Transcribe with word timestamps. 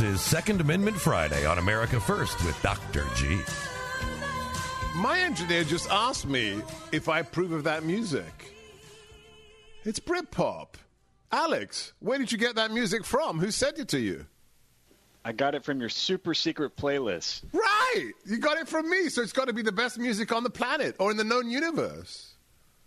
This 0.00 0.14
is 0.14 0.22
Second 0.22 0.62
Amendment 0.62 0.96
Friday 0.96 1.44
on 1.44 1.58
America 1.58 2.00
First 2.00 2.42
with 2.46 2.58
Dr. 2.62 3.04
G. 3.16 3.38
My 4.96 5.20
engineer 5.20 5.62
just 5.62 5.90
asked 5.90 6.26
me 6.26 6.62
if 6.90 7.10
I 7.10 7.18
approve 7.18 7.52
of 7.52 7.64
that 7.64 7.84
music. 7.84 8.54
It's 9.84 10.00
Britpop. 10.00 10.68
Alex, 11.30 11.92
where 12.00 12.16
did 12.16 12.32
you 12.32 12.38
get 12.38 12.54
that 12.54 12.70
music 12.70 13.04
from? 13.04 13.40
Who 13.40 13.50
sent 13.50 13.78
it 13.78 13.88
to 13.88 14.00
you? 14.00 14.24
I 15.22 15.32
got 15.32 15.54
it 15.54 15.66
from 15.66 15.80
your 15.80 15.90
super 15.90 16.32
secret 16.32 16.78
playlist. 16.78 17.42
Right! 17.52 18.12
You 18.24 18.38
got 18.38 18.56
it 18.56 18.68
from 18.68 18.88
me, 18.88 19.10
so 19.10 19.20
it's 19.20 19.34
got 19.34 19.48
to 19.48 19.52
be 19.52 19.60
the 19.60 19.70
best 19.70 19.98
music 19.98 20.32
on 20.32 20.44
the 20.44 20.50
planet 20.50 20.96
or 20.98 21.10
in 21.10 21.18
the 21.18 21.24
known 21.24 21.50
universe. 21.50 22.36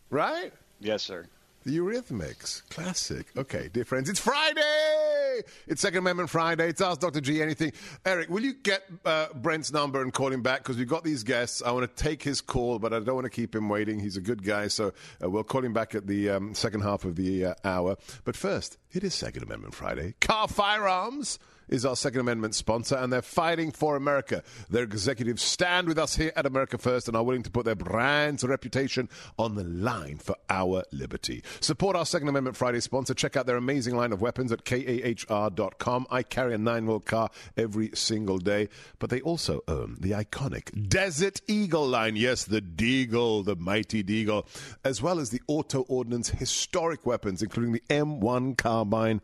Right? 0.09 0.51
Yes, 0.79 1.03
sir. 1.03 1.27
The 1.65 1.77
Eurythmics. 1.77 2.67
Classic. 2.69 3.25
Okay, 3.37 3.69
dear 3.71 3.85
friends, 3.85 4.09
it's 4.09 4.19
Friday! 4.19 5.41
It's 5.65 5.81
Second 5.81 5.99
Amendment 5.99 6.29
Friday. 6.29 6.67
It's 6.67 6.81
Ask 6.81 6.99
Dr. 6.99 7.21
G 7.21 7.41
Anything. 7.41 7.71
Eric, 8.05 8.29
will 8.29 8.43
you 8.43 8.53
get 8.53 8.83
uh, 9.05 9.27
Brent's 9.33 9.71
number 9.71 10.01
and 10.01 10.13
call 10.13 10.31
him 10.31 10.41
back? 10.41 10.59
Because 10.59 10.77
we've 10.77 10.89
got 10.89 11.05
these 11.05 11.23
guests. 11.23 11.61
I 11.61 11.71
want 11.71 11.95
to 11.95 12.03
take 12.03 12.21
his 12.21 12.41
call, 12.41 12.79
but 12.79 12.91
I 12.91 12.99
don't 12.99 13.15
want 13.15 13.25
to 13.25 13.29
keep 13.29 13.55
him 13.55 13.69
waiting. 13.69 13.97
He's 13.97 14.17
a 14.17 14.21
good 14.21 14.43
guy, 14.43 14.67
so 14.67 14.91
uh, 15.23 15.29
we'll 15.29 15.45
call 15.45 15.63
him 15.63 15.71
back 15.71 15.95
at 15.95 16.05
the 16.05 16.31
um, 16.31 16.53
second 16.53 16.81
half 16.81 17.05
of 17.05 17.15
the 17.15 17.45
uh, 17.45 17.53
hour. 17.63 17.95
But 18.25 18.35
first, 18.35 18.77
it 18.95 19.03
is 19.03 19.15
Second 19.15 19.43
Amendment 19.43 19.73
Friday. 19.73 20.13
Kahr 20.21 20.47
Firearms 20.47 21.39
is 21.69 21.85
our 21.85 21.95
Second 21.95 22.21
Amendment 22.21 22.55
sponsor, 22.55 22.95
and 22.95 23.11
they're 23.11 23.21
fighting 23.21 23.71
for 23.71 23.95
America. 23.95 24.43
Their 24.69 24.83
executives 24.83 25.41
stand 25.41 25.87
with 25.87 25.97
us 25.97 26.15
here 26.15 26.31
at 26.35 26.45
America 26.45 26.77
First 26.77 27.07
and 27.07 27.17
are 27.17 27.23
willing 27.23 27.43
to 27.43 27.49
put 27.49 27.65
their 27.65 27.75
brand's 27.75 28.43
reputation 28.43 29.09
on 29.39 29.55
the 29.55 29.63
line 29.63 30.17
for 30.17 30.35
our 30.49 30.83
liberty. 30.91 31.43
Support 31.61 31.95
our 31.95 32.05
Second 32.05 32.27
Amendment 32.27 32.57
Friday 32.57 32.79
sponsor. 32.79 33.13
Check 33.13 33.35
out 33.37 33.45
their 33.45 33.57
amazing 33.57 33.95
line 33.95 34.11
of 34.11 34.21
weapons 34.21 34.51
at 34.51 34.65
kahr.com. 34.65 36.07
I 36.11 36.23
carry 36.23 36.53
a 36.53 36.57
nine 36.57 36.85
wheel 36.85 36.99
Kahr 36.99 37.29
every 37.57 37.91
single 37.93 38.37
day, 38.37 38.69
but 38.99 39.09
they 39.09 39.21
also 39.21 39.61
own 39.67 39.97
the 39.99 40.11
iconic 40.11 40.89
Desert 40.89 41.41
Eagle 41.47 41.87
line. 41.87 42.15
Yes, 42.15 42.45
the 42.45 42.61
Deagle, 42.61 43.45
the 43.45 43.55
mighty 43.55 44.03
Deagle, 44.03 44.45
as 44.83 45.01
well 45.01 45.19
as 45.19 45.29
the 45.29 45.41
Auto 45.47 45.81
Ordnance 45.83 46.29
historic 46.29 47.05
weapons, 47.05 47.41
including 47.41 47.73
the 47.73 47.83
M1 47.89 48.57
carbine 48.83 49.21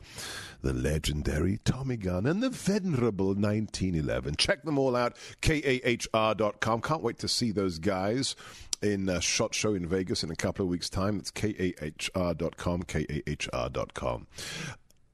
the 0.62 0.74
legendary 0.74 1.58
Tommy 1.64 1.96
gun, 1.96 2.26
and 2.26 2.44
the 2.44 2.50
venerable 2.50 3.28
1911. 3.28 4.36
Check 4.36 4.64
them 4.64 4.78
all 4.78 4.96
out, 4.96 5.16
kahr.com. 5.42 6.82
Can't 6.82 7.02
wait 7.02 7.18
to 7.20 7.30
see 7.30 7.52
those 7.52 7.80
guys 7.80 8.36
in 8.82 9.08
a 9.08 9.22
SHOT 9.22 9.54
Show 9.54 9.74
in 9.74 9.88
Vegas 9.88 10.22
in 10.22 10.32
a 10.32 10.36
couple 10.36 10.66
of 10.66 10.70
weeks' 10.70 10.90
time. 10.90 11.18
That's 11.18 11.32
kahr.com, 11.32 12.84
kahr.com. 12.84 14.28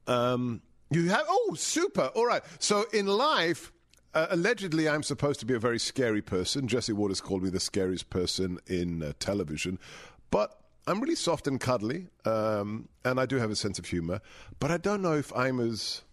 Um, 0.08 0.62
you 0.90 1.10
have, 1.10 1.26
oh, 1.28 1.54
super. 1.56 2.08
All 2.16 2.26
right. 2.26 2.42
So 2.58 2.86
in 2.92 3.06
life, 3.06 3.72
uh, 4.16 4.28
allegedly, 4.32 4.90
I'm 4.90 5.04
supposed 5.04 5.40
to 5.42 5.46
be 5.46 5.54
a 5.54 5.60
very 5.60 5.80
scary 5.80 6.24
person. 6.24 6.68
Jesse 6.68 6.94
Watters 6.94 7.22
called 7.22 7.44
me 7.44 7.52
the 7.52 7.60
scariest 7.60 8.10
person 8.10 8.58
in 8.66 9.04
uh, 9.04 9.14
television. 9.20 9.78
But 10.32 10.60
I'm 10.88 11.02
really 11.02 11.16
soft 11.16 11.48
and 11.48 11.60
cuddly, 11.60 12.10
um, 12.26 12.90
and 13.04 13.20
I 13.20 13.26
do 13.26 13.38
have 13.38 13.50
a 13.50 13.56
sense 13.56 13.80
of 13.80 13.86
humor, 13.86 14.22
but 14.60 14.70
I 14.70 14.78
don't 14.78 15.02
know 15.02 15.14
if 15.14 15.36
I'm 15.36 15.60
as 15.60 16.04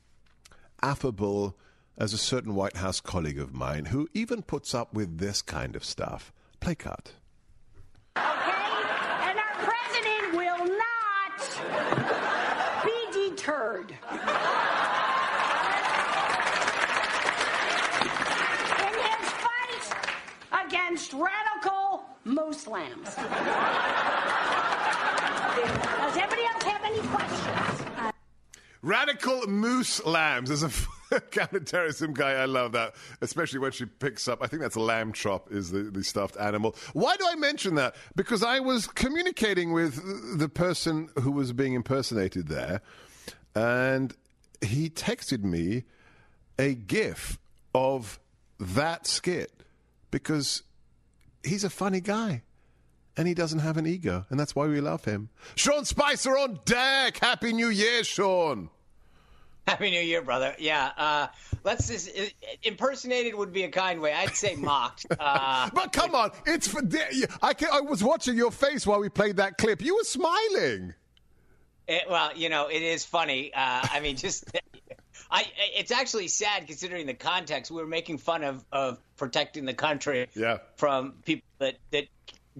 affable 0.82 1.58
as 1.98 2.14
a 2.14 2.18
certain 2.18 2.54
White 2.54 2.76
House 2.76 2.98
colleague 2.98 3.38
of 3.38 3.52
mine 3.52 3.84
who 3.86 4.08
even 4.14 4.40
puts 4.42 4.74
up 4.74 4.94
with 4.94 5.18
this 5.18 5.42
kind 5.42 5.76
of 5.76 5.84
stuff. 5.84 6.32
Play 6.60 6.74
cut. 6.74 7.12
Okay? 8.16 8.24
And 8.24 9.38
our 9.38 9.54
president 9.58 10.34
will 10.34 10.66
not 10.66 11.38
be 12.82 13.28
deterred. 13.28 13.90
In 18.80 18.94
his 19.04 19.30
fight 19.42 19.84
against 20.66 21.12
radical 21.12 21.51
Muslims. 22.52 23.06
Does 23.06 23.16
anybody 26.18 26.42
else 26.42 26.62
have 26.64 26.84
any 26.84 27.00
questions? 27.08 28.12
Radical 28.82 29.46
moose 29.46 30.04
lambs. 30.04 30.50
There's 30.50 30.62
a 30.62 31.20
counterterrorism 31.30 32.12
guy. 32.12 32.32
I 32.32 32.44
love 32.44 32.72
that, 32.72 32.94
especially 33.22 33.60
when 33.60 33.72
she 33.72 33.86
picks 33.86 34.28
up. 34.28 34.42
I 34.42 34.48
think 34.48 34.60
that's 34.60 34.76
a 34.76 34.80
lamb 34.80 35.14
chop 35.14 35.50
is 35.50 35.70
the, 35.70 35.84
the 35.84 36.04
stuffed 36.04 36.36
animal. 36.36 36.76
Why 36.92 37.16
do 37.16 37.24
I 37.26 37.36
mention 37.36 37.76
that? 37.76 37.94
Because 38.16 38.42
I 38.42 38.60
was 38.60 38.86
communicating 38.86 39.72
with 39.72 40.38
the 40.38 40.50
person 40.50 41.08
who 41.22 41.30
was 41.30 41.54
being 41.54 41.72
impersonated 41.72 42.48
there, 42.48 42.82
and 43.54 44.14
he 44.60 44.90
texted 44.90 45.42
me 45.42 45.84
a 46.58 46.74
GIF 46.74 47.38
of 47.74 48.20
that 48.60 49.06
skit 49.06 49.62
because 50.10 50.64
he's 51.44 51.64
a 51.64 51.70
funny 51.70 52.00
guy 52.00 52.42
and 53.16 53.28
he 53.28 53.34
doesn't 53.34 53.58
have 53.58 53.76
an 53.76 53.86
ego, 53.86 54.24
and 54.30 54.40
that's 54.40 54.54
why 54.54 54.66
we 54.66 54.80
love 54.80 55.04
him. 55.04 55.28
Sean 55.54 55.84
Spicer 55.84 56.36
on 56.36 56.60
deck. 56.64 57.18
Happy 57.18 57.52
New 57.52 57.68
Year, 57.68 58.04
Sean. 58.04 58.70
Happy 59.66 59.90
New 59.90 60.00
Year, 60.00 60.22
brother. 60.22 60.54
Yeah, 60.58 60.90
uh, 60.96 61.26
let's 61.62 61.88
just 61.88 62.10
impersonated 62.62 63.34
would 63.34 63.52
be 63.52 63.62
a 63.64 63.68
kind 63.68 64.00
way. 64.00 64.12
I'd 64.12 64.34
say 64.34 64.56
mocked. 64.56 65.06
Uh, 65.20 65.70
but 65.72 65.92
come 65.92 66.14
on, 66.14 66.30
it's 66.46 66.66
for. 66.66 66.80
I, 67.42 67.54
can, 67.54 67.68
I 67.72 67.80
was 67.80 68.02
watching 68.02 68.36
your 68.36 68.50
face 68.50 68.86
while 68.86 68.98
we 68.98 69.08
played 69.08 69.36
that 69.36 69.56
clip. 69.56 69.82
You 69.82 69.96
were 69.96 70.04
smiling. 70.04 70.94
It, 71.86 72.04
well, 72.10 72.36
you 72.36 72.48
know, 72.48 72.68
it 72.68 72.82
is 72.82 73.04
funny. 73.04 73.52
Uh, 73.54 73.86
I 73.90 74.00
mean, 74.00 74.16
just. 74.16 74.50
I, 75.32 75.46
it's 75.74 75.90
actually 75.90 76.28
sad 76.28 76.66
considering 76.66 77.06
the 77.06 77.14
context. 77.14 77.70
We 77.70 77.80
were 77.80 77.88
making 77.88 78.18
fun 78.18 78.44
of, 78.44 78.64
of 78.70 78.98
protecting 79.16 79.64
the 79.64 79.72
country 79.72 80.28
yeah. 80.34 80.58
from 80.76 81.14
people 81.24 81.48
that, 81.58 81.78
that 81.90 82.04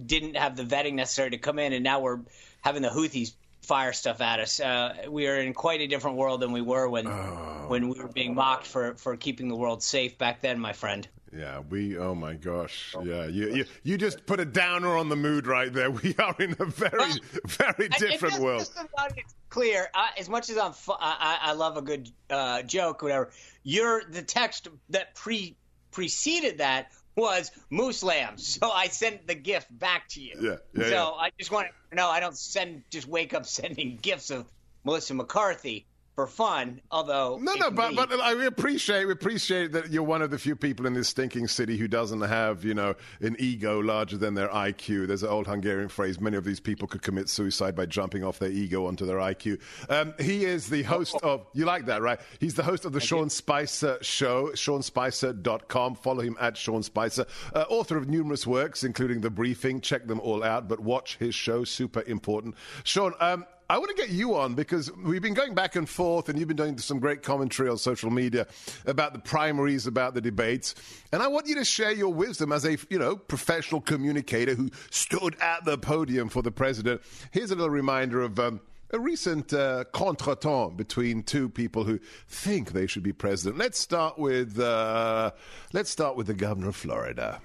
didn't 0.03 0.35
have 0.35 0.55
the 0.57 0.63
vetting 0.63 0.95
necessary 0.95 1.29
to 1.29 1.37
come 1.37 1.59
in, 1.59 1.71
and 1.71 1.83
now 1.83 1.99
we're 1.99 2.19
having 2.61 2.81
the 2.81 2.89
Houthis 2.89 3.35
fire 3.63 3.93
stuff 3.93 4.21
at 4.21 4.39
us. 4.39 4.59
Uh, 4.59 4.93
we 5.09 5.27
are 5.27 5.37
in 5.37 5.53
quite 5.53 5.81
a 5.81 5.87
different 5.87 6.17
world 6.17 6.41
than 6.41 6.51
we 6.51 6.61
were 6.61 6.87
when 6.89 7.07
oh. 7.07 7.65
when 7.67 7.89
we 7.89 7.99
were 7.99 8.07
being 8.07 8.35
mocked 8.35 8.67
for, 8.67 8.95
for 8.95 9.15
keeping 9.15 9.47
the 9.47 9.55
world 9.55 9.81
safe 9.81 10.17
back 10.17 10.41
then, 10.41 10.59
my 10.59 10.73
friend. 10.73 11.07
Yeah, 11.35 11.61
we. 11.69 11.97
Oh 11.97 12.13
my 12.13 12.35
gosh. 12.35 12.95
Yeah, 13.03 13.25
you 13.25 13.55
you, 13.55 13.65
you 13.83 13.97
just 13.97 14.25
put 14.25 14.39
a 14.39 14.45
downer 14.45 14.95
on 14.95 15.09
the 15.09 15.15
mood 15.15 15.47
right 15.47 15.71
there. 15.73 15.89
We 15.89 16.15
are 16.19 16.35
in 16.39 16.55
a 16.59 16.65
very 16.65 16.97
well, 16.97 17.17
very 17.45 17.89
different 17.89 18.33
just, 18.33 18.41
world. 18.41 18.59
Just 18.59 18.77
it's 19.17 19.35
clear, 19.49 19.89
uh, 19.95 20.07
as 20.17 20.29
much 20.29 20.49
as 20.49 20.57
I'm, 20.57 20.73
fu- 20.73 20.93
I, 20.99 21.39
I 21.41 21.53
love 21.53 21.77
a 21.77 21.81
good 21.81 22.09
uh, 22.29 22.61
joke, 22.63 23.01
whatever. 23.01 23.31
You're 23.63 24.03
the 24.03 24.21
text 24.21 24.67
that 24.89 25.15
pre 25.15 25.55
preceded 25.91 26.57
that 26.57 26.91
was 27.15 27.51
moose 27.69 28.03
lambs. 28.03 28.59
So 28.63 28.71
I 28.71 28.87
sent 28.87 29.27
the 29.27 29.35
gift 29.35 29.67
back 29.77 30.07
to 30.09 30.21
you. 30.21 30.35
Yeah. 30.39 30.55
yeah 30.73 30.83
so 30.83 30.89
yeah. 30.89 31.09
I 31.09 31.31
just 31.37 31.51
want 31.51 31.67
to 31.89 31.95
know 31.95 32.07
I 32.07 32.19
don't 32.19 32.37
send 32.37 32.83
just 32.89 33.07
wake 33.07 33.33
up 33.33 33.45
sending 33.59 33.97
gifts 34.01 34.29
of 34.31 34.45
Melissa 34.83 35.13
McCarthy 35.13 35.85
for 36.15 36.27
fun. 36.27 36.81
Although 36.91 37.39
no, 37.41 37.53
no, 37.55 37.71
but 37.71 37.89
be... 37.89 37.95
but 37.95 38.11
I 38.19 38.33
appreciate 38.45 39.05
we 39.05 39.11
appreciate 39.11 39.71
that 39.71 39.91
you're 39.91 40.03
one 40.03 40.21
of 40.21 40.31
the 40.31 40.37
few 40.37 40.55
people 40.55 40.85
in 40.85 40.93
this 40.93 41.09
stinking 41.09 41.47
city 41.47 41.77
who 41.77 41.87
doesn't 41.87 42.21
have 42.21 42.63
you 42.63 42.73
know 42.73 42.95
an 43.21 43.35
ego 43.39 43.79
larger 43.79 44.17
than 44.17 44.33
their 44.33 44.49
IQ. 44.49 45.07
There's 45.07 45.23
an 45.23 45.29
old 45.29 45.47
Hungarian 45.47 45.89
phrase: 45.89 46.19
many 46.19 46.37
of 46.37 46.43
these 46.43 46.59
people 46.59 46.87
could 46.87 47.01
commit 47.01 47.29
suicide 47.29 47.75
by 47.75 47.85
jumping 47.85 48.23
off 48.23 48.39
their 48.39 48.51
ego 48.51 48.85
onto 48.85 49.05
their 49.05 49.17
IQ. 49.17 49.59
Um, 49.89 50.13
he 50.19 50.45
is 50.45 50.69
the 50.69 50.83
host 50.83 51.15
of 51.23 51.45
you 51.53 51.65
like 51.65 51.85
that, 51.87 52.01
right? 52.01 52.19
He's 52.39 52.53
the 52.53 52.63
host 52.63 52.85
of 52.85 52.93
the 52.93 53.01
I 53.01 53.03
Sean 53.03 53.23
do. 53.23 53.29
Spicer 53.29 53.97
Show. 54.01 54.51
SeanSpicer.com. 54.53 55.95
Follow 55.95 56.21
him 56.21 56.37
at 56.39 56.57
Sean 56.57 56.83
Spicer. 56.83 57.25
Uh, 57.53 57.65
author 57.69 57.97
of 57.97 58.07
numerous 58.07 58.45
works, 58.47 58.83
including 58.83 59.21
The 59.21 59.29
Briefing. 59.29 59.81
Check 59.81 60.07
them 60.07 60.19
all 60.19 60.43
out, 60.43 60.67
but 60.67 60.79
watch 60.79 61.17
his 61.17 61.35
show. 61.35 61.63
Super 61.63 62.03
important. 62.05 62.55
Sean. 62.83 63.13
Um, 63.19 63.45
I 63.73 63.79
want 63.79 63.89
to 63.89 63.95
get 63.95 64.11
you 64.11 64.35
on 64.35 64.53
because 64.53 64.95
we've 64.97 65.23
been 65.23 65.33
going 65.33 65.55
back 65.55 65.75
and 65.75 65.89
forth, 65.89 66.29
and 66.29 66.37
you've 66.37 66.47
been 66.47 66.57
doing 66.57 66.77
some 66.77 66.99
great 66.99 67.23
commentary 67.23 67.69
on 67.69 67.79
social 67.79 68.11
media 68.11 68.45
about 68.85 69.13
the 69.13 69.19
primaries, 69.19 69.87
about 69.87 70.13
the 70.13 70.21
debates, 70.21 70.75
and 71.11 71.23
I 71.23 71.27
want 71.27 71.47
you 71.47 71.55
to 71.55 71.65
share 71.65 71.91
your 71.91 72.13
wisdom 72.13 72.51
as 72.51 72.65
a 72.65 72.77
you 72.91 72.99
know 72.99 73.15
professional 73.15 73.81
communicator 73.81 74.53
who 74.53 74.69
stood 74.91 75.35
at 75.41 75.65
the 75.65 75.79
podium 75.79 76.29
for 76.29 76.43
the 76.43 76.51
president. 76.51 77.01
Here's 77.31 77.49
a 77.49 77.55
little 77.55 77.71
reminder 77.71 78.21
of. 78.21 78.39
Um, 78.39 78.61
a 78.91 78.99
recent 78.99 79.51
uh, 79.51 79.85
contretemps 79.91 80.77
between 80.77 81.23
two 81.23 81.49
people 81.49 81.83
who 81.83 81.99
think 82.27 82.73
they 82.73 82.85
should 82.85 83.01
be 83.01 83.11
president. 83.11 83.57
Let's 83.57 83.79
start 83.79 84.19
with 84.19 84.59
uh, 84.59 85.31
let's 85.71 85.89
start 85.89 86.15
with 86.15 86.27
the 86.27 86.35
governor 86.35 86.69
of 86.69 86.75
Florida. 86.75 87.41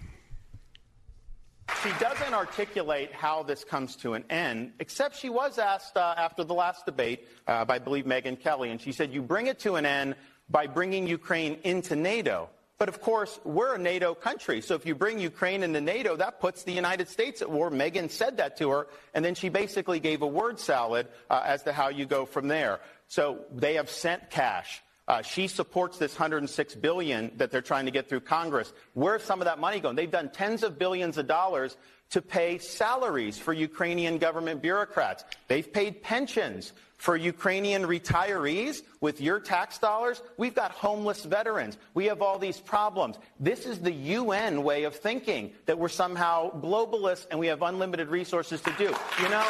She 1.82 1.92
doesn't 2.00 2.34
articulate 2.34 3.12
how 3.12 3.44
this 3.44 3.62
comes 3.62 3.94
to 3.96 4.14
an 4.14 4.24
end, 4.30 4.72
except 4.80 5.16
she 5.16 5.28
was 5.28 5.58
asked 5.58 5.96
uh, 5.96 6.14
after 6.16 6.42
the 6.42 6.54
last 6.54 6.84
debate 6.86 7.28
uh, 7.46 7.64
by, 7.64 7.76
I 7.76 7.78
believe, 7.78 8.04
Megyn 8.04 8.40
Kelly, 8.40 8.70
and 8.70 8.80
she 8.80 8.90
said, 8.90 9.12
You 9.12 9.22
bring 9.22 9.46
it 9.46 9.60
to 9.60 9.76
an 9.76 9.86
end 9.86 10.16
by 10.50 10.66
bringing 10.66 11.06
Ukraine 11.06 11.58
into 11.62 11.94
NATO. 11.94 12.50
But 12.78 12.88
of 12.88 13.00
course, 13.00 13.38
we're 13.44 13.74
a 13.74 13.78
NATO 13.78 14.14
country, 14.14 14.60
so 14.60 14.74
if 14.74 14.86
you 14.86 14.94
bring 14.94 15.18
Ukraine 15.18 15.62
into 15.62 15.80
NATO, 15.80 16.16
that 16.16 16.40
puts 16.40 16.62
the 16.62 16.72
United 16.72 17.08
States 17.08 17.42
at 17.42 17.50
war. 17.50 17.70
Megyn 17.70 18.10
said 18.10 18.36
that 18.36 18.56
to 18.58 18.70
her, 18.70 18.86
and 19.14 19.24
then 19.24 19.34
she 19.34 19.48
basically 19.48 19.98
gave 19.98 20.22
a 20.22 20.26
word 20.26 20.60
salad 20.60 21.08
uh, 21.28 21.42
as 21.44 21.64
to 21.64 21.72
how 21.72 21.88
you 21.88 22.06
go 22.06 22.24
from 22.24 22.48
there. 22.48 22.80
So 23.08 23.40
they 23.52 23.74
have 23.74 23.90
sent 23.90 24.30
cash. 24.30 24.82
Uh, 25.08 25.22
she 25.22 25.48
supports 25.48 25.96
this 25.96 26.12
106 26.12 26.74
billion 26.74 27.32
that 27.38 27.50
they're 27.50 27.62
trying 27.62 27.86
to 27.86 27.90
get 27.90 28.10
through 28.10 28.20
Congress. 28.20 28.74
Where's 28.92 29.22
some 29.22 29.40
of 29.40 29.46
that 29.46 29.58
money 29.58 29.80
going? 29.80 29.96
They've 29.96 30.10
done 30.10 30.28
tens 30.28 30.62
of 30.62 30.78
billions 30.78 31.16
of 31.16 31.26
dollars 31.26 31.78
to 32.10 32.20
pay 32.20 32.58
salaries 32.58 33.38
for 33.38 33.54
Ukrainian 33.54 34.18
government 34.18 34.60
bureaucrats. 34.60 35.24
They've 35.48 35.70
paid 35.70 36.02
pensions 36.02 36.74
for 36.98 37.16
Ukrainian 37.16 37.84
retirees 37.84 38.82
with 39.00 39.20
your 39.20 39.40
tax 39.40 39.78
dollars. 39.78 40.22
We've 40.36 40.54
got 40.54 40.72
homeless 40.72 41.24
veterans. 41.24 41.78
We 41.94 42.06
have 42.06 42.20
all 42.20 42.38
these 42.38 42.60
problems. 42.60 43.16
This 43.40 43.64
is 43.64 43.78
the 43.78 43.92
UN 43.92 44.62
way 44.62 44.84
of 44.84 44.94
thinking 44.94 45.52
that 45.64 45.78
we're 45.78 45.88
somehow 45.88 46.50
globalists 46.60 47.26
and 47.30 47.40
we 47.40 47.46
have 47.46 47.62
unlimited 47.62 48.08
resources 48.08 48.60
to 48.62 48.72
do. 48.76 48.94
You 49.22 49.28
know, 49.30 49.46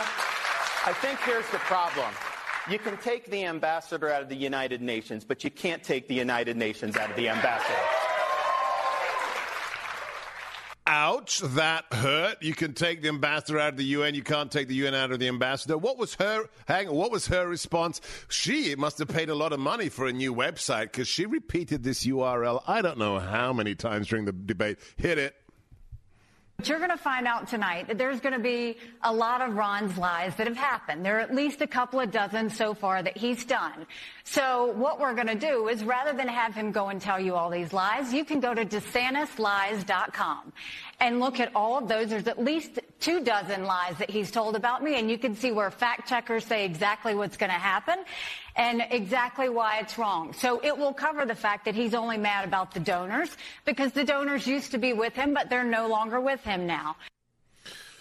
I 0.86 0.94
think 1.00 1.18
here's 1.20 1.48
the 1.50 1.58
problem. 1.58 2.12
You 2.70 2.78
can 2.78 2.98
take 2.98 3.30
the 3.30 3.46
ambassador 3.46 4.10
out 4.10 4.22
of 4.22 4.28
the 4.28 4.36
United 4.36 4.82
Nations, 4.82 5.24
but 5.24 5.42
you 5.42 5.50
can't 5.50 5.82
take 5.82 6.06
the 6.06 6.14
United 6.14 6.56
Nations 6.56 6.98
out 6.98 7.08
of 7.08 7.16
the 7.16 7.28
ambassador. 7.28 7.74
Ouch, 10.86 11.40
that 11.40 11.84
hurt. 11.92 12.42
You 12.42 12.54
can 12.54 12.72
take 12.72 13.02
the 13.02 13.08
ambassador 13.08 13.58
out 13.58 13.74
of 13.74 13.76
the 13.76 13.84
UN. 13.84 14.14
You 14.14 14.22
can't 14.22 14.50
take 14.50 14.68
the 14.68 14.74
UN 14.76 14.94
out 14.94 15.12
of 15.12 15.18
the 15.18 15.28
ambassador. 15.28 15.76
What 15.76 15.98
was 15.98 16.14
her 16.14 16.48
hang? 16.66 16.90
What 16.90 17.10
was 17.10 17.26
her 17.26 17.46
response? 17.46 18.00
She 18.28 18.74
must 18.74 18.98
have 18.98 19.08
paid 19.08 19.28
a 19.28 19.34
lot 19.34 19.52
of 19.52 19.60
money 19.60 19.88
for 19.88 20.06
a 20.06 20.12
new 20.12 20.34
website 20.34 20.84
because 20.84 21.08
she 21.08 21.26
repeated 21.26 21.82
this 21.82 22.06
URL. 22.06 22.62
I 22.66 22.80
don't 22.80 22.98
know 22.98 23.18
how 23.18 23.52
many 23.52 23.74
times 23.74 24.08
during 24.08 24.24
the 24.24 24.32
debate. 24.32 24.78
Hit 24.96 25.18
it. 25.18 25.34
But 26.58 26.68
you're 26.68 26.78
going 26.78 26.90
to 26.90 26.96
find 26.96 27.28
out 27.28 27.46
tonight 27.46 27.86
that 27.86 27.98
there's 27.98 28.18
going 28.18 28.32
to 28.32 28.40
be 28.40 28.78
a 29.04 29.12
lot 29.12 29.42
of 29.42 29.54
Ron's 29.54 29.96
lies 29.96 30.34
that 30.34 30.48
have 30.48 30.56
happened. 30.56 31.04
There 31.04 31.18
are 31.18 31.20
at 31.20 31.32
least 31.32 31.60
a 31.60 31.68
couple 31.68 32.00
of 32.00 32.10
dozen 32.10 32.50
so 32.50 32.74
far 32.74 33.00
that 33.00 33.16
he's 33.16 33.44
done. 33.44 33.86
So 34.30 34.66
what 34.72 35.00
we're 35.00 35.14
going 35.14 35.28
to 35.28 35.34
do 35.34 35.68
is 35.68 35.82
rather 35.82 36.12
than 36.12 36.28
have 36.28 36.54
him 36.54 36.70
go 36.70 36.88
and 36.88 37.00
tell 37.00 37.18
you 37.18 37.34
all 37.34 37.48
these 37.48 37.72
lies, 37.72 38.12
you 38.12 38.26
can 38.26 38.40
go 38.40 38.52
to 38.52 38.62
DeSantisLies.com 38.62 40.52
and 41.00 41.18
look 41.18 41.40
at 41.40 41.50
all 41.56 41.78
of 41.78 41.88
those. 41.88 42.10
There's 42.10 42.26
at 42.26 42.38
least 42.38 42.78
two 43.00 43.24
dozen 43.24 43.64
lies 43.64 43.96
that 43.96 44.10
he's 44.10 44.30
told 44.30 44.54
about 44.54 44.84
me, 44.84 44.98
and 44.98 45.10
you 45.10 45.16
can 45.16 45.34
see 45.34 45.50
where 45.50 45.70
fact 45.70 46.10
checkers 46.10 46.44
say 46.44 46.66
exactly 46.66 47.14
what's 47.14 47.38
going 47.38 47.48
to 47.48 47.58
happen 47.58 48.04
and 48.54 48.84
exactly 48.90 49.48
why 49.48 49.78
it's 49.78 49.96
wrong. 49.96 50.34
So 50.34 50.60
it 50.62 50.76
will 50.76 50.92
cover 50.92 51.24
the 51.24 51.34
fact 51.34 51.64
that 51.64 51.74
he's 51.74 51.94
only 51.94 52.18
mad 52.18 52.44
about 52.44 52.74
the 52.74 52.80
donors 52.80 53.34
because 53.64 53.92
the 53.92 54.04
donors 54.04 54.46
used 54.46 54.72
to 54.72 54.78
be 54.78 54.92
with 54.92 55.14
him, 55.14 55.32
but 55.32 55.48
they're 55.48 55.64
no 55.64 55.88
longer 55.88 56.20
with 56.20 56.44
him 56.44 56.66
now. 56.66 56.96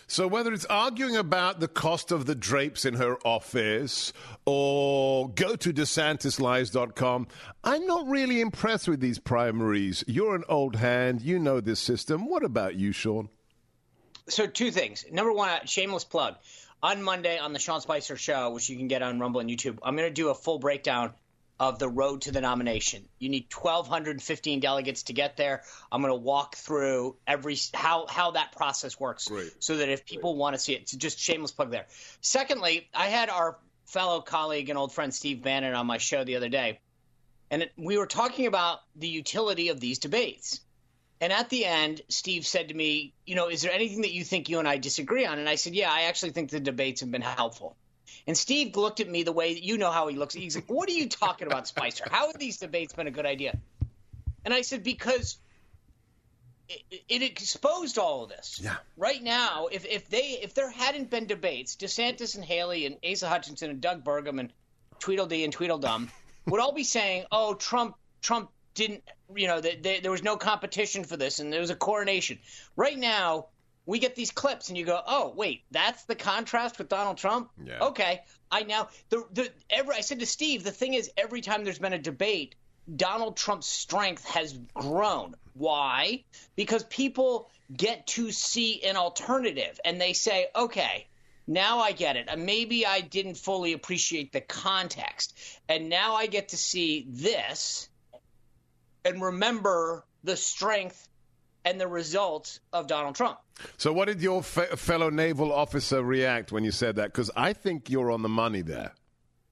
So 0.10 0.26
whether 0.26 0.54
it's 0.54 0.66
arguing 0.66 1.18
about 1.18 1.60
the 1.60 1.68
cost 1.68 2.14
of 2.14 2.26
the 2.26 2.34
drapes 2.34 2.86
in 2.86 2.94
her 2.94 3.18
office 3.28 4.14
or 4.46 5.28
go 5.30 5.58
to 5.58 5.74
DeSantisLies.com, 5.74 7.28
I'm 7.66 7.86
not 7.86 8.08
really 8.08 8.40
impressed 8.40 8.88
with 8.88 9.02
these 9.02 9.20
primaries. 9.20 10.06
You're 10.08 10.36
an 10.36 10.46
old 10.48 10.78
hand. 10.78 11.22
You 11.22 11.40
know 11.40 11.60
this 11.60 11.82
system. 11.82 12.30
What 12.30 12.46
about 12.46 12.76
you, 12.76 12.94
Sean? 12.94 13.28
So 14.30 14.48
two 14.48 14.72
things. 14.72 15.04
Number 15.12 15.34
one, 15.34 15.66
shameless 15.66 16.06
plug. 16.06 16.38
On 16.82 17.04
Monday 17.04 17.38
on 17.38 17.52
the 17.52 17.60
Sean 17.60 17.82
Spicer 17.82 18.16
Show, 18.16 18.52
which 18.52 18.70
you 18.70 18.78
can 18.78 18.88
get 18.88 19.02
on 19.02 19.20
Rumble 19.20 19.42
and 19.42 19.50
YouTube, 19.50 19.80
I'm 19.84 19.98
going 19.98 20.08
to 20.08 20.14
do 20.14 20.30
a 20.30 20.36
full 20.36 20.60
breakdown 20.60 21.12
of 21.60 21.80
the 21.80 21.90
road 21.90 22.22
to 22.22 22.32
the 22.32 22.42
nomination. 22.42 23.08
You 23.20 23.30
need 23.30 23.48
1,215 23.52 24.60
delegates 24.60 25.04
to 25.04 25.14
get 25.14 25.38
there. 25.38 25.64
I'm 25.92 26.02
going 26.02 26.12
to 26.12 26.16
walk 26.16 26.56
through 26.56 27.16
every 27.26 27.58
how 27.74 28.06
how 28.08 28.32
that 28.32 28.52
process 28.52 29.00
works, 29.00 29.28
Great. 29.28 29.52
so 29.60 29.78
that 29.78 29.90
if 29.90 30.06
people 30.06 30.36
want 30.36 30.56
to 30.56 30.60
see 30.60 30.74
it, 30.74 30.82
it's 30.84 30.94
just 30.94 31.20
shameless 31.20 31.52
plug 31.52 31.72
there. 31.72 31.88
Secondly, 32.22 32.88
I 32.94 33.08
had 33.08 33.30
our 33.30 33.58
fellow 33.86 34.22
colleague 34.22 34.70
and 34.70 34.78
old 34.78 34.94
friend 34.94 35.14
Steve 35.14 35.42
Bannon 35.42 35.74
on 35.74 35.88
my 35.88 35.98
show 35.98 36.24
the 36.24 36.36
other 36.36 36.50
day, 36.50 36.80
and 37.50 37.64
it, 37.64 37.72
we 37.78 37.98
were 37.98 38.08
talking 38.08 38.46
about 38.46 38.80
the 38.96 39.08
utility 39.08 39.70
of 39.70 39.80
these 39.80 40.00
debates. 40.00 40.60
And 41.20 41.34
at 41.34 41.50
the 41.50 41.66
end, 41.66 42.02
Steve 42.10 42.46
said 42.46 42.68
to 42.68 42.76
me, 42.76 43.16
"You 43.26 43.34
know, 43.34 43.50
is 43.50 43.64
there 43.64 43.72
anything 43.72 44.02
that 44.02 44.12
you 44.14 44.24
think 44.24 44.50
you 44.50 44.60
and 44.60 44.68
I 44.68 44.78
disagree 44.78 45.26
on?" 45.26 45.40
And 45.40 45.50
I 45.50 45.56
said, 45.56 45.74
"Yeah, 45.74 45.92
I 45.92 46.04
actually 46.04 46.32
think 46.32 46.52
the 46.52 46.60
debates 46.60 47.02
have 47.02 47.10
been 47.10 47.24
helpful." 47.24 47.76
And 48.26 48.38
Steve 48.38 48.76
looked 48.76 49.00
at 49.00 49.10
me 49.10 49.24
the 49.24 49.32
way 49.32 49.52
you 49.52 49.78
know 49.78 49.92
how 49.92 50.08
he 50.08 50.16
looks. 50.16 50.34
He's 50.34 50.56
like, 50.56 50.70
"What 50.70 50.90
are 50.90 50.94
you 50.94 51.10
talking 51.10 51.48
about, 51.48 51.68
Spicer? 51.68 52.06
How 52.10 52.28
have 52.28 52.40
these 52.40 52.58
debates 52.58 52.94
been 52.94 53.08
a 53.08 53.12
good 53.12 53.26
idea?" 53.26 53.58
And 54.46 54.54
I 54.54 54.62
said, 54.62 54.84
"Because 54.84 55.38
it, 56.70 57.04
it 57.08 57.22
exposed 57.22 57.98
all 57.98 58.24
of 58.24 58.30
this. 58.30 58.60
Yeah. 58.64 58.76
Right 58.96 59.22
now, 59.22 59.68
if 59.72 59.86
if 59.86 60.10
they 60.10 60.40
if 60.42 60.54
there 60.54 60.70
hadn't 60.70 61.10
been 61.10 61.26
debates, 61.26 61.76
DeSantis 61.76 62.36
and 62.36 62.44
Haley 62.44 62.86
and 62.86 62.98
Asa 63.10 63.28
Hutchinson 63.28 63.70
and 63.70 63.82
Doug 63.82 64.04
Burgum 64.04 64.40
and 64.40 64.52
Tweedledee 65.00 65.44
and 65.44 65.54
Tweedledum 65.54 66.10
would 66.48 66.60
all 66.60 66.74
be 66.74 66.84
saying, 66.84 67.26
"Oh, 67.32 67.54
Trump 67.54 67.96
Trump 68.22 68.52
didn't, 68.74 69.04
you 69.36 69.48
know, 69.48 69.62
that 69.62 69.84
there 70.02 70.12
was 70.12 70.24
no 70.24 70.38
competition 70.38 71.04
for 71.04 71.18
this 71.18 71.40
and 71.40 71.52
there 71.52 71.62
was 71.62 71.70
a 71.70 71.76
coronation." 71.76 72.40
Right 72.76 72.98
now, 72.98 73.48
we 73.88 74.00
get 74.00 74.16
these 74.16 74.32
clips 74.32 74.68
and 74.68 74.78
you 74.78 74.86
go, 74.86 75.02
"Oh, 75.08 75.34
wait, 75.36 75.64
that's 75.72 76.04
the 76.04 76.14
contrast 76.14 76.78
with 76.78 76.90
Donald 76.90 77.18
Trump." 77.18 77.50
Yeah. 77.66 77.80
Okay, 77.80 78.22
I 78.52 78.64
now 78.64 78.90
the 79.10 79.26
the 79.32 79.52
every 79.70 79.96
I 79.96 80.02
said 80.02 80.20
to 80.20 80.28
Steve, 80.28 80.64
the 80.64 80.72
thing 80.72 80.94
is, 80.94 81.10
every 81.18 81.42
time 81.42 81.64
there's 81.64 81.80
been 81.80 81.94
a 81.94 81.98
debate, 81.98 82.54
Donald 82.94 83.38
Trump's 83.38 83.68
strength 83.68 84.26
has 84.26 84.60
grown. 84.76 85.36
Why? 85.54 86.26
Because 86.56 86.84
people 86.84 87.50
get 87.76 88.06
to 88.08 88.32
see 88.32 88.84
an 88.84 88.98
alternative 88.98 89.80
and 89.84 90.00
they 90.00 90.14
say, 90.14 90.50
"Okay." 90.56 91.08
Now 91.50 91.80
I 91.80 91.94
get 91.94 92.18
it. 92.18 92.28
Maybe 92.38 92.86
I 92.86 93.00
didn't 93.00 93.36
fully 93.36 93.72
appreciate 93.72 94.34
the 94.34 94.42
context. 94.42 95.34
And 95.70 95.88
now 95.88 96.16
I 96.16 96.26
get 96.26 96.50
to 96.50 96.58
see 96.58 97.08
this 97.08 97.88
and 99.06 99.22
remember 99.22 100.04
the 100.26 100.36
strength 100.36 101.08
and 101.64 101.80
the 101.80 101.88
results 101.88 102.60
of 102.74 102.88
Donald 102.88 103.16
Trump. 103.16 103.40
So 103.78 103.92
what 103.94 104.06
did 104.06 104.22
your 104.22 104.44
fe- 104.44 104.76
fellow 104.76 105.10
naval 105.10 105.52
officer 105.52 106.04
react 106.04 106.52
when 106.52 106.64
you 106.64 106.72
said 106.72 106.96
that? 106.98 107.06
Because 107.12 107.32
I 107.36 107.54
think 107.54 107.90
you're 107.90 108.12
on 108.12 108.22
the 108.22 108.30
money 108.30 108.62
there. 108.62 108.92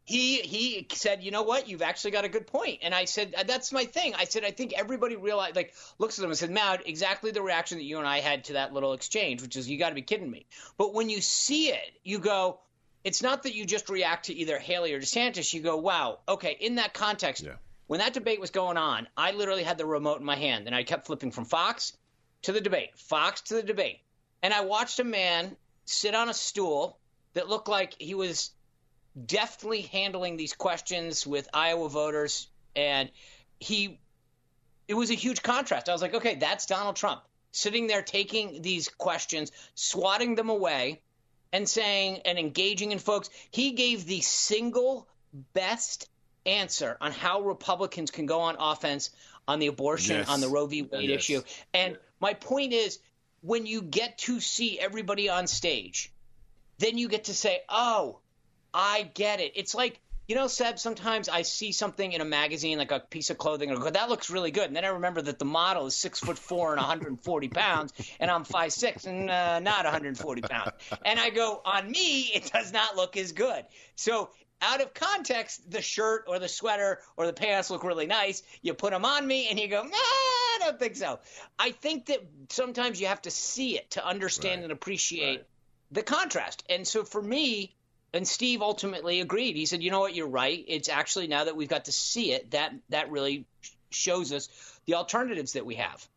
he 0.08 0.42
he 0.42 0.86
said, 0.94 1.24
"You 1.24 1.32
know 1.32 1.42
what? 1.42 1.68
You've 1.68 1.82
actually 1.82 2.12
got 2.12 2.26
a 2.26 2.30
good 2.30 2.46
point." 2.46 2.80
And 2.84 2.94
I 2.94 3.06
said, 3.06 3.34
uh, 3.36 3.42
"That's 3.44 3.72
my 3.72 3.86
thing." 3.86 4.14
I 4.14 4.26
said, 4.26 4.46
"I 4.46 4.52
think 4.52 4.72
everybody 4.74 5.16
realized, 5.16 5.56
like, 5.56 5.74
looks 5.98 6.20
at 6.20 6.22
them 6.22 6.30
and 6.30 6.38
said, 6.38 6.52
Matt, 6.52 6.88
exactly 6.88 7.32
the 7.32 7.42
reaction 7.42 7.80
that 7.80 7.86
you 7.86 7.98
and 7.98 8.08
I 8.08 8.20
had 8.20 8.44
to 8.46 8.54
that 8.54 8.72
little 8.72 8.94
exchange, 8.94 9.42
which 9.42 9.56
is, 9.56 9.68
you 9.68 9.80
got 9.80 9.90
to 9.90 9.96
be 9.96 10.04
kidding 10.04 10.30
me." 10.30 10.46
But 10.78 10.94
when 10.94 11.10
you 11.10 11.22
see 11.22 11.70
it, 11.70 11.92
you 12.04 12.20
go, 12.20 12.60
"It's 13.04 13.24
not 13.24 13.42
that 13.44 13.56
you 13.56 13.66
just 13.66 13.90
react 13.90 14.26
to 14.28 14.34
either 14.36 14.60
Haley 14.60 14.94
or 14.94 15.00
DeSantis. 15.02 15.52
You 15.56 15.62
go, 15.62 15.78
wow, 15.78 16.20
okay." 16.30 16.56
In 16.60 16.76
that 16.76 16.94
context, 16.94 17.42
Yeah. 17.44 17.54
when 17.88 18.00
that 18.00 18.14
debate 18.14 18.40
was 18.40 18.52
going 18.52 18.78
on, 18.78 19.08
I 19.18 19.32
literally 19.32 19.64
had 19.64 19.80
the 19.80 19.88
remote 19.88 20.20
in 20.20 20.26
my 20.26 20.36
hand, 20.36 20.68
and 20.68 20.76
I 20.76 20.84
kept 20.84 21.08
flipping 21.08 21.32
from 21.32 21.46
Fox 21.46 21.98
to 22.46 22.52
the 22.52 22.62
debate, 22.62 22.92
Fox 22.96 23.42
to 23.42 23.56
the 23.56 23.64
debate, 23.64 24.00
and 24.42 24.54
I 24.54 24.62
watched 24.62 25.00
a 25.00 25.04
man 25.04 25.56
sit 25.86 26.16
on 26.16 26.30
a 26.30 26.34
stool 26.34 27.00
that 27.34 27.50
looked 27.50 27.68
like 27.68 27.96
he 28.00 28.14
was 28.16 28.52
deftly 29.26 29.82
handling 29.82 30.38
these 30.38 30.54
questions 30.54 31.26
with 31.26 31.48
Iowa 31.54 31.90
voters, 31.90 32.48
and 32.76 33.10
he 33.60 34.00
it 34.88 34.94
was 34.94 35.10
a 35.10 35.16
huge 35.16 35.42
contrast. 35.42 35.90
I 35.90 35.94
was 35.94 36.02
like, 36.04 36.14
okay, 36.14 36.36
that's 36.36 36.68
Donald 36.68 36.96
Trump 36.96 37.22
sitting 37.52 37.88
there 37.88 38.02
taking 38.02 38.62
these 38.62 38.90
questions, 38.90 39.52
swatting 39.76 40.36
them 40.36 40.50
away, 40.50 41.02
and 41.54 41.68
saying 41.68 42.20
and 42.26 42.38
engaging 42.38 42.92
in 42.92 43.00
folks. 43.00 43.30
He 43.50 43.72
gave 43.72 44.06
the 44.06 44.22
single 44.22 45.08
best 45.54 46.10
answer 46.46 46.98
on 47.02 47.12
how 47.12 47.42
Republicans 47.42 48.12
can 48.12 48.26
go 48.26 48.42
on 48.42 48.58
offense 48.60 49.10
on 49.48 49.60
the 49.60 49.68
abortion, 49.68 50.18
Yes. 50.18 50.30
on 50.30 50.42
the 50.42 50.50
Roe 50.50 50.68
v. 50.68 50.82
Wade 50.84 51.10
Yes. 51.10 51.20
issue. 51.20 51.42
And 51.74 51.98
my 52.20 52.34
point 52.34 52.74
is, 52.74 53.00
when 53.42 53.66
you 53.66 53.82
get 53.82 54.18
to 54.20 54.40
see 54.40 54.80
everybody 54.80 55.30
on 55.30 55.48
stage, 55.48 56.12
then 56.80 56.98
you 56.98 57.08
get 57.08 57.26
to 57.26 57.34
say, 57.34 57.62
oh, 57.70 58.20
I 58.74 59.10
get 59.14 59.40
it. 59.40 59.54
It's 59.56 59.76
like 59.76 60.02
you 60.28 60.36
know, 60.36 60.48
Seb, 60.48 60.80
sometimes 60.80 61.30
I 61.30 61.44
see 61.44 61.72
something 61.72 62.12
in 62.12 62.20
a 62.20 62.26
magazine, 62.26 62.80
like 62.80 62.92
a 62.92 63.00
piece 63.00 63.30
of 63.30 63.38
clothing, 63.38 63.70
and 63.70 63.78
I 63.78 63.82
go, 63.82 63.90
that 63.92 64.10
looks 64.10 64.32
really 64.32 64.50
good. 64.50 64.66
And 64.66 64.76
then 64.76 64.84
I 64.84 64.90
remember 64.90 65.22
that 65.22 65.38
the 65.38 65.46
model 65.46 65.86
is 65.86 65.96
six 65.96 66.20
foot 66.20 66.40
four 66.40 66.72
and 66.72 66.78
140 66.78 67.48
pounds, 67.50 67.94
and 68.20 68.32
I'm 68.32 68.44
five 68.44 68.74
six 68.74 69.06
and 69.06 69.30
uh, 69.30 69.60
not 69.60 69.84
140 69.84 70.42
pounds. 70.42 70.72
And 71.06 71.20
I 71.20 71.30
go, 71.30 71.62
on 71.64 71.92
me, 71.92 72.22
it 72.34 72.52
does 72.52 72.74
not 72.74 72.96
look 72.96 73.18
as 73.18 73.34
good. 73.34 73.66
So 73.96 74.30
out 74.62 74.82
of 74.82 74.94
context, 74.94 75.70
the 75.70 75.82
shirt 75.82 76.26
or 76.28 76.40
the 76.40 76.48
sweater 76.48 77.00
or 77.18 77.26
the 77.26 77.34
pants 77.34 77.70
look 77.70 77.84
really 77.84 78.08
nice. 78.08 78.42
You 78.62 78.74
put 78.74 78.92
them 78.92 79.06
on 79.06 79.26
me, 79.28 79.48
and 79.50 79.60
you 79.60 79.68
go, 79.68 79.84
nah, 79.84 79.90
I 79.92 80.58
don't 80.60 80.80
think 80.80 80.96
so. 80.96 81.20
I 81.60 81.72
think 81.72 82.08
that 82.08 82.26
sometimes 82.50 83.00
you 83.00 83.08
have 83.08 83.22
to 83.24 83.32
see 83.32 83.78
it 83.78 83.92
to 83.92 84.06
understand 84.06 84.60
Right. 84.60 84.64
and 84.64 84.72
appreciate 84.72 85.44
the 85.92 86.04
contrast. 86.04 86.64
And 86.70 86.88
so 86.88 87.04
for 87.04 87.22
me, 87.22 87.76
and 88.14 88.26
Steve 88.28 88.62
ultimately 88.62 89.20
agreed. 89.20 89.58
He 89.58 89.66
said, 89.66 89.84
"You 89.84 89.92
know 89.92 90.00
what? 90.00 90.16
You're 90.16 90.28
right. 90.28 90.64
It's 90.68 90.88
actually 90.88 91.28
now 91.28 91.44
that 91.44 91.56
we've 91.58 91.68
got 91.68 91.86
to 91.86 91.92
see 91.92 92.32
it, 92.32 92.52
that 92.52 92.74
that 92.88 93.12
really 93.12 93.46
shows 93.90 94.32
us 94.32 94.48
the 94.86 94.96
alternatives 94.96 95.54
that 95.54 95.66
we 95.66 95.76
have." 95.76 96.08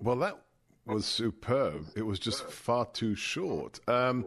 Well, 0.00 0.16
that 0.16 0.40
was 0.86 1.04
superb. 1.04 1.88
It 1.94 2.02
was 2.02 2.18
just 2.18 2.50
far 2.50 2.86
too 2.86 3.14
short. 3.14 3.78
Um, 3.86 4.24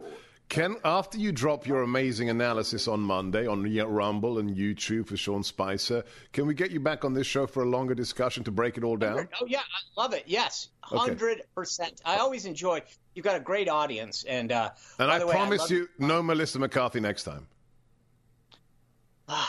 Ken, 0.48 0.76
after 0.84 1.18
you 1.18 1.32
drop 1.32 1.66
your 1.66 1.82
amazing 1.82 2.30
analysis 2.30 2.86
on 2.86 3.00
Monday 3.00 3.46
on 3.48 3.64
Rumble 3.88 4.38
and 4.38 4.56
YouTube 4.56 5.08
for 5.08 5.16
Sean 5.16 5.42
Spicer, 5.42 6.04
can 6.32 6.46
we 6.46 6.54
get 6.54 6.70
you 6.70 6.78
back 6.78 7.04
on 7.04 7.12
this 7.14 7.26
show 7.26 7.46
for 7.48 7.64
a 7.64 7.66
longer 7.66 7.94
discussion 7.96 8.44
to 8.44 8.52
break 8.52 8.76
it 8.78 8.84
all 8.84 8.96
down? 8.96 9.28
Oh 9.40 9.46
yeah, 9.46 9.58
I 9.60 10.00
love 10.00 10.14
it. 10.14 10.22
Yes, 10.26 10.68
Okay. 10.92 10.98
hundred 10.98 11.42
percent. 11.54 12.00
I 12.04 12.18
always 12.18 12.46
enjoy. 12.46 12.80
You've 13.14 13.24
got 13.24 13.36
a 13.36 13.40
great 13.40 13.68
audience, 13.68 14.24
and 14.28 14.52
uh, 14.52 14.70
And 15.00 15.10
I 15.10 15.24
way, 15.24 15.32
promise 15.32 15.62
love- 15.62 15.70
you, 15.72 15.88
no 15.98 16.22
Melissa 16.22 16.60
McCarthy 16.60 17.00
next 17.00 17.24
time. 17.24 17.48
All 19.28 19.44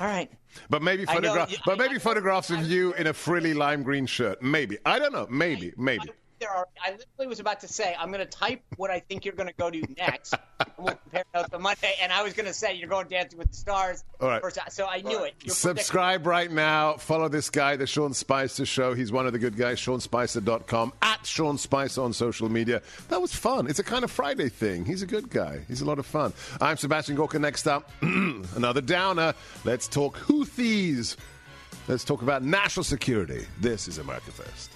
right. 0.00 0.30
But 0.70 0.80
maybe 0.82 1.04
I 1.08 1.14
know, 1.14 1.20
photograph, 1.22 1.50
you- 1.50 1.58
but 1.66 1.80
I- 1.80 1.86
maybe 1.88 1.98
photographs 1.98 2.50
of 2.50 2.70
you 2.70 2.92
in 2.94 3.08
a 3.08 3.12
frilly 3.12 3.52
lime 3.52 3.82
green 3.82 4.06
shirt. 4.06 4.40
Maybe 4.42 4.78
I 4.86 5.00
don't 5.00 5.12
know. 5.12 5.26
Maybe, 5.28 5.72
maybe. 5.76 6.08
There 6.38 6.50
are. 6.50 6.66
I 6.84 6.92
literally 6.92 7.26
was 7.28 7.40
about 7.40 7.60
to 7.60 7.68
say 7.68 7.96
I'm 7.98 8.08
going 8.12 8.20
to 8.24 8.26
type 8.30 8.62
what 8.76 8.90
I 8.90 9.00
think 9.00 9.24
you're 9.24 9.34
going 9.34 9.48
to 9.48 9.54
go 9.54 9.70
to 9.70 9.82
next. 9.96 10.34
and 10.60 10.68
we'll 10.78 10.94
compare 10.94 11.24
notes 11.34 11.52
on 11.52 11.62
Monday, 11.62 11.94
and 12.00 12.12
I 12.12 12.22
was 12.22 12.34
going 12.34 12.46
to 12.46 12.52
say 12.52 12.74
you're 12.74 12.88
going 12.88 13.08
Dancing 13.08 13.38
with 13.38 13.50
the 13.50 13.56
Stars. 13.56 14.04
All 14.20 14.28
right. 14.28 14.42
First, 14.42 14.58
so 14.70 14.86
I 14.86 15.00
knew 15.00 15.24
it. 15.24 15.34
Your 15.42 15.54
Subscribe 15.54 16.26
right 16.26 16.50
now. 16.50 16.94
Follow 16.94 17.28
this 17.28 17.50
guy, 17.50 17.76
The 17.76 17.86
Sean 17.86 18.12
Spicer 18.14 18.66
Show. 18.66 18.94
He's 18.94 19.12
one 19.12 19.26
of 19.26 19.32
the 19.32 19.38
good 19.38 19.56
guys. 19.56 19.80
SeanSpicer.com. 19.80 20.92
At 21.02 21.26
Sean 21.26 21.58
Spicer 21.58 22.02
on 22.02 22.12
social 22.12 22.48
media. 22.48 22.82
That 23.08 23.20
was 23.20 23.34
fun. 23.34 23.66
It's 23.66 23.78
a 23.78 23.84
kind 23.84 24.04
of 24.04 24.10
Friday 24.10 24.48
thing. 24.48 24.84
He's 24.84 25.02
a 25.02 25.06
good 25.06 25.30
guy. 25.30 25.60
He's 25.68 25.80
a 25.80 25.84
lot 25.84 25.98
of 25.98 26.06
fun. 26.06 26.32
I'm 26.60 26.76
Sebastian 26.76 27.16
Gorka. 27.16 27.38
Next 27.38 27.66
up, 27.66 27.90
another 28.02 28.80
downer. 28.80 29.34
Let's 29.64 29.88
talk 29.88 30.18
Houthis. 30.18 31.16
Let's 31.88 32.04
talk 32.04 32.22
about 32.22 32.42
national 32.42 32.84
security. 32.84 33.46
This 33.60 33.86
is 33.88 33.98
America 33.98 34.32
First. 34.32 34.75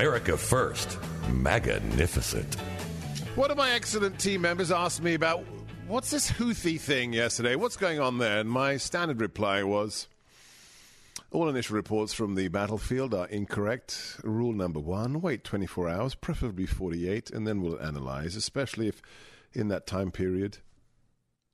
America 0.00 0.34
First. 0.34 0.98
Magnificent. 1.30 2.54
One 3.36 3.50
of 3.50 3.58
my 3.58 3.72
excellent 3.72 4.18
team 4.18 4.40
members 4.40 4.72
asked 4.72 5.02
me 5.02 5.12
about 5.12 5.44
what's 5.88 6.10
this 6.10 6.30
Houthi 6.30 6.80
thing 6.80 7.12
yesterday? 7.12 7.54
What's 7.54 7.76
going 7.76 8.00
on 8.00 8.16
there? 8.16 8.40
And 8.40 8.48
my 8.48 8.78
standard 8.78 9.20
reply 9.20 9.62
was 9.62 10.08
all 11.30 11.50
initial 11.50 11.76
reports 11.76 12.14
from 12.14 12.34
the 12.34 12.48
battlefield 12.48 13.12
are 13.12 13.26
incorrect. 13.26 14.16
Rule 14.24 14.54
number 14.54 14.80
one 14.80 15.20
wait 15.20 15.44
24 15.44 15.90
hours, 15.90 16.14
preferably 16.14 16.64
48, 16.64 17.28
and 17.28 17.46
then 17.46 17.60
we'll 17.60 17.78
analyze, 17.78 18.36
especially 18.36 18.88
if 18.88 19.02
in 19.52 19.68
that 19.68 19.86
time 19.86 20.10
period. 20.10 20.56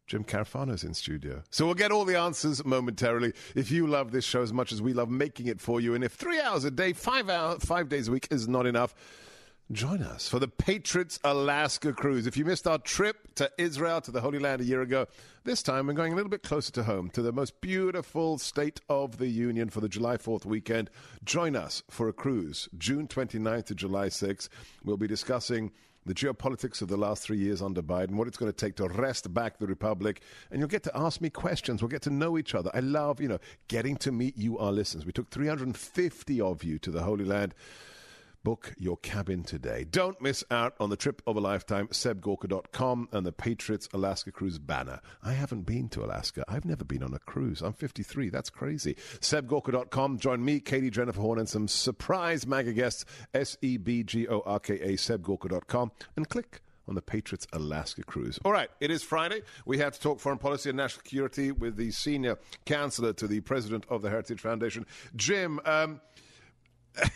Jim 0.06 0.24
Carafano's 0.24 0.84
in 0.84 0.94
studio. 0.94 1.42
So 1.50 1.66
we'll 1.66 1.74
get 1.74 1.90
all 1.90 2.04
the 2.04 2.16
answers 2.16 2.64
momentarily. 2.64 3.32
If 3.54 3.70
you 3.70 3.86
love 3.86 4.12
this 4.12 4.24
show 4.24 4.42
as 4.42 4.52
much 4.52 4.72
as 4.72 4.80
we 4.80 4.92
love 4.92 5.10
making 5.10 5.46
it 5.46 5.60
for 5.60 5.80
you, 5.80 5.94
and 5.94 6.04
if 6.04 6.12
three 6.12 6.40
hours 6.40 6.64
a 6.64 6.70
day, 6.70 6.92
five 6.92 7.28
hours, 7.28 7.64
five 7.64 7.88
days 7.88 8.08
a 8.08 8.12
week 8.12 8.28
is 8.30 8.46
not 8.46 8.66
enough, 8.66 8.94
Join 9.72 10.00
us 10.00 10.28
for 10.28 10.38
the 10.38 10.46
Patriots 10.46 11.18
Alaska 11.24 11.92
cruise. 11.92 12.28
If 12.28 12.36
you 12.36 12.44
missed 12.44 12.68
our 12.68 12.78
trip 12.78 13.34
to 13.34 13.50
Israel, 13.58 14.00
to 14.02 14.12
the 14.12 14.20
Holy 14.20 14.38
Land 14.38 14.60
a 14.60 14.64
year 14.64 14.80
ago, 14.80 15.08
this 15.42 15.60
time 15.60 15.88
we're 15.88 15.92
going 15.92 16.12
a 16.12 16.14
little 16.14 16.30
bit 16.30 16.44
closer 16.44 16.70
to 16.70 16.84
home, 16.84 17.10
to 17.10 17.20
the 17.20 17.32
most 17.32 17.60
beautiful 17.60 18.38
state 18.38 18.80
of 18.88 19.18
the 19.18 19.26
Union 19.26 19.68
for 19.68 19.80
the 19.80 19.88
July 19.88 20.18
4th 20.18 20.44
weekend. 20.44 20.88
Join 21.24 21.56
us 21.56 21.82
for 21.90 22.08
a 22.08 22.12
cruise, 22.12 22.68
June 22.78 23.08
29th 23.08 23.64
to 23.66 23.74
July 23.74 24.06
6th. 24.06 24.48
We'll 24.84 24.98
be 24.98 25.08
discussing 25.08 25.72
the 26.06 26.14
geopolitics 26.14 26.80
of 26.80 26.88
the 26.88 26.96
last 26.96 27.24
three 27.24 27.36
years 27.36 27.60
under 27.60 27.82
Biden, 27.82 28.12
what 28.12 28.28
it's 28.28 28.36
going 28.36 28.50
to 28.50 28.56
take 28.56 28.76
to 28.76 28.88
wrest 28.88 29.34
back 29.34 29.58
the 29.58 29.66
republic, 29.66 30.22
and 30.50 30.60
you'll 30.60 30.68
get 30.68 30.84
to 30.84 30.96
ask 30.96 31.20
me 31.20 31.28
questions. 31.28 31.82
We'll 31.82 31.88
get 31.88 32.02
to 32.02 32.10
know 32.10 32.38
each 32.38 32.54
other. 32.54 32.70
I 32.72 32.80
love, 32.80 33.20
you 33.20 33.28
know, 33.28 33.38
getting 33.68 33.96
to 33.98 34.12
meet 34.12 34.38
you, 34.38 34.56
our 34.58 34.72
listeners. 34.72 35.04
We 35.04 35.12
took 35.12 35.30
350 35.30 36.40
of 36.40 36.64
you 36.64 36.78
to 36.78 36.90
the 36.90 37.02
Holy 37.02 37.24
Land. 37.24 37.54
Book 38.46 38.74
your 38.78 38.96
cabin 38.98 39.42
today. 39.42 39.82
Don't 39.90 40.22
miss 40.22 40.44
out 40.52 40.76
on 40.78 40.88
the 40.88 40.96
trip 40.96 41.20
of 41.26 41.36
a 41.36 41.40
lifetime, 41.40 41.88
sebgorka.com 41.88 43.08
and 43.10 43.26
the 43.26 43.32
Patriots 43.32 43.88
Alaska 43.92 44.30
Cruise 44.30 44.60
banner. 44.60 45.00
I 45.20 45.32
haven't 45.32 45.62
been 45.62 45.88
to 45.88 46.04
Alaska. 46.04 46.44
I've 46.46 46.64
never 46.64 46.84
been 46.84 47.02
on 47.02 47.12
a 47.12 47.18
cruise. 47.18 47.60
I'm 47.60 47.72
53. 47.72 48.30
That's 48.30 48.48
crazy. 48.48 48.94
sebgorka.com. 49.18 50.20
Join 50.20 50.44
me, 50.44 50.60
Katie, 50.60 50.90
Jennifer 50.90 51.20
Horn, 51.20 51.40
and 51.40 51.48
some 51.48 51.66
surprise 51.66 52.46
MAGA 52.46 52.74
guests, 52.74 53.04
S 53.34 53.56
E 53.62 53.78
B 53.78 54.04
G 54.04 54.28
O 54.28 54.44
R 54.46 54.60
K 54.60 54.74
A, 54.74 54.92
sebgorka.com, 54.92 55.90
and 56.14 56.28
click 56.28 56.60
on 56.86 56.94
the 56.94 57.02
Patriots 57.02 57.48
Alaska 57.52 58.04
cruise. 58.04 58.38
All 58.44 58.52
right, 58.52 58.70
it 58.78 58.92
is 58.92 59.02
Friday. 59.02 59.42
We 59.64 59.78
have 59.78 59.94
to 59.94 60.00
talk 60.00 60.20
foreign 60.20 60.38
policy 60.38 60.70
and 60.70 60.76
national 60.76 61.02
security 61.02 61.50
with 61.50 61.74
the 61.74 61.90
senior 61.90 62.38
counselor 62.64 63.12
to 63.14 63.26
the 63.26 63.40
president 63.40 63.86
of 63.88 64.02
the 64.02 64.08
Heritage 64.10 64.40
Foundation, 64.40 64.86
Jim. 65.16 65.58
Um, 65.64 66.00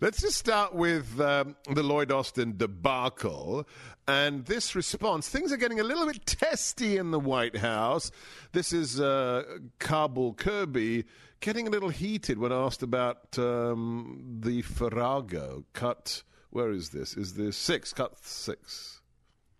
Let's 0.00 0.20
just 0.20 0.36
start 0.36 0.74
with 0.74 1.20
um, 1.20 1.56
the 1.70 1.82
Lloyd 1.82 2.10
Austin 2.10 2.56
debacle 2.56 3.66
and 4.06 4.44
this 4.46 4.74
response. 4.74 5.28
Things 5.28 5.52
are 5.52 5.56
getting 5.56 5.80
a 5.80 5.84
little 5.84 6.06
bit 6.06 6.24
testy 6.26 6.96
in 6.96 7.10
the 7.10 7.20
White 7.20 7.56
House. 7.56 8.10
This 8.52 8.72
is 8.72 9.00
uh, 9.00 9.44
Kabul 9.78 10.34
Kirby 10.34 11.04
getting 11.40 11.66
a 11.66 11.70
little 11.70 11.88
heated 11.88 12.38
when 12.38 12.52
asked 12.52 12.82
about 12.82 13.38
um, 13.38 14.38
the 14.40 14.62
Farrago 14.62 15.64
cut. 15.72 16.22
Where 16.50 16.70
is 16.70 16.90
this? 16.90 17.16
Is 17.16 17.34
this 17.34 17.56
six? 17.56 17.92
Cut 17.92 18.18
six. 18.24 19.00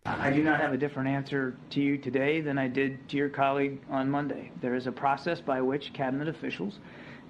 I 0.05 0.31
do 0.31 0.43
not 0.43 0.61
have 0.61 0.73
a 0.73 0.76
different 0.76 1.09
answer 1.09 1.57
to 1.71 1.81
you 1.81 1.97
today 1.97 2.41
than 2.41 2.59
I 2.59 2.67
did 2.67 3.09
to 3.11 3.17
your 3.17 3.29
colleague 3.29 3.81
on 3.88 4.11
Monday. 4.11 4.50
There 4.61 4.75
is 4.75 4.88
a 4.88 4.93
process 4.93 5.41
by 5.41 5.61
which 5.61 5.93
cabinet 5.93 6.26
officials 6.26 6.81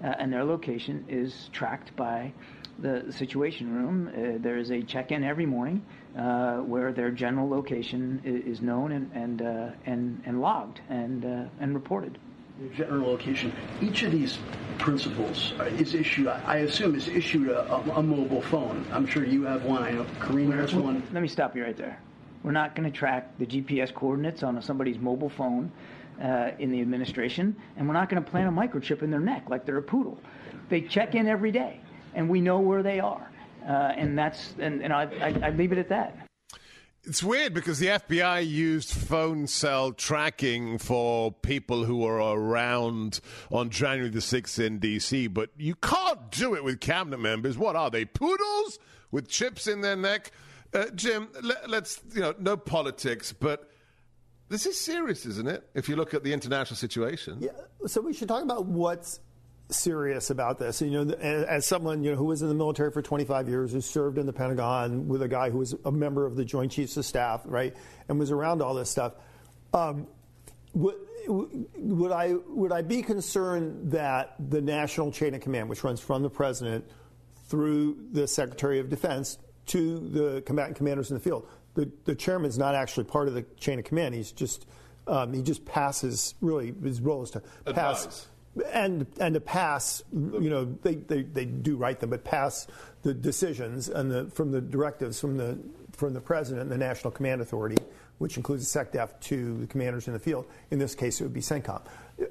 uh, 0.03 0.15
and 0.19 0.33
their 0.33 0.45
location 0.45 1.05
is 1.09 1.51
tracked 1.53 1.95
by 1.97 2.33
the 2.79 3.13
Situation 3.13 3.75
Room, 3.75 4.09
uh, 4.09 4.43
there 4.43 4.59
is 4.59 4.71
a 4.71 4.83
check-in 4.83 5.23
every 5.25 5.47
morning 5.47 5.85
uh, 6.17 6.59
where 6.59 6.93
their 6.93 7.11
general 7.11 7.49
location 7.49 8.21
is, 8.25 8.61
known 8.61 8.93
and 8.93 9.11
and 9.15 9.43
uh, 9.43 9.71
and, 9.87 10.23
and 10.27 10.41
logged 10.41 10.81
and 10.89 11.25
uh, 11.25 11.45
and 11.61 11.75
reported. 11.75 12.19
General 12.75 13.11
location. 13.11 13.53
Each 13.81 14.03
of 14.03 14.13
these 14.13 14.39
principals 14.79 15.53
is 15.79 15.95
issued. 15.95 16.29
I 16.29 16.59
assume 16.59 16.95
is 16.95 17.09
issued 17.09 17.49
a, 17.49 17.75
a 17.97 18.03
mobile 18.03 18.43
phone. 18.43 18.85
I'm 18.93 19.07
sure 19.07 19.25
you 19.25 19.45
have 19.45 19.65
one. 19.65 19.83
I 19.83 19.91
know 19.93 20.07
Karina 20.21 20.57
has 20.57 20.75
one. 20.75 21.03
Let 21.13 21.23
me 21.23 21.29
stop 21.29 21.57
you 21.57 21.65
right 21.65 21.77
there. 21.77 21.99
We're 22.43 22.53
not 22.53 22.75
going 22.75 22.91
to 22.91 22.97
track 22.97 23.39
the 23.39 23.47
GPS 23.47 23.95
coordinates 23.95 24.43
on 24.43 24.61
somebody's 24.63 24.99
mobile 24.99 25.29
phone 25.29 25.73
uh, 26.21 26.51
in 26.59 26.71
the 26.71 26.81
administration, 26.81 27.57
and 27.77 27.87
we're 27.87 27.95
not 27.95 28.09
going 28.09 28.23
to 28.23 28.31
plant 28.31 28.49
a 28.49 28.53
microchip 28.53 29.03
in 29.03 29.11
their 29.11 29.21
neck 29.21 29.45
like 29.49 29.65
they're 29.65 29.79
a 29.79 29.83
poodle. 29.83 30.19
They 30.69 30.81
check 30.83 31.15
in 31.15 31.27
every 31.27 31.53
day, 31.53 31.81
and 32.15 32.29
we 32.29 32.41
know 32.41 32.61
where 32.61 32.83
they 32.83 33.01
are, 33.01 33.31
uh, 33.67 33.93
and 33.97 34.19
that's 34.19 34.55
and, 34.59 34.83
and 34.83 34.93
I, 34.93 35.05
I, 35.21 35.47
I 35.47 35.51
leave 35.51 35.73
it 35.73 35.79
at 35.79 35.89
that. 35.89 36.17
It's 37.05 37.21
weird 37.21 37.53
because 37.53 37.81
the 37.81 37.89
FBI 37.89 38.49
used 38.49 38.93
phone 38.93 39.49
cell 39.49 39.91
tracking 39.91 40.79
for 40.79 41.33
people 41.33 41.83
who 41.83 41.97
were 41.97 42.19
around 42.19 43.19
on 43.51 43.71
January 43.71 44.09
the 44.09 44.21
6th 44.21 44.65
in 44.65 44.79
D.C., 44.79 45.27
but 45.27 45.51
you 45.57 45.75
can't 45.75 46.31
do 46.31 46.55
it 46.55 46.63
with 46.63 46.79
cabinet 46.79 47.19
members. 47.19 47.59
What 47.59 47.75
are 47.75 47.91
they, 47.91 48.05
poodles 48.05 48.79
with 49.11 49.27
chips 49.27 49.67
in 49.67 49.81
their 49.81 49.97
neck? 49.97 50.31
Uh, 50.73 50.91
Jim, 50.95 51.29
let, 51.43 51.69
let's, 51.69 52.01
you 52.15 52.21
know, 52.21 52.37
no 52.39 52.57
politics, 52.57 53.33
but 53.33 53.69
this 54.49 54.65
is 54.65 54.79
serious, 54.79 55.27
isn't 55.27 55.49
it? 55.49 55.69
If 55.75 55.89
you 55.89 55.97
look 55.97 56.15
at 56.15 56.23
the 56.23 56.33
international 56.33 56.77
situation. 56.77 57.39
Yeah. 57.41 57.51
So 57.87 58.01
we 58.01 58.13
should 58.13 58.29
talk 58.29 58.45
about 58.45 58.67
what's 58.67 59.19
serious 59.75 60.31
about 60.31 60.59
this. 60.59 60.81
You 60.81 61.05
know, 61.05 61.15
as 61.15 61.67
someone 61.67 62.03
you 62.03 62.11
know 62.11 62.17
who 62.17 62.25
was 62.25 62.43
in 62.43 62.49
the 62.49 62.55
military 62.55 62.91
for 62.91 63.03
25 63.03 63.49
years, 63.49 63.73
who 63.73 63.81
served 63.81 64.19
in 64.19 64.27
the 64.27 64.33
Pentagon 64.33 65.09
with 65.09 65.23
a 65.23 65.29
guy 65.29 65.51
who 65.51 65.59
was 65.59 65.75
a 65.85 65.93
member 65.93 66.27
of 66.27 66.37
the 66.37 66.45
Joint 66.45 66.73
Chiefs 66.73 66.97
of 66.97 67.05
Staff, 67.05 67.43
right, 67.45 67.75
and 68.09 68.19
was 68.19 68.31
around 68.31 68.63
all 68.63 68.75
this 68.75 68.91
stuff. 68.91 69.15
Um, 69.73 70.07
would, 70.75 70.97
would 71.27 72.13
I 72.13 72.35
would 72.49 72.73
I 72.73 72.83
be 72.83 73.03
concerned 73.03 73.93
that 73.93 74.35
the 74.39 74.61
national 74.61 75.13
chain 75.13 75.35
of 75.35 75.41
command, 75.41 75.69
which 75.69 75.85
runs 75.85 76.01
from 76.01 76.23
the 76.23 76.31
president 76.31 76.85
through 77.49 77.97
the 78.13 78.27
Secretary 78.27 78.79
of 78.79 78.89
Defense, 78.89 79.39
to 79.67 79.99
the 79.99 80.43
combatant 80.43 80.77
commanders 80.77 81.11
in 81.11 81.15
the 81.15 81.23
field. 81.23 81.47
The, 81.75 81.91
the 82.05 82.45
is 82.45 82.59
not 82.59 82.75
actually 82.75 83.05
part 83.05 83.29
of 83.29 83.35
the 83.35 83.43
chain 83.59 83.79
of 83.79 83.85
command. 83.85 84.15
He's 84.15 84.33
just 84.33 84.67
um, 85.07 85.33
he 85.33 85.43
just 85.43 85.65
passes. 85.65 86.35
Really, 86.41 86.75
his 86.83 87.01
role 87.01 87.23
is 87.23 87.31
to 87.33 87.43
Advise. 87.67 88.27
And 88.73 89.07
and 89.19 89.35
to 89.35 89.41
pass. 89.41 90.03
You 90.13 90.51
know, 90.51 90.65
they, 90.83 90.97
they, 90.97 91.23
they 91.23 91.45
do 91.45 91.77
write 91.77 92.01
them, 92.01 92.11
but 92.11 92.25
pass 92.25 92.67
the 93.03 93.15
decisions 93.15 93.89
and 93.89 94.11
the 94.11 94.27
from 94.27 94.51
the 94.53 94.61
directives 94.61 95.21
from 95.21 95.37
the 95.37 95.59
from 95.93 96.15
the 96.15 96.21
president 96.21 96.63
and 96.63 96.71
the 96.71 96.79
National 96.79 97.11
Command 97.11 97.41
Authority, 97.41 97.77
which 98.19 98.37
includes 98.37 98.71
the 98.71 98.79
SecDef, 98.79 99.19
to 99.21 99.59
the 99.59 99.67
commanders 99.67 100.07
in 100.07 100.15
the 100.15 100.19
field. 100.19 100.47
In 100.71 100.79
this 100.79 100.95
case, 100.95 101.21
it 101.21 101.25
would 101.25 101.35
be 101.35 101.41
CENTCOM. 101.41 101.83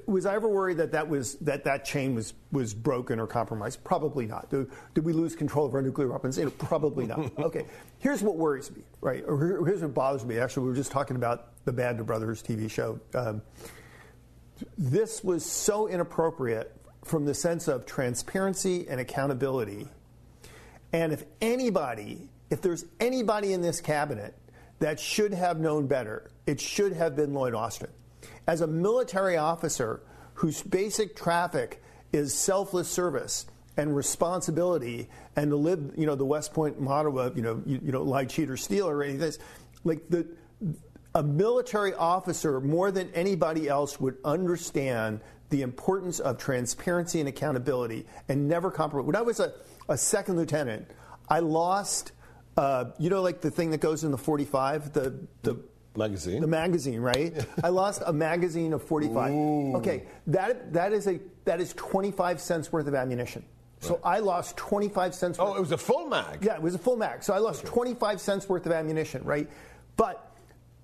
Was 0.06 0.26
I 0.26 0.34
ever 0.34 0.48
worried 0.48 0.78
that 0.78 0.92
that 0.92 1.08
was 1.08 1.34
that 1.36 1.64
that 1.64 1.84
chain 1.84 2.14
was 2.14 2.34
was 2.50 2.72
broken 2.72 3.18
or 3.18 3.26
compromised? 3.26 3.82
Probably 3.82 4.26
not. 4.26 4.48
Did, 4.50 4.70
did 4.94 5.04
we 5.04 5.12
lose 5.12 5.34
control 5.34 5.66
of 5.66 5.74
our 5.74 5.82
nuclear 5.82 6.08
weapons? 6.08 6.38
Probably 6.58 7.06
not. 7.06 7.32
okay. 7.38 7.66
Here's 7.98 8.22
what 8.22 8.36
worries 8.36 8.70
me, 8.70 8.82
right? 9.00 9.24
Or 9.26 9.66
here's 9.66 9.82
what 9.82 9.92
bothers 9.92 10.24
me. 10.24 10.38
Actually, 10.38 10.64
we 10.64 10.68
were 10.70 10.76
just 10.76 10.92
talking 10.92 11.16
about 11.16 11.64
the 11.64 11.72
Band 11.72 12.00
of 12.00 12.06
Brothers 12.06 12.42
TV 12.42 12.70
show. 12.70 12.98
Um, 13.14 13.42
this 14.78 15.22
was 15.22 15.44
so 15.44 15.88
inappropriate 15.88 16.76
from 17.04 17.24
the 17.24 17.34
sense 17.34 17.68
of 17.68 17.86
transparency 17.86 18.86
and 18.88 19.00
accountability. 19.00 19.88
And 20.92 21.12
if 21.12 21.24
anybody, 21.40 22.28
if 22.50 22.60
there's 22.60 22.84
anybody 23.00 23.52
in 23.52 23.62
this 23.62 23.80
cabinet 23.80 24.34
that 24.78 25.00
should 25.00 25.32
have 25.32 25.58
known 25.58 25.86
better, 25.86 26.30
it 26.46 26.60
should 26.60 26.92
have 26.92 27.16
been 27.16 27.34
Lloyd 27.34 27.54
Austin 27.54 27.90
as 28.46 28.60
a 28.60 28.66
military 28.66 29.36
officer 29.36 30.02
whose 30.34 30.62
basic 30.62 31.16
traffic 31.16 31.82
is 32.12 32.34
selfless 32.34 32.88
service 32.88 33.46
and 33.76 33.94
responsibility 33.96 35.08
and 35.36 35.50
to 35.50 35.56
live, 35.56 35.92
you 35.96 36.06
know, 36.06 36.14
the 36.14 36.24
West 36.24 36.52
Point 36.52 36.80
motto 36.80 37.18
of, 37.18 37.36
you 37.36 37.42
know, 37.42 37.62
you, 37.64 37.80
you 37.82 37.92
don't 37.92 38.06
lie, 38.06 38.24
cheat, 38.24 38.50
or 38.50 38.56
steal 38.56 38.88
or 38.88 39.02
anything. 39.02 39.20
This, 39.20 39.38
like 39.84 40.08
the, 40.10 40.26
a 41.14 41.22
military 41.22 41.94
officer 41.94 42.60
more 42.60 42.90
than 42.90 43.10
anybody 43.14 43.68
else 43.68 44.00
would 44.00 44.16
understand 44.24 45.20
the 45.50 45.62
importance 45.62 46.18
of 46.18 46.38
transparency 46.38 47.20
and 47.20 47.28
accountability 47.28 48.06
and 48.28 48.48
never 48.48 48.70
compromise. 48.70 49.06
When 49.06 49.16
I 49.16 49.22
was 49.22 49.38
a, 49.38 49.52
a 49.88 49.98
second 49.98 50.36
lieutenant, 50.36 50.90
I 51.28 51.40
lost, 51.40 52.12
uh, 52.56 52.86
you 52.98 53.10
know, 53.10 53.20
like 53.20 53.42
the 53.42 53.50
thing 53.50 53.70
that 53.70 53.80
goes 53.80 54.04
in 54.04 54.10
the 54.10 54.18
45, 54.18 54.94
the, 54.94 55.18
the 55.42 55.58
magazine. 55.96 56.40
The 56.40 56.46
magazine, 56.46 57.00
right? 57.00 57.46
I 57.64 57.68
lost 57.68 58.02
a 58.06 58.12
magazine 58.12 58.72
of 58.72 58.82
45. 58.82 59.32
Ooh. 59.32 59.76
Okay, 59.76 60.04
that 60.28 60.72
that 60.72 60.92
is 60.92 61.06
a 61.06 61.20
that 61.44 61.60
is 61.60 61.74
25 61.74 62.40
cents 62.40 62.72
worth 62.72 62.86
of 62.86 62.94
ammunition. 62.94 63.44
So 63.80 64.00
I 64.04 64.20
lost 64.20 64.56
25 64.56 65.14
cents. 65.14 65.38
Oh, 65.40 65.56
it 65.56 65.60
was 65.60 65.72
a 65.72 65.76
full 65.78 66.06
mag. 66.06 66.38
Yeah, 66.40 66.54
it 66.54 66.62
was 66.62 66.76
a 66.76 66.78
full 66.78 66.96
mag. 66.96 67.24
So 67.24 67.34
I 67.34 67.38
lost 67.38 67.66
25 67.66 68.20
cents 68.20 68.48
worth 68.48 68.64
of 68.64 68.70
ammunition, 68.70 69.24
right? 69.24 69.50
But 69.96 70.31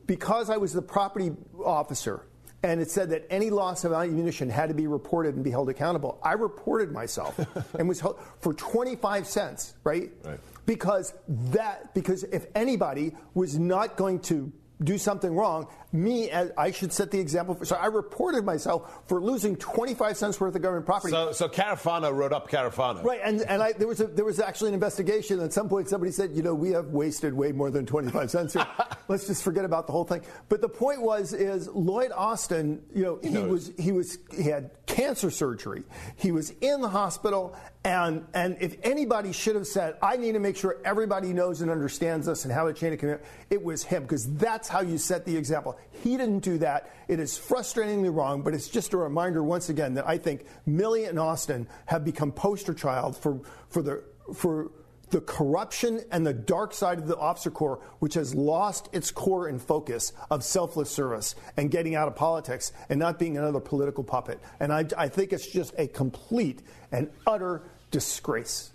because 0.09 0.51
I 0.51 0.57
was 0.57 0.73
the 0.73 0.83
property 0.83 1.31
officer 1.65 2.25
and 2.65 2.81
it 2.81 2.91
said 2.91 3.11
that 3.11 3.25
any 3.31 3.51
loss 3.51 3.85
of 3.85 3.93
ammunition 3.93 4.51
had 4.51 4.69
to 4.69 4.75
be 4.75 4.89
reported 4.89 5.37
and 5.37 5.45
be 5.45 5.51
held 5.51 5.69
accountable. 5.69 6.19
I 6.25 6.33
reported 6.33 6.91
myself 6.91 7.39
and 7.79 7.89
was 7.89 8.01
held 8.01 8.19
for 8.41 8.53
25 8.53 9.29
cents, 9.29 9.75
right? 9.85 10.11
Right. 10.25 10.41
Because 10.67 11.15
that 11.29 11.95
because 11.95 12.25
if 12.25 12.47
anybody 12.57 13.15
was 13.35 13.59
not 13.59 13.97
going 13.97 14.21
to 14.23 14.53
do 14.83 14.99
something 14.99 15.35
wrong, 15.35 15.69
me, 15.93 16.31
as, 16.31 16.51
I 16.57 16.71
should 16.71 16.93
set 16.93 17.11
the 17.11 17.19
example. 17.19 17.55
For, 17.55 17.65
so 17.65 17.77
I 17.77 17.87
reported 17.87 18.45
myself 18.45 19.03
for 19.07 19.21
losing 19.21 19.57
25 19.57 20.17
cents 20.17 20.41
worth 20.41 20.55
of 20.55 20.61
government 20.61 20.87
property. 20.87 21.13
So, 21.13 21.33
so 21.33 21.49
Carafano 21.49 22.15
wrote 22.15 22.33
up 22.33 22.51
Carafano. 22.51 23.03
Right, 23.03 23.21
and, 23.25 23.41
and 23.43 23.63
I, 23.63 23.73
there, 23.73 23.89
was 23.89 24.01
a, 24.01 24.07
there 24.07 24.25
was 24.25 24.39
actually 24.39 24.69
an 24.69 24.75
investigation. 24.75 25.41
At 25.41 25.53
some 25.53 25.69
point, 25.69 25.89
somebody 25.89 26.13
said, 26.13 26.33
you 26.33 26.43
know, 26.43 26.55
we 26.55 26.71
have 26.71 26.87
wasted 26.89 27.33
way 27.33 27.53
more 27.53 27.71
than 27.71 27.87
25 27.87 28.31
cents 28.31 28.53
here. 28.53 28.67
Let's 29.09 29.27
just 29.27 29.43
forget 29.43 29.65
about 29.65 29.87
the 29.87 29.93
whole 29.93 30.05
thing. 30.05 30.23
But 30.49 30.61
the 30.61 30.69
point 30.69 31.01
was, 31.01 31.33
is 31.33 31.69
Lloyd 31.69 32.13
Austin, 32.15 32.83
you 32.95 33.03
know, 33.03 33.19
he, 33.23 33.39
was 33.39 33.73
he 33.79 33.93
was 33.93 34.19
he 34.37 34.45
had 34.45 34.71
cancer 34.87 35.31
surgery. 35.31 35.85
He 36.17 36.33
was 36.33 36.51
in 36.61 36.81
the 36.81 36.89
hospital, 36.89 37.57
and 37.85 38.27
and 38.35 38.59
if 38.61 38.77
anybody 38.83 39.33
should 39.33 39.55
have 39.55 39.67
said, 39.67 39.97
I 40.03 40.17
need 40.17 40.33
to 40.33 40.41
make 40.41 40.57
sure 40.57 40.77
everybody 40.85 41.33
knows 41.33 41.63
and 41.63 41.71
understands 41.71 42.27
this 42.27 42.45
and 42.45 42.53
how 42.53 42.67
the 42.67 42.75
chain 42.75 42.93
of 42.93 42.99
command, 42.99 43.21
it 43.49 43.63
was 43.63 43.83
him 43.83 44.03
because 44.03 44.31
that's 44.35 44.69
how 44.69 44.81
you 44.81 44.99
set 44.99 45.25
the 45.25 45.37
example. 45.37 45.78
He 46.03 46.17
didn't 46.17 46.41
do 46.41 46.59
that. 46.59 46.91
It 47.09 47.21
is 47.21 47.39
frustratingly 47.39 48.15
wrong, 48.15 48.43
but 48.43 48.55
it's 48.55 48.69
just 48.69 48.93
a 48.93 48.97
reminder 48.97 49.43
once 49.43 49.69
again 49.69 49.95
that 49.95 50.07
I 50.07 50.19
think 50.19 50.45
Milley 50.69 51.09
and 51.09 51.19
Austin 51.19 51.67
have 51.87 52.05
become 52.05 52.33
poster 52.33 52.75
child 52.75 53.17
for 53.17 53.41
for 53.69 53.83
the 53.83 54.05
for 54.35 54.71
the 55.11 55.21
corruption 55.21 56.03
and 56.11 56.27
the 56.27 56.35
dark 56.35 56.75
side 56.75 56.99
of 56.99 57.07
the 57.07 57.17
officer 57.17 57.51
corps, 57.51 57.81
which 57.99 58.15
has 58.15 58.35
lost 58.35 58.89
its 58.93 59.11
core 59.11 59.49
and 59.49 59.61
focus 59.61 60.13
of 60.31 60.45
selfless 60.45 60.91
service 60.91 61.35
and 61.57 61.71
getting 61.71 61.95
out 61.95 62.09
of 62.09 62.15
politics 62.15 62.73
and 62.89 62.99
not 62.99 63.19
being 63.19 63.39
another 63.39 63.61
political 63.61 64.05
puppet. 64.05 64.39
And 64.61 64.73
I, 64.73 64.85
I 64.97 65.09
think 65.09 65.33
it's 65.33 65.47
just 65.47 65.75
a 65.79 65.87
complete 65.87 66.63
and 66.93 67.11
utter 67.27 67.63
disgrace. 67.91 68.71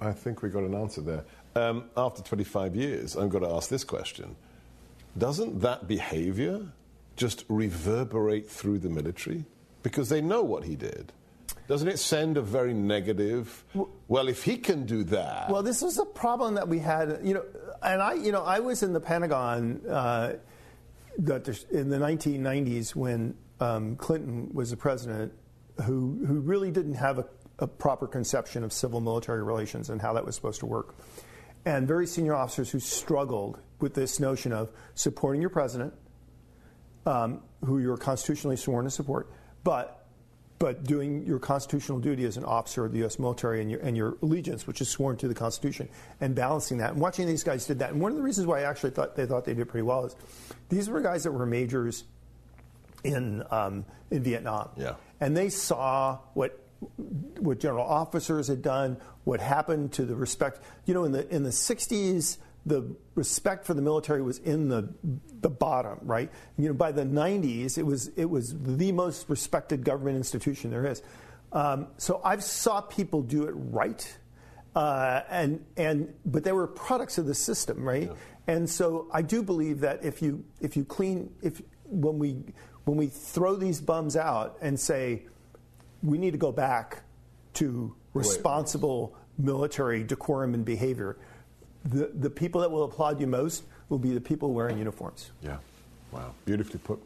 I 0.00 0.12
think 0.12 0.42
we 0.42 0.48
got 0.48 0.64
an 0.64 0.74
answer 0.74 1.00
there. 1.00 1.24
Um, 1.54 1.84
after 1.96 2.22
25 2.22 2.74
years, 2.74 3.14
I'm 3.14 3.28
going 3.28 3.44
to 3.44 3.50
ask 3.50 3.68
this 3.68 3.84
question 3.84 4.34
Doesn't 5.16 5.60
that 5.60 5.86
behavior 5.86 6.72
just 7.16 7.44
reverberate 7.48 8.48
through 8.48 8.78
the 8.78 8.88
military? 8.88 9.44
Because 9.82 10.08
they 10.08 10.20
know 10.20 10.42
what 10.42 10.64
he 10.64 10.76
did. 10.76 11.12
Doesn't 11.68 11.88
it 11.88 11.98
send 11.98 12.36
a 12.36 12.42
very 12.42 12.74
negative? 12.74 13.64
Well, 14.08 14.28
if 14.28 14.44
he 14.44 14.56
can 14.56 14.84
do 14.84 15.04
that. 15.04 15.50
Well, 15.50 15.62
this 15.62 15.80
was 15.80 15.98
a 15.98 16.04
problem 16.04 16.54
that 16.54 16.68
we 16.68 16.78
had, 16.78 17.20
you 17.22 17.34
know, 17.34 17.44
and 17.82 18.02
I, 18.02 18.14
you 18.14 18.32
know, 18.32 18.42
I 18.42 18.60
was 18.60 18.82
in 18.82 18.92
the 18.92 19.00
Pentagon 19.00 19.80
uh, 19.88 20.34
in 21.16 21.88
the 21.88 21.98
1990s 21.98 22.94
when 22.94 23.34
um, 23.60 23.96
Clinton 23.96 24.50
was 24.52 24.70
the 24.70 24.76
president, 24.76 25.32
who 25.84 26.24
who 26.26 26.40
really 26.40 26.70
didn't 26.70 26.94
have 26.94 27.18
a, 27.18 27.26
a 27.58 27.66
proper 27.66 28.06
conception 28.06 28.64
of 28.64 28.72
civil 28.72 29.00
military 29.00 29.42
relations 29.42 29.88
and 29.90 30.00
how 30.00 30.12
that 30.12 30.24
was 30.24 30.34
supposed 30.34 30.60
to 30.60 30.66
work, 30.66 30.94
and 31.64 31.86
very 31.86 32.06
senior 32.06 32.34
officers 32.34 32.70
who 32.70 32.80
struggled 32.80 33.58
with 33.80 33.94
this 33.94 34.20
notion 34.20 34.52
of 34.52 34.70
supporting 34.94 35.40
your 35.40 35.50
president, 35.50 35.94
um, 37.06 37.42
who 37.64 37.78
you're 37.78 37.96
constitutionally 37.96 38.56
sworn 38.56 38.84
to 38.84 38.90
support, 38.90 39.30
but 39.64 39.98
but 40.58 40.84
doing 40.84 41.26
your 41.26 41.40
constitutional 41.40 41.98
duty 41.98 42.24
as 42.24 42.36
an 42.36 42.44
officer 42.44 42.84
of 42.84 42.92
the 42.92 42.98
U.S. 42.98 43.18
military 43.18 43.60
and 43.60 43.68
your, 43.68 43.80
and 43.80 43.96
your 43.96 44.16
allegiance, 44.22 44.64
which 44.64 44.80
is 44.80 44.88
sworn 44.88 45.16
to 45.16 45.26
the 45.26 45.34
Constitution, 45.34 45.88
and 46.20 46.36
balancing 46.36 46.78
that. 46.78 46.92
And 46.92 47.00
watching 47.00 47.26
these 47.26 47.42
guys 47.42 47.66
did 47.66 47.80
that. 47.80 47.90
And 47.90 48.00
one 48.00 48.12
of 48.12 48.16
the 48.16 48.22
reasons 48.22 48.46
why 48.46 48.60
I 48.60 48.62
actually 48.62 48.90
thought 48.90 49.16
they 49.16 49.26
thought 49.26 49.44
they 49.44 49.54
did 49.54 49.68
pretty 49.68 49.82
well 49.82 50.04
is 50.04 50.14
these 50.68 50.88
were 50.88 51.00
guys 51.00 51.24
that 51.24 51.32
were 51.32 51.46
majors 51.46 52.04
in 53.02 53.42
um, 53.50 53.84
in 54.12 54.22
Vietnam. 54.22 54.68
Yeah. 54.76 54.94
And 55.20 55.36
they 55.36 55.48
saw 55.48 56.20
what 56.34 56.61
what 57.38 57.60
general 57.60 57.84
officers 57.84 58.48
had 58.48 58.62
done, 58.62 58.96
what 59.24 59.40
happened 59.40 59.92
to 59.92 60.04
the 60.04 60.14
respect. 60.14 60.60
You 60.84 60.94
know, 60.94 61.04
in 61.04 61.12
the 61.12 61.28
in 61.34 61.42
the 61.42 61.50
60s, 61.50 62.38
the 62.64 62.94
respect 63.14 63.66
for 63.66 63.74
the 63.74 63.82
military 63.82 64.22
was 64.22 64.38
in 64.38 64.68
the 64.68 64.88
the 65.40 65.50
bottom, 65.50 65.98
right? 66.02 66.30
You 66.56 66.68
know, 66.68 66.74
by 66.74 66.92
the 66.92 67.04
90s, 67.04 67.78
it 67.78 67.84
was 67.84 68.08
it 68.08 68.26
was 68.26 68.54
the 68.62 68.92
most 68.92 69.28
respected 69.28 69.84
government 69.84 70.16
institution 70.16 70.70
there 70.70 70.86
is. 70.86 71.02
Um, 71.52 71.88
so 71.98 72.20
I've 72.24 72.42
saw 72.42 72.80
people 72.80 73.22
do 73.22 73.44
it 73.44 73.52
right, 73.52 74.18
uh, 74.74 75.22
and 75.28 75.64
and 75.76 76.14
but 76.24 76.44
they 76.44 76.52
were 76.52 76.66
products 76.66 77.18
of 77.18 77.26
the 77.26 77.34
system, 77.34 77.84
right? 77.84 78.08
Yeah. 78.08 78.14
And 78.46 78.68
so 78.68 79.08
I 79.12 79.22
do 79.22 79.42
believe 79.42 79.80
that 79.80 80.04
if 80.04 80.22
you 80.22 80.44
if 80.60 80.76
you 80.76 80.84
clean 80.84 81.32
if 81.42 81.60
when 81.84 82.18
we 82.18 82.42
when 82.84 82.96
we 82.96 83.06
throw 83.06 83.54
these 83.54 83.80
bums 83.80 84.16
out 84.16 84.56
and 84.60 84.78
say 84.78 85.26
we 86.02 86.18
need 86.18 86.32
to 86.32 86.38
go 86.38 86.52
back 86.52 87.02
to 87.54 87.94
responsible 88.14 89.14
Wait. 89.38 89.46
military 89.46 90.04
decorum 90.04 90.54
and 90.54 90.64
behavior, 90.64 91.16
the 91.84 92.10
the 92.14 92.30
people 92.30 92.60
that 92.60 92.70
will 92.70 92.84
applaud 92.84 93.20
you 93.20 93.26
most 93.26 93.64
will 93.88 93.98
be 93.98 94.12
the 94.12 94.20
people 94.20 94.52
wearing 94.52 94.78
uniforms. 94.78 95.30
Yeah, 95.42 95.58
wow, 96.10 96.32
beautifully 96.44 96.80
put. 96.82 97.02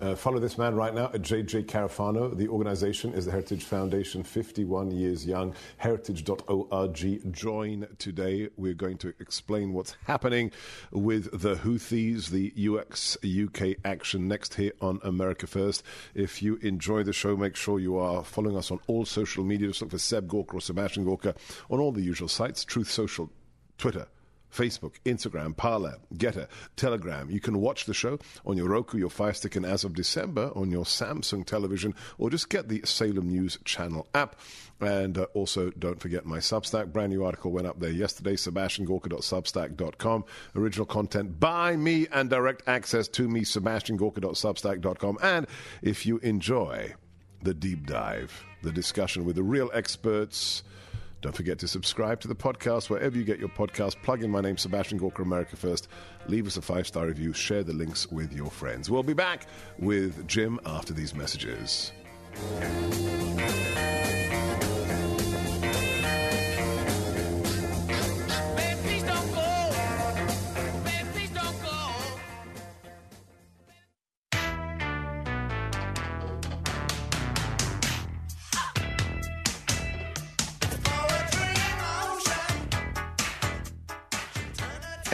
Uh, 0.00 0.14
follow 0.14 0.38
this 0.38 0.56
man 0.56 0.74
right 0.74 0.94
now 0.94 1.10
at 1.12 1.20
JJ 1.20 1.66
Carafano. 1.66 2.34
The 2.34 2.48
organization 2.48 3.12
is 3.12 3.26
the 3.26 3.32
Heritage 3.32 3.64
Foundation, 3.64 4.22
51 4.22 4.90
years 4.92 5.26
young. 5.26 5.54
Heritage.org. 5.76 7.32
Join 7.32 7.86
today. 7.98 8.48
We're 8.56 8.72
going 8.72 8.96
to 8.98 9.12
explain 9.20 9.74
what's 9.74 9.96
happening 10.06 10.52
with 10.90 11.38
the 11.38 11.56
Houthis, 11.56 12.30
the 12.30 12.50
US 12.56 13.18
UK 13.22 13.76
action 13.84 14.26
next 14.26 14.54
here 14.54 14.72
on 14.80 15.00
America 15.02 15.46
First. 15.46 15.82
If 16.14 16.42
you 16.42 16.56
enjoy 16.62 17.02
the 17.02 17.12
show, 17.12 17.36
make 17.36 17.54
sure 17.54 17.78
you 17.78 17.98
are 17.98 18.24
following 18.24 18.56
us 18.56 18.70
on 18.70 18.80
all 18.86 19.04
social 19.04 19.44
media. 19.44 19.68
Just 19.68 19.82
look 19.82 19.90
for 19.90 19.98
Seb 19.98 20.28
Gorka 20.28 20.56
or 20.56 20.60
Sebastian 20.62 21.04
Gorka 21.04 21.34
on 21.70 21.78
all 21.78 21.92
the 21.92 22.00
usual 22.00 22.28
sites 22.28 22.64
Truth 22.64 22.90
Social, 22.90 23.30
Twitter. 23.76 24.06
Facebook, 24.52 24.94
Instagram, 25.04 25.56
Parler, 25.56 25.96
Gettr, 26.14 26.48
Telegram. 26.76 27.30
You 27.30 27.40
can 27.40 27.60
watch 27.60 27.84
the 27.84 27.94
show 27.94 28.18
on 28.44 28.56
your 28.56 28.68
Roku, 28.68 28.98
your 28.98 29.10
Fire 29.10 29.32
Stick, 29.32 29.56
and 29.56 29.66
as 29.66 29.84
of 29.84 29.94
December 29.94 30.50
on 30.54 30.70
your 30.70 30.84
Samsung 30.84 31.44
television, 31.44 31.94
or 32.18 32.30
just 32.30 32.48
get 32.48 32.68
the 32.68 32.82
Salem 32.84 33.28
News 33.28 33.58
Channel 33.64 34.06
app. 34.14 34.36
And 34.80 35.18
uh, 35.18 35.26
also, 35.34 35.70
don't 35.70 36.00
forget 36.00 36.24
my 36.24 36.38
Substack. 36.38 36.92
Brand 36.92 37.12
new 37.12 37.24
article 37.24 37.52
went 37.52 37.66
up 37.66 37.80
there 37.80 37.90
yesterday, 37.90 38.34
sebastiangorka.substack.com. 38.34 40.24
Original 40.56 40.86
content 40.86 41.38
by 41.38 41.76
me 41.76 42.06
and 42.12 42.30
direct 42.30 42.66
access 42.66 43.06
to 43.08 43.28
me, 43.28 43.42
sebastiangorka.substack.com. 43.42 45.18
And 45.22 45.46
if 45.82 46.06
you 46.06 46.18
enjoy 46.18 46.94
the 47.42 47.54
deep 47.54 47.86
dive, 47.86 48.44
the 48.62 48.72
discussion 48.72 49.24
with 49.24 49.36
the 49.36 49.42
real 49.42 49.70
experts, 49.74 50.62
don't 51.20 51.36
forget 51.36 51.58
to 51.58 51.68
subscribe 51.68 52.20
to 52.20 52.28
the 52.28 52.34
podcast 52.34 52.88
wherever 52.88 53.16
you 53.16 53.24
get 53.24 53.38
your 53.38 53.48
podcast. 53.48 53.96
Plug 54.02 54.22
in 54.22 54.30
my 54.30 54.40
name, 54.40 54.56
Sebastian 54.56 54.98
Gorka, 54.98 55.22
America 55.22 55.56
First. 55.56 55.88
Leave 56.26 56.46
us 56.46 56.56
a 56.56 56.62
five 56.62 56.86
star 56.86 57.06
review. 57.06 57.32
Share 57.32 57.62
the 57.62 57.72
links 57.72 58.10
with 58.10 58.32
your 58.32 58.50
friends. 58.50 58.90
We'll 58.90 59.02
be 59.02 59.14
back 59.14 59.46
with 59.78 60.26
Jim 60.26 60.58
after 60.64 60.92
these 60.92 61.14
messages. 61.14 61.92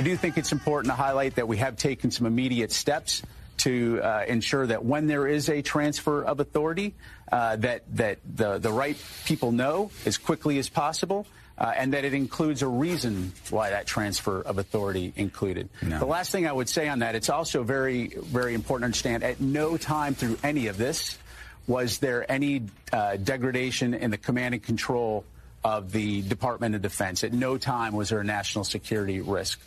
Do 0.07 0.17
think 0.17 0.39
it's 0.39 0.53
important 0.53 0.93
to 0.93 0.95
highlight 0.95 1.35
that 1.35 1.49
we 1.49 1.57
have 1.57 1.77
taken 1.77 2.11
some 2.13 2.27
immediate 2.27 2.71
steps 2.71 3.23
to 3.59 4.01
uh, 4.01 4.25
ensure 4.29 4.67
that 4.67 4.85
when 4.85 5.09
there 5.09 5.27
is 5.27 5.49
a 5.49 5.63
transfer 5.63 6.23
of 6.23 6.39
authority, 6.39 6.95
uh, 7.33 7.57
that 7.57 7.83
that 7.97 8.19
the 8.25 8.59
the 8.59 8.71
right 8.71 8.97
people 9.25 9.51
know 9.51 9.91
as 10.05 10.17
quickly 10.17 10.59
as 10.59 10.69
possible. 10.69 11.27
Uh, 11.59 11.73
and 11.75 11.95
that 11.95 12.05
it 12.05 12.13
includes 12.13 12.61
a 12.61 12.69
reason 12.69 13.33
why 13.49 13.71
that 13.71 13.87
transfer 13.87 14.43
of 14.43 14.59
authority 14.59 15.11
included. 15.17 15.71
No. 15.81 15.99
The 15.99 16.05
last 16.05 16.31
thing 16.31 16.47
I 16.47 16.53
would 16.53 16.69
say 16.69 16.87
on 16.87 16.99
that, 16.99 17.15
it's 17.15 17.31
also 17.31 17.63
very, 17.63 18.09
very 18.09 18.53
important 18.53 18.83
to 18.83 18.87
understand 18.89 19.23
at 19.23 19.41
no 19.41 19.79
time 19.79 20.13
through 20.13 20.37
any 20.45 20.67
of 20.67 20.77
this 20.77 21.17
was 21.67 21.97
there 21.97 22.31
any 22.31 22.67
uh, 22.93 23.17
degradation 23.17 23.95
in 23.95 24.11
the 24.11 24.19
command 24.19 24.53
and 24.53 24.63
control 24.63 25.25
of 25.65 25.93
the 25.93 26.21
Department 26.21 26.75
of 26.75 26.83
Defense. 26.83 27.25
At 27.25 27.33
no 27.33 27.57
time 27.57 27.95
was 27.95 28.11
there 28.11 28.21
a 28.21 28.25
national 28.25 28.65
security 28.65 29.23
risk. 29.23 29.59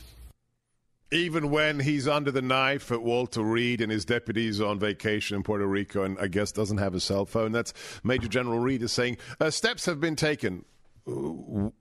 Even 1.11 1.49
when 1.49 1.79
he's 1.79 2.07
under 2.07 2.31
the 2.31 2.41
knife 2.41 2.91
at 2.91 3.01
Walter 3.01 3.41
Reed 3.41 3.81
and 3.81 3.91
his 3.91 4.05
deputies 4.05 4.61
on 4.61 4.77
vacation 4.77 5.37
in 5.37 5.43
Puerto 5.43 5.65
Rico 5.65 6.03
and 6.03 6.19
I 6.19 6.27
guess 6.27 6.51
doesn't 6.51 6.77
have 6.77 6.93
a 6.93 6.99
cell 6.99 7.25
phone, 7.25 7.51
that's 7.51 7.73
Major 8.03 8.27
General 8.27 8.59
Reed 8.59 8.83
is 8.83 8.91
saying 8.91 9.17
uh, 9.39 9.49
steps 9.49 9.87
have 9.87 9.99
been 9.99 10.15
taken 10.15 10.65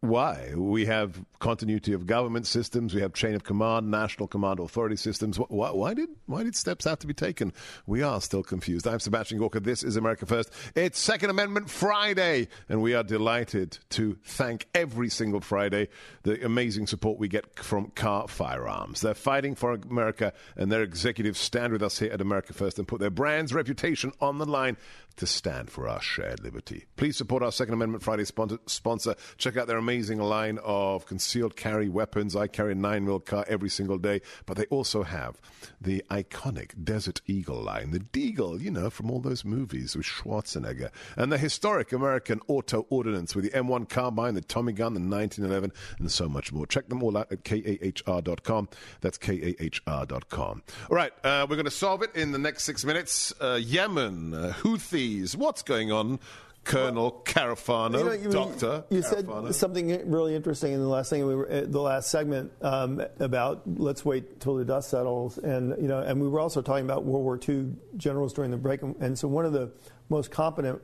why? 0.01 0.53
We 0.57 0.87
have 0.87 1.23
continuity 1.39 1.93
of 1.93 2.07
government 2.07 2.47
systems. 2.47 2.95
We 2.95 3.01
have 3.01 3.13
chain 3.13 3.35
of 3.35 3.45
command, 3.45 3.91
national 3.91 4.29
command 4.29 4.61
authority 4.61 4.97
systems. 4.97 5.39
Why, 5.39 5.71
why, 5.71 5.95
did 5.95 6.09
why 6.27 6.43
did 6.43 6.57
steps 6.57 6.85
have 6.85 6.99
to 7.01 7.07
be 7.07 7.15
taken? 7.15 7.53
We 7.87 8.03
are 8.03 8.21
still 8.21 8.43
confused. 8.43 8.87
I'm 8.87 9.01
Sebastian 9.01 9.39
Gorka. 9.39 9.61
This 9.61 9.83
is 9.83 9.97
America 9.97 10.27
First. 10.27 10.53
It's 10.75 10.99
Second 10.99 11.31
Amendment 11.31 11.71
Friday, 11.71 12.49
and 12.69 12.83
we 12.83 12.95
are 12.95 13.03
delighted 13.03 13.79
to 13.91 14.19
thank 14.25 14.67
every 14.75 15.11
single 15.11 15.41
Friday 15.41 15.89
the 16.23 16.45
amazing 16.45 16.87
support 16.87 17.19
we 17.19 17.29
get 17.29 17.59
from 17.59 17.91
Kahr 17.91 18.29
Firearms. 18.29 19.01
They're 19.01 19.15
fighting 19.15 19.55
for 19.55 19.73
America, 19.73 20.33
and 20.57 20.73
their 20.73 20.83
executives 20.83 21.39
stand 21.39 21.73
with 21.73 21.83
us 21.83 21.99
here 21.99 22.13
at 22.13 22.21
America 22.21 22.53
First 22.53 22.79
and 22.79 22.89
put 22.89 23.01
their 23.01 23.11
brand's 23.11 23.53
reputation 23.53 24.13
on 24.21 24.39
the 24.39 24.47
line 24.47 24.77
to 25.19 25.27
stand 25.27 25.71
for 25.71 25.89
our 25.89 26.01
shared 26.01 26.43
liberty. 26.43 26.87
Please 26.97 27.17
support 27.17 27.43
our 27.43 27.53
Second 27.53 27.75
Amendment 27.75 28.03
Friday 28.03 28.25
sponsor. 28.25 29.15
Check 29.37 29.57
out 29.57 29.67
their 29.67 29.77
amazing 29.77 30.19
line 30.19 30.59
of 30.65 31.07
concealed 31.07 31.57
carry 31.57 31.89
weapons. 31.89 32.37
I 32.37 32.47
carry 32.47 32.73
a 32.73 32.77
9 32.77 33.05
mil 33.05 33.21
Kahr 33.21 33.45
every 33.49 33.69
single 33.69 33.99
day, 33.99 34.21
but 34.47 34.57
they 34.57 34.65
also 34.67 35.03
have 35.03 35.41
the 35.81 36.05
iconic 36.11 36.85
Desert 36.85 37.21
Eagle 37.27 37.61
line, 37.61 37.91
the 37.91 37.99
Deagle, 37.99 38.61
you 38.61 38.71
know, 38.71 38.91
from 38.91 39.11
all 39.11 39.21
those 39.21 39.45
movies 39.45 39.97
with 39.97 40.07
Schwarzenegger, 40.07 40.91
and 41.17 41.33
the 41.33 41.39
historic 41.39 41.93
American 41.93 42.41
Auto 42.47 42.87
Ordnance 42.89 43.35
with 43.35 43.45
the 43.45 43.51
M1 43.51 43.89
carbine, 43.89 44.35
the 44.35 44.41
Tommy 44.41 44.73
gun, 44.73 44.95
the 44.95 45.01
1911, 45.01 45.73
and 45.99 46.11
so 46.11 46.29
much 46.29 46.53
more. 46.53 46.67
Check 46.67 46.89
them 46.89 47.03
all 47.03 47.17
out 47.17 47.33
at 47.33 47.45
kahr.com. 47.45 48.69
That's 49.01 49.19
kahr.com. 49.19 50.63
All 50.91 50.97
right, 50.97 51.13
uh, 51.25 51.47
we're 51.49 51.57
going 51.57 51.65
to 51.65 51.71
solve 51.71 52.03
it 52.03 52.15
in 52.15 52.31
the 52.31 52.39
next 52.39 52.63
six 52.65 52.85
minutes. 52.85 53.33
Uh, 53.41 53.59
Yemen, 53.61 54.33
uh, 54.33 54.53
Houthi 54.59 55.08
What's 55.37 55.63
going 55.63 55.93
on? 55.93 56.21
Colonel 56.65 57.23
Carafano, 57.25 57.99
you 57.99 58.05
know, 58.05 58.13
you, 58.13 58.31
Doctor. 58.31 58.85
You 58.91 59.01
Carafano. 59.01 59.47
said 59.47 59.55
something 59.55 60.11
really 60.11 60.35
interesting 60.35 60.73
in 60.73 60.81
the 60.81 60.89
last 60.89 61.09
thing 61.09 61.27
we 61.27 61.35
were 61.35 61.51
uh, 61.51 61.63
the 61.67 61.81
last 61.81 62.11
segment 62.11 62.53
um, 62.61 63.03
about 63.21 63.63
let's 63.79 64.05
wait 64.05 64.39
till 64.41 64.57
the 64.57 64.67
dust 64.67 64.91
settles, 64.91 65.39
and 65.39 65.71
you 65.81 65.89
know, 65.89 66.01
and 66.01 66.21
we 66.21 66.29
were 66.29 66.41
also 66.41 66.61
talking 66.61 66.85
about 66.85 67.05
World 67.05 67.25
War 67.25 67.41
II 67.49 67.73
generals 67.97 68.35
during 68.35 68.51
the 68.51 68.59
break, 68.59 68.83
and 68.83 69.19
so 69.19 69.29
one 69.29 69.47
of 69.47 69.53
the 69.55 69.71
most 70.11 70.31
competent 70.31 70.83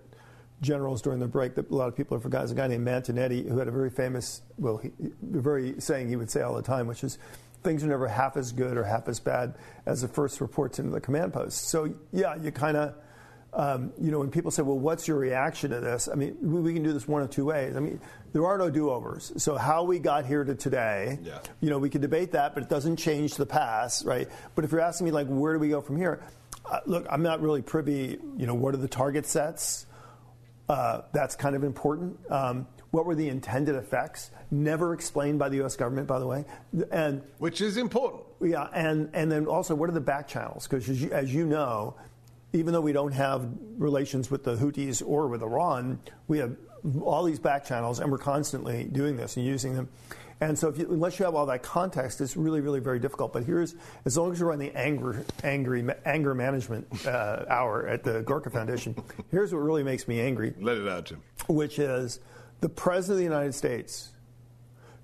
generals 0.61 1.03
during 1.03 1.21
the 1.21 1.29
break 1.29 1.55
that 1.57 1.71
a 1.71 1.75
lot 1.75 1.89
of 1.89 1.97
people 1.97 2.17
have 2.17 2.23
forgotten 2.23 2.47
is 2.47 2.53
a 2.53 2.55
guy 2.55 2.67
named 2.67 2.85
Manton 2.85 3.19
Eddy 3.19 3.47
who 3.47 3.59
had 3.59 3.69
a 3.69 3.71
very 3.71 3.91
famous, 3.91 4.41
well, 4.57 4.79
he, 4.79 4.91
very 5.23 5.79
saying 5.81 6.09
he 6.09 6.17
would 6.17 6.31
say 6.31 6.41
all 6.41 6.55
the 6.55 6.63
time, 6.63 6.87
which 6.87 7.05
is 7.05 7.19
things 7.63 7.85
are 7.85 7.89
never 7.89 8.09
half 8.09 8.37
as 8.37 8.53
good 8.53 8.77
or 8.77 8.85
half 8.85 9.09
as 9.09 9.21
bad 9.21 9.55
as 9.87 10.03
the 10.03 10.09
first 10.09 10.41
reports 10.41 10.79
into 10.79 10.91
the 10.91 11.01
command 11.01 11.33
post. 11.33 11.69
So 11.69 11.93
yeah, 12.13 12.37
you 12.37 12.51
kind 12.51 12.77
of 12.77 12.95
um, 13.55 13.93
you 14.01 14.11
know, 14.11 14.19
when 14.19 14.31
people 14.31 14.51
say, 14.51 14.63
well, 14.63 14.79
what's 14.79 15.07
your 15.07 15.17
reaction 15.17 15.71
to 15.71 15.81
this? 15.81 16.09
I 16.11 16.17
mean, 16.17 16.37
we, 16.41 16.61
we, 16.61 16.75
can 16.75 16.83
do 16.83 16.93
this 16.93 17.07
one 17.07 17.23
of 17.23 17.31
two 17.31 17.45
ways. 17.45 17.77
I 17.77 17.81
mean, 17.81 18.01
there 18.33 18.45
are 18.45 18.59
no 18.59 18.69
do 18.69 18.91
overs. 18.91 19.33
So, 19.37 19.57
how 19.57 19.85
we 19.85 20.01
got 20.01 20.27
here 20.27 20.43
to 20.43 20.55
today, 20.57 21.19
yeah. 21.23 21.39
you 21.61 21.71
know, 21.71 21.79
we 21.79 21.89
can 21.89 22.01
debate 22.01 22.33
that, 22.33 22.55
but 22.55 22.65
it 22.65 22.69
doesn't 22.69 22.97
change 22.97 23.37
the 23.37 23.47
past, 23.47 24.05
right? 24.05 24.29
But 24.57 24.65
if 24.65 24.73
you're 24.73 24.81
asking 24.81 25.05
me, 25.05 25.13
like, 25.13 25.29
where 25.29 25.53
do 25.53 25.61
we 25.61 25.69
go 25.69 25.81
from 25.81 25.97
here? 25.97 26.21
Uh, 26.67 26.81
look, 26.87 27.07
I'm 27.09 27.23
not 27.23 27.41
really 27.41 27.63
privy, 27.63 28.19
you 28.37 28.47
know, 28.47 28.55
what 28.55 28.75
are 28.75 28.79
the 28.79 28.89
target 28.89 29.27
sets? 29.27 29.87
Uh, 30.69 31.03
that's 31.13 31.37
kind 31.37 31.55
of 31.55 31.63
important. 31.63 32.19
Um, 32.31 32.67
what 32.91 33.07
were 33.07 33.15
the 33.15 33.29
intended 33.29 33.77
effects? 33.77 34.31
Never 34.51 34.95
explained 34.95 35.39
by 35.39 35.49
the 35.49 35.57
U.S. 35.57 35.77
government, 35.77 36.09
by 36.09 36.19
the 36.19 36.27
way, 36.27 36.45
and 36.91 37.23
which 37.39 37.61
is 37.61 37.77
important. 37.77 38.23
Yeah, 38.41 38.69
and 38.73 39.11
and 39.13 39.31
then 39.31 39.47
also 39.47 39.75
what 39.75 39.91
are 39.91 39.93
the 39.93 40.01
back 40.01 40.27
channels? 40.29 40.67
Because 40.67 40.89
as, 40.89 41.05
as 41.11 41.35
you 41.35 41.45
know, 41.45 41.97
even 42.55 42.73
though 42.73 42.81
we 42.81 42.93
don't 42.93 43.13
have 43.13 43.49
relations 43.77 44.31
with 44.31 44.45
the 44.45 44.55
Houthis 44.55 45.03
or 45.05 45.27
with 45.27 45.43
Iran, 45.43 45.99
we 46.29 46.39
have 46.39 46.57
all 47.03 47.25
these 47.25 47.41
back 47.41 47.65
channels, 47.65 47.99
and 47.99 48.11
we're 48.13 48.19
constantly 48.19 48.85
doing 48.85 49.17
this 49.17 49.37
and 49.37 49.45
using 49.45 49.75
them. 49.75 49.89
And 50.41 50.59
so, 50.59 50.69
if 50.69 50.79
you, 50.79 50.87
unless 50.91 51.19
you 51.19 51.25
have 51.25 51.35
all 51.35 51.47
that 51.47 51.63
context, 51.63 52.21
it's 52.21 52.37
really, 52.37 52.61
really 52.61 52.81
very 52.81 53.01
difficult. 53.01 53.33
But 53.33 53.45
here's, 53.45 53.75
as 54.05 54.17
long 54.17 54.33
as 54.33 54.39
you're 54.39 54.53
on 54.53 54.59
the 54.59 54.71
anger, 54.77 55.25
angry, 55.43 55.85
anger 56.05 56.35
management 56.35 57.07
uh, 57.07 57.45
hour 57.49 57.89
at 57.89 58.05
the 58.05 58.21
Gorka 58.23 58.51
Foundation, 58.51 58.95
here's 59.31 59.53
what 59.53 59.61
really 59.61 59.83
makes 59.83 60.07
me 60.07 60.21
angry. 60.21 60.55
Let 60.61 60.79
it 60.79 60.89
out, 60.89 61.07
Jim. 61.07 61.23
Which 61.49 61.79
is 61.79 62.21
the 62.61 62.69
President 62.69 63.15
of 63.15 63.19
the 63.19 63.37
United 63.37 63.55
States 63.55 64.11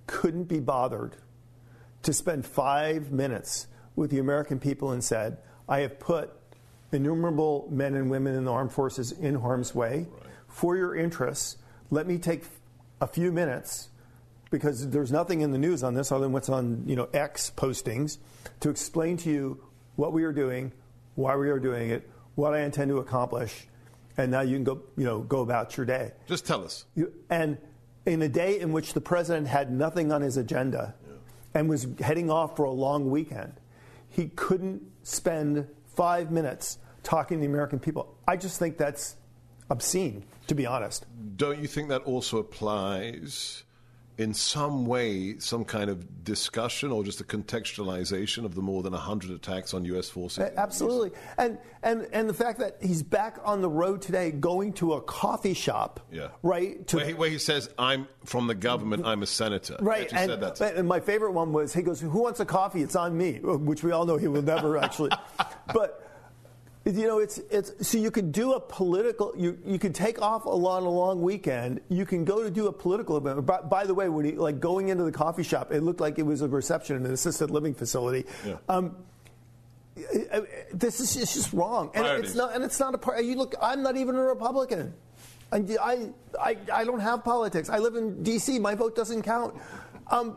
couldn't 0.06 0.44
be 0.44 0.60
bothered 0.60 1.16
to 2.02 2.12
spend 2.12 2.46
five 2.46 3.10
minutes 3.10 3.66
with 3.96 4.10
the 4.10 4.18
American 4.18 4.60
people 4.60 4.92
and 4.92 5.02
said, 5.02 5.38
I 5.68 5.80
have 5.80 5.98
put 5.98 6.32
innumerable 6.92 7.68
men 7.70 7.94
and 7.94 8.10
women 8.10 8.34
in 8.34 8.44
the 8.44 8.52
armed 8.52 8.72
forces 8.72 9.12
in 9.12 9.34
harm's 9.36 9.74
way. 9.74 10.06
Right. 10.10 10.32
For 10.48 10.76
your 10.76 10.96
interests, 10.96 11.56
let 11.90 12.06
me 12.06 12.18
take 12.18 12.44
a 13.00 13.06
few 13.06 13.32
minutes 13.32 13.88
because 14.50 14.90
there's 14.90 15.12
nothing 15.12 15.40
in 15.40 15.52
the 15.52 15.58
news 15.58 15.82
on 15.82 15.94
this 15.94 16.10
other 16.10 16.22
than 16.22 16.32
what's 16.32 16.48
on 16.48 16.82
you 16.86 16.96
know 16.96 17.08
X 17.12 17.52
postings 17.56 18.18
to 18.60 18.70
explain 18.70 19.16
to 19.18 19.30
you 19.30 19.62
what 19.96 20.12
we 20.12 20.24
are 20.24 20.32
doing, 20.32 20.72
why 21.14 21.36
we 21.36 21.50
are 21.50 21.58
doing 21.58 21.90
it, 21.90 22.08
what 22.34 22.54
I 22.54 22.60
intend 22.60 22.88
to 22.90 22.98
accomplish, 22.98 23.68
and 24.16 24.30
now 24.30 24.40
you 24.40 24.56
can 24.56 24.64
go 24.64 24.82
you 24.96 25.04
know 25.04 25.20
go 25.20 25.40
about 25.40 25.76
your 25.76 25.86
day. 25.86 26.12
Just 26.26 26.46
tell 26.46 26.64
us. 26.64 26.84
You, 26.94 27.12
and 27.28 27.58
in 28.06 28.22
a 28.22 28.28
day 28.28 28.58
in 28.58 28.72
which 28.72 28.92
the 28.92 29.00
president 29.00 29.46
had 29.46 29.70
nothing 29.70 30.10
on 30.10 30.22
his 30.22 30.36
agenda 30.36 30.94
yeah. 31.06 31.14
and 31.54 31.68
was 31.68 31.86
heading 32.00 32.30
off 32.30 32.56
for 32.56 32.64
a 32.64 32.70
long 32.70 33.10
weekend, 33.10 33.52
he 34.08 34.28
couldn't 34.28 34.82
spend 35.02 35.68
five 36.00 36.30
minutes 36.30 36.78
talking 37.02 37.36
to 37.36 37.40
the 37.42 37.46
American 37.46 37.78
people. 37.78 38.16
I 38.26 38.38
just 38.38 38.58
think 38.58 38.78
that's 38.78 39.16
obscene, 39.68 40.24
to 40.46 40.54
be 40.54 40.64
honest. 40.64 41.04
Don't 41.36 41.58
you 41.58 41.68
think 41.68 41.90
that 41.90 42.00
also 42.04 42.38
applies? 42.38 43.64
In 44.20 44.34
some 44.34 44.84
way 44.84 45.38
some 45.38 45.64
kind 45.64 45.88
of 45.88 46.22
discussion 46.24 46.92
or 46.92 47.02
just 47.02 47.22
a 47.22 47.24
contextualization 47.24 48.44
of 48.44 48.54
the 48.54 48.60
more 48.60 48.82
than 48.82 48.92
100 48.92 49.30
attacks 49.30 49.72
on 49.72 49.82
U.S. 49.86 50.10
forces? 50.10 50.50
Absolutely. 50.58 51.10
And, 51.38 51.56
and, 51.82 52.06
and 52.12 52.28
the 52.28 52.34
fact 52.34 52.58
that 52.58 52.76
he's 52.82 53.02
back 53.02 53.38
on 53.42 53.62
the 53.62 53.70
road 53.70 54.02
today 54.02 54.30
going 54.30 54.74
to 54.74 54.92
a 54.92 55.00
coffee 55.00 55.54
shop, 55.54 56.06
yeah. 56.12 56.28
right? 56.42 56.86
To, 56.88 56.96
where, 56.96 57.06
he, 57.06 57.14
where 57.14 57.30
he 57.30 57.38
says, 57.38 57.70
I'm 57.78 58.08
from 58.26 58.46
the 58.46 58.54
government, 58.54 59.06
I'm 59.06 59.22
a 59.22 59.26
senator. 59.26 59.78
Right. 59.80 60.12
And, 60.12 60.30
and, 60.30 60.86
my 60.86 61.00
favorite 61.00 61.32
one 61.32 61.54
was 61.54 61.72
he 61.72 61.80
goes, 61.80 61.98
Who 62.02 62.22
wants 62.22 62.40
a 62.40 62.44
coffee? 62.44 62.82
It's 62.82 62.96
on 62.96 63.16
me, 63.16 63.38
which 63.40 63.82
we 63.82 63.90
all 63.90 64.04
know 64.04 64.18
he 64.18 64.28
will 64.28 64.42
never 64.42 64.76
actually. 64.84 65.12
but 65.72 66.09
you 66.86 67.06
know, 67.06 67.18
it's 67.18 67.38
it's 67.50 67.86
so 67.86 67.98
you 67.98 68.10
could 68.10 68.32
do 68.32 68.52
a 68.54 68.60
political. 68.60 69.32
You 69.36 69.58
you 69.66 69.78
could 69.78 69.94
take 69.94 70.22
off 70.22 70.46
a 70.46 70.50
long 70.50 70.86
a 70.86 70.90
long 70.90 71.20
weekend. 71.20 71.80
You 71.88 72.06
can 72.06 72.24
go 72.24 72.42
to 72.42 72.50
do 72.50 72.68
a 72.68 72.72
political 72.72 73.18
event. 73.18 73.44
By, 73.44 73.60
by, 73.60 73.84
the 73.84 73.94
way, 73.94 74.08
when 74.08 74.24
he 74.24 74.32
like 74.32 74.60
going 74.60 74.88
into 74.88 75.04
the 75.04 75.12
coffee 75.12 75.42
shop, 75.42 75.72
it 75.72 75.82
looked 75.82 76.00
like 76.00 76.18
it 76.18 76.24
was 76.24 76.40
a 76.40 76.48
reception 76.48 76.96
in 76.96 77.04
an 77.04 77.12
assisted 77.12 77.50
living 77.50 77.74
facility. 77.74 78.24
Yeah. 78.46 78.56
Um, 78.68 78.96
this 80.72 81.00
is 81.00 81.16
it's 81.16 81.34
just 81.34 81.52
wrong, 81.52 81.90
and 81.94 82.04
Priorities. 82.04 82.30
it's 82.30 82.36
not. 82.36 82.54
And 82.54 82.64
it's 82.64 82.80
not 82.80 82.94
a 82.94 82.98
part. 82.98 83.22
You 83.22 83.36
look. 83.36 83.54
I'm 83.60 83.82
not 83.82 83.96
even 83.96 84.14
a 84.14 84.22
Republican. 84.22 84.94
And 85.52 85.76
I, 85.82 86.10
I, 86.40 86.56
I 86.72 86.84
don't 86.84 87.00
have 87.00 87.24
politics. 87.24 87.68
I 87.68 87.78
live 87.78 87.96
in 87.96 88.22
D.C. 88.22 88.60
My 88.60 88.76
vote 88.76 88.94
doesn't 88.94 89.22
count. 89.22 89.54
Um, 90.06 90.36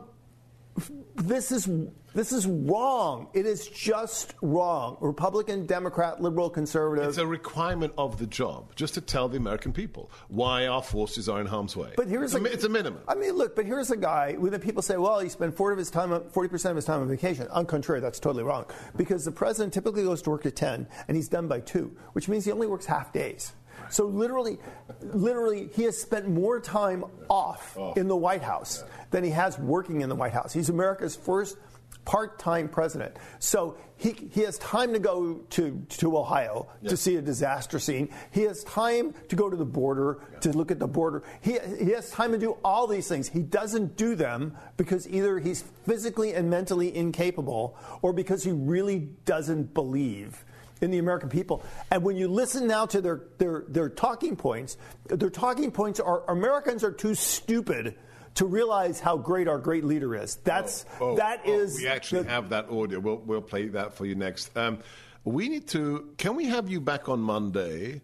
this 1.16 1.52
is 1.52 1.70
this 2.14 2.32
is 2.32 2.46
wrong. 2.46 3.28
It 3.34 3.46
is 3.46 3.68
just 3.68 4.34
wrong. 4.42 4.98
Republican, 5.02 5.66
Democrat, 5.66 6.22
liberal, 6.22 6.50
conservative. 6.50 7.08
It's 7.08 7.18
a 7.18 7.26
requirement 7.26 7.94
of 7.98 8.20
the 8.20 8.28
job, 8.28 8.76
just 8.76 8.94
to 8.96 9.02
tell 9.02 9.28
the 9.30 9.38
American 9.38 9.74
people 9.74 10.12
why 10.28 10.68
our 10.68 10.84
forces 10.84 11.28
are 11.28 11.42
in 11.42 11.48
harm's 11.48 11.76
way. 11.76 11.94
But 11.98 12.08
here's 12.08 12.36
it's 12.36 12.46
a, 12.46 12.48
a, 12.48 12.52
it's 12.52 12.64
a 12.64 12.70
minimum. 12.70 13.02
I 13.08 13.16
mean, 13.16 13.32
look. 13.34 13.56
But 13.56 13.66
here's 13.66 13.92
a 13.92 13.98
guy. 13.98 14.34
When 14.34 14.58
people 14.60 14.82
say, 14.82 14.98
"Well, 14.98 15.20
he 15.20 15.30
spent 15.30 15.56
40 15.56 15.74
of 15.74 15.80
his 15.80 15.90
time, 15.90 16.30
40 16.30 16.50
percent 16.50 16.72
of 16.72 16.76
his 16.76 16.86
time 16.86 17.02
on 17.02 17.08
vacation," 17.08 17.48
on 17.48 17.66
contrary, 17.66 18.00
that's 18.00 18.20
totally 18.20 18.44
wrong. 18.44 18.66
Because 18.96 19.26
the 19.26 19.32
president 19.32 19.74
typically 19.74 20.04
goes 20.04 20.22
to 20.24 20.30
work 20.30 20.46
at 20.46 20.56
10, 20.56 20.88
and 21.08 21.18
he's 21.18 21.30
done 21.30 21.48
by 21.48 21.60
two, 21.62 21.96
which 22.14 22.30
means 22.30 22.46
he 22.46 22.52
only 22.52 22.68
works 22.68 22.86
half 22.86 23.12
days. 23.12 23.54
So 23.90 24.06
literally, 24.06 24.58
literally, 25.02 25.70
he 25.74 25.84
has 25.84 26.00
spent 26.00 26.28
more 26.28 26.60
time 26.60 27.06
off 27.30 27.78
in 27.96 28.08
the 28.08 28.16
White 28.16 28.42
House 28.42 28.84
than 29.12 29.24
he 29.24 29.30
has 29.32 29.58
working 29.60 30.02
in 30.02 30.10
the 30.10 30.16
White 30.16 30.34
House. 30.34 30.54
He's 30.54 30.70
America's 30.70 31.16
first 31.16 31.58
part-time 32.06 32.68
president. 32.68 33.16
So 33.40 33.78
he, 33.96 34.12
he 34.32 34.42
has 34.42 34.58
time 34.58 34.94
to 34.94 35.00
go 35.00 35.36
to, 35.52 35.86
to 35.90 36.18
Ohio 36.18 36.68
to 36.88 36.98
see 36.98 37.16
a 37.16 37.22
disaster 37.22 37.80
scene. 37.80 38.10
He 38.32 38.42
has 38.42 38.64
time 38.66 39.14
to 39.30 39.36
go 39.36 39.50
to 39.50 39.56
the 39.56 39.66
border 39.66 40.20
to 40.42 40.52
look 40.52 40.72
at 40.72 40.80
the 40.80 40.88
border. 40.88 41.24
He, 41.42 41.58
he 41.80 41.92
has 41.92 42.12
time 42.12 42.32
to 42.34 42.38
do 42.38 42.58
all 42.64 42.88
these 42.88 43.08
things. 43.08 43.30
He 43.30 43.42
doesn't 43.42 43.96
do 43.96 44.16
them 44.16 44.58
because 44.76 45.08
either 45.08 45.40
he's 45.40 45.64
physically 45.86 46.34
and 46.34 46.50
mentally 46.50 46.96
incapable 46.96 47.78
or 48.02 48.12
because 48.12 48.44
he 48.44 48.52
really 48.52 49.10
doesn't 49.26 49.74
believe 49.74 50.44
in 50.82 50.92
the 50.92 50.98
American 50.98 51.30
people. 51.30 51.64
And 51.90 52.04
when 52.04 52.18
you 52.18 52.28
listen 52.28 52.68
now 52.68 52.86
to 52.88 53.02
their, 53.02 53.22
their, 53.38 53.64
their 53.70 53.90
talking 53.90 54.36
points, 54.36 54.78
their 55.06 55.30
talking 55.30 55.72
points 55.72 56.00
are 56.00 56.30
Americans 56.30 56.84
are 56.84 56.92
too 56.92 57.16
stupid 57.16 57.96
to 58.36 58.46
realize 58.46 59.00
how 59.00 59.18
great 59.18 59.48
our 59.48 59.60
great 59.60 59.84
leader 59.84 60.16
is. 60.16 60.36
That's 60.44 60.86
oh, 61.00 61.12
oh, 61.12 61.16
that 61.18 61.42
oh, 61.46 61.52
is 61.52 61.78
We 61.78 61.88
actually 61.88 62.24
the, 62.24 62.30
have 62.30 62.50
that 62.50 62.70
audio. 62.70 63.00
We'll 63.00 63.18
we'll 63.18 63.42
play 63.42 63.68
that 63.70 63.94
for 63.94 64.06
you 64.06 64.16
next. 64.16 64.56
Um, 64.58 64.80
we 65.24 65.50
need 65.50 65.68
to. 65.70 66.14
Can 66.18 66.36
we 66.36 66.46
have 66.46 66.70
you 66.70 66.82
back 66.82 67.10
on 67.10 67.20
Monday? 67.20 68.02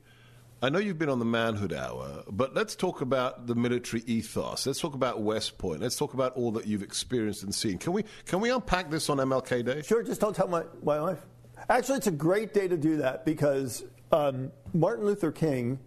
I 0.61 0.67
know 0.67 0.79
you've 0.79 0.99
been 0.99 1.09
on 1.09 1.19
the 1.19 1.25
Manhood 1.25 1.71
Hour, 1.71 2.23
but 2.29 2.53
let's 2.53 2.75
talk 2.75 2.99
about 2.99 3.47
the 3.47 3.55
military 3.55 4.03
ethos. 4.05 4.67
Let's 4.67 4.79
talk 4.79 4.93
about 4.93 5.21
West 5.21 5.57
Point. 5.57 5.79
Let's 5.81 5.95
talk 5.95 6.13
about 6.13 6.35
all 6.35 6.51
that 6.51 6.67
you've 6.67 6.83
experienced 6.83 7.43
and 7.43 7.55
seen. 7.55 7.77
Can 7.77 7.93
we 7.93 8.03
can 8.25 8.41
we 8.41 8.51
unpack 8.51 8.89
this 8.89 9.09
on 9.09 9.17
MLK 9.17 9.65
Day? 9.65 9.81
Sure. 9.81 10.03
Just 10.03 10.19
don't 10.19 10.35
tell 10.35 10.47
my 10.47 10.63
my 10.83 10.99
wife. 10.99 11.19
Actually, 11.69 11.97
it's 11.97 12.07
a 12.07 12.11
great 12.11 12.53
day 12.53 12.67
to 12.67 12.77
do 12.77 12.97
that 12.97 13.25
because 13.25 13.83
um, 14.11 14.51
Martin 14.73 15.05
Luther 15.05 15.31
King, 15.31 15.79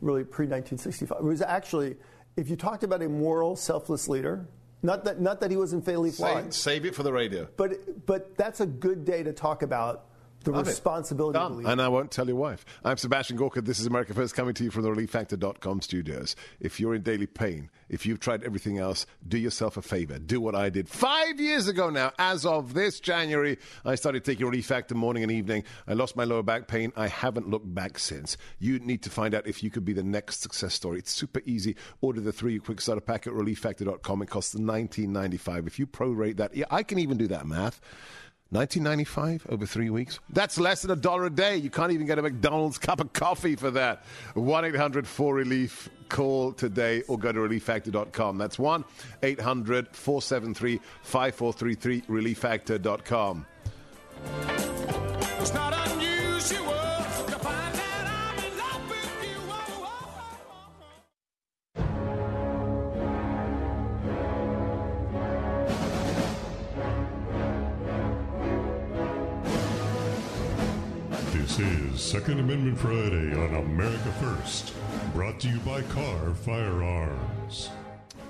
really 0.00 0.24
pre 0.24 0.46
1965, 0.46 1.20
was 1.22 1.42
actually 1.42 1.96
if 2.36 2.48
you 2.48 2.56
talked 2.56 2.84
about 2.84 3.02
a 3.02 3.08
moral, 3.08 3.56
selfless 3.56 4.08
leader, 4.08 4.46
not 4.82 5.04
that, 5.04 5.20
not 5.20 5.40
that 5.40 5.50
he 5.50 5.56
wasn't 5.56 5.84
fatally 5.84 6.10
flawed. 6.10 6.44
Save, 6.44 6.54
save 6.54 6.84
it 6.86 6.94
for 6.94 7.02
the 7.02 7.12
radio. 7.12 7.46
But, 7.56 8.06
but 8.06 8.36
that's 8.36 8.60
a 8.60 8.66
good 8.66 9.04
day 9.04 9.22
to 9.22 9.32
talk 9.32 9.62
about 9.62 10.06
the 10.44 10.52
Love 10.52 10.66
responsibility 10.66 11.38
of 11.38 11.64
And 11.66 11.82
I 11.82 11.88
won't 11.88 12.10
tell 12.10 12.26
your 12.26 12.36
wife. 12.36 12.64
I'm 12.84 12.96
Sebastian 12.96 13.36
Gorka. 13.36 13.60
This 13.60 13.78
is 13.78 13.86
America 13.86 14.14
First 14.14 14.34
coming 14.34 14.54
to 14.54 14.64
you 14.64 14.70
from 14.70 14.82
the 14.82 14.88
ReliefFactor.com 14.88 15.82
studios. 15.82 16.34
If 16.60 16.80
you're 16.80 16.94
in 16.94 17.02
daily 17.02 17.26
pain, 17.26 17.70
if 17.88 18.06
you've 18.06 18.20
tried 18.20 18.42
everything 18.42 18.78
else, 18.78 19.06
do 19.26 19.36
yourself 19.36 19.76
a 19.76 19.82
favor. 19.82 20.18
Do 20.18 20.40
what 20.40 20.54
I 20.54 20.70
did 20.70 20.88
five 20.88 21.38
years 21.38 21.68
ago 21.68 21.90
now. 21.90 22.12
As 22.18 22.46
of 22.46 22.72
this 22.72 23.00
January, 23.00 23.58
I 23.84 23.96
started 23.96 24.24
taking 24.24 24.46
Relief 24.46 24.66
Factor 24.66 24.94
morning 24.94 25.22
and 25.22 25.32
evening. 25.32 25.64
I 25.86 25.92
lost 25.92 26.16
my 26.16 26.24
lower 26.24 26.42
back 26.42 26.68
pain. 26.68 26.92
I 26.96 27.08
haven't 27.08 27.48
looked 27.48 27.72
back 27.74 27.98
since. 27.98 28.36
You 28.58 28.78
need 28.78 29.02
to 29.02 29.10
find 29.10 29.34
out 29.34 29.46
if 29.46 29.62
you 29.62 29.70
could 29.70 29.84
be 29.84 29.92
the 29.92 30.02
next 30.02 30.40
success 30.40 30.74
story. 30.74 31.00
It's 31.00 31.12
super 31.12 31.42
easy. 31.44 31.76
Order 32.00 32.20
the 32.20 32.32
three 32.32 32.58
quick 32.58 32.80
starter 32.80 33.00
pack 33.02 33.26
at 33.26 33.34
ReliefFactor.com. 33.34 34.22
It 34.22 34.30
costs 34.30 34.54
$19.95. 34.54 35.66
If 35.66 35.78
you 35.78 35.86
prorate 35.86 36.36
that, 36.38 36.54
yeah, 36.54 36.64
I 36.70 36.82
can 36.82 36.98
even 36.98 37.18
do 37.18 37.26
that 37.28 37.46
math. 37.46 37.80
1995 38.50 39.46
over 39.48 39.64
three 39.64 39.90
weeks. 39.90 40.18
That's 40.30 40.58
less 40.58 40.82
than 40.82 40.90
a 40.90 40.96
dollar 40.96 41.26
a 41.26 41.30
day. 41.30 41.56
You 41.56 41.70
can't 41.70 41.92
even 41.92 42.06
get 42.06 42.18
a 42.18 42.22
McDonald's 42.22 42.78
cup 42.78 43.00
of 43.00 43.12
coffee 43.12 43.54
for 43.56 43.70
that. 43.72 44.04
1 44.34 44.64
800 44.64 45.06
4 45.06 45.34
Relief. 45.34 45.88
Call 46.08 46.52
today 46.52 47.02
or 47.06 47.16
go 47.16 47.30
to 47.30 47.38
relieffactor.com. 47.38 48.36
That's 48.38 48.58
1 48.58 48.84
800 49.22 49.94
473 49.94 50.80
5433 51.02 52.02
relieffactor.com. 52.02 53.46
It's 55.38 55.54
not 55.54 55.72
unusual. 55.72 55.79
Is 71.60 72.00
Second 72.00 72.40
Amendment 72.40 72.78
Friday 72.78 73.34
on 73.34 73.54
America 73.54 74.10
First, 74.18 74.72
brought 75.12 75.38
to 75.40 75.48
you 75.50 75.58
by 75.58 75.82
Kahr 75.82 76.32
Firearms. 76.32 77.68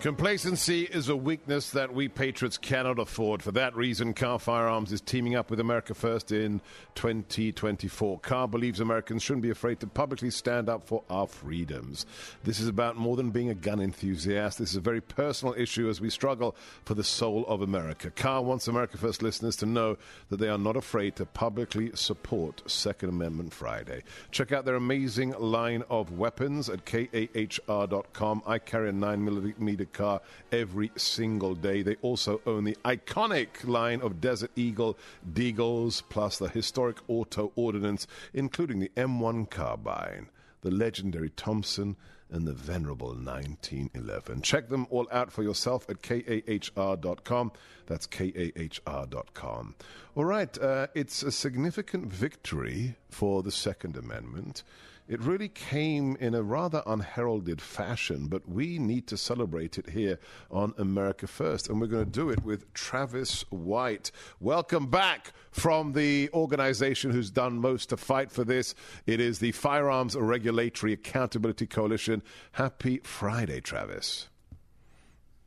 Complacency 0.00 0.84
is 0.84 1.10
a 1.10 1.16
weakness 1.16 1.72
that 1.72 1.92
we 1.92 2.08
patriots 2.08 2.56
cannot 2.56 2.98
afford. 2.98 3.42
For 3.42 3.52
that 3.52 3.76
reason, 3.76 4.14
Kahr 4.14 4.38
Firearms 4.38 4.92
is 4.92 5.02
teaming 5.02 5.34
up 5.34 5.50
with 5.50 5.60
America 5.60 5.92
First 5.92 6.32
in 6.32 6.62
2024. 6.94 8.20
Kahr 8.20 8.48
believes 8.48 8.80
Americans 8.80 9.22
shouldn't 9.22 9.42
be 9.42 9.50
afraid 9.50 9.78
to 9.80 9.86
publicly 9.86 10.30
stand 10.30 10.70
up 10.70 10.88
for 10.88 11.04
our 11.10 11.26
freedoms. 11.26 12.06
This 12.44 12.60
is 12.60 12.66
about 12.66 12.96
more 12.96 13.14
than 13.14 13.30
being 13.30 13.50
a 13.50 13.54
gun 13.54 13.78
enthusiast. 13.78 14.56
This 14.56 14.70
is 14.70 14.76
a 14.76 14.80
very 14.80 15.02
personal 15.02 15.52
issue 15.58 15.90
as 15.90 16.00
we 16.00 16.08
struggle 16.08 16.56
for 16.86 16.94
the 16.94 17.04
soul 17.04 17.44
of 17.46 17.60
America. 17.60 18.10
Kahr 18.10 18.40
wants 18.40 18.68
America 18.68 18.96
First 18.96 19.22
listeners 19.22 19.56
to 19.56 19.66
know 19.66 19.98
that 20.30 20.38
they 20.38 20.48
are 20.48 20.56
not 20.56 20.76
afraid 20.76 21.14
to 21.16 21.26
publicly 21.26 21.90
support 21.94 22.62
Second 22.70 23.10
Amendment 23.10 23.52
Friday. 23.52 24.02
Check 24.30 24.50
out 24.50 24.64
their 24.64 24.76
amazing 24.76 25.32
line 25.38 25.84
of 25.90 26.10
weapons 26.10 26.70
at 26.70 26.86
kahr.com. 26.86 28.42
I 28.46 28.58
carry 28.58 28.88
a 28.88 28.92
9 28.92 29.22
millimeter 29.22 29.89
electric 29.89 29.89
Kahr 29.92 30.20
every 30.52 30.90
single 30.96 31.54
day. 31.54 31.82
They 31.82 31.96
also 32.02 32.40
own 32.46 32.64
the 32.64 32.76
iconic 32.84 33.66
line 33.66 34.00
of 34.00 34.20
Desert 34.20 34.50
Eagle 34.56 34.98
Deagles, 35.32 36.02
plus 36.08 36.38
the 36.38 36.48
historic 36.48 36.98
auto 37.08 37.52
ordnance, 37.56 38.06
including 38.32 38.80
the 38.80 38.90
M1 38.96 39.50
carbine, 39.50 40.28
the 40.62 40.70
legendary 40.70 41.30
Thompson, 41.30 41.96
and 42.32 42.46
the 42.46 42.52
venerable 42.52 43.08
1911. 43.08 44.42
Check 44.42 44.68
them 44.68 44.86
all 44.90 45.08
out 45.10 45.32
for 45.32 45.42
yourself 45.42 45.88
at 45.88 46.02
kahr.com. 46.02 47.52
That's 47.86 48.06
kahr.com. 48.06 49.74
All 50.14 50.24
right, 50.24 50.58
uh, 50.58 50.86
it's 50.94 51.22
a 51.22 51.32
significant 51.32 52.06
victory 52.06 52.96
for 53.08 53.42
the 53.42 53.50
Second 53.50 53.96
Amendment. 53.96 54.62
It 55.10 55.20
really 55.20 55.48
came 55.48 56.16
in 56.20 56.36
a 56.36 56.42
rather 56.44 56.84
unheralded 56.86 57.60
fashion, 57.60 58.28
but 58.28 58.48
we 58.48 58.78
need 58.78 59.08
to 59.08 59.16
celebrate 59.16 59.76
it 59.76 59.90
here 59.90 60.20
on 60.52 60.72
America 60.78 61.26
First. 61.26 61.68
And 61.68 61.80
we're 61.80 61.88
going 61.88 62.04
to 62.04 62.10
do 62.12 62.30
it 62.30 62.44
with 62.44 62.72
Travis 62.74 63.42
White. 63.50 64.12
Welcome 64.38 64.86
back 64.86 65.32
from 65.50 65.94
the 65.94 66.30
organization 66.32 67.10
who's 67.10 67.28
done 67.28 67.58
most 67.58 67.88
to 67.88 67.96
fight 67.96 68.30
for 68.30 68.44
this. 68.44 68.76
It 69.04 69.18
is 69.18 69.40
the 69.40 69.50
Firearms 69.50 70.14
Regulatory 70.14 70.92
Accountability 70.92 71.66
Coalition. 71.66 72.22
Happy 72.52 72.98
Friday, 72.98 73.60
Travis. 73.60 74.28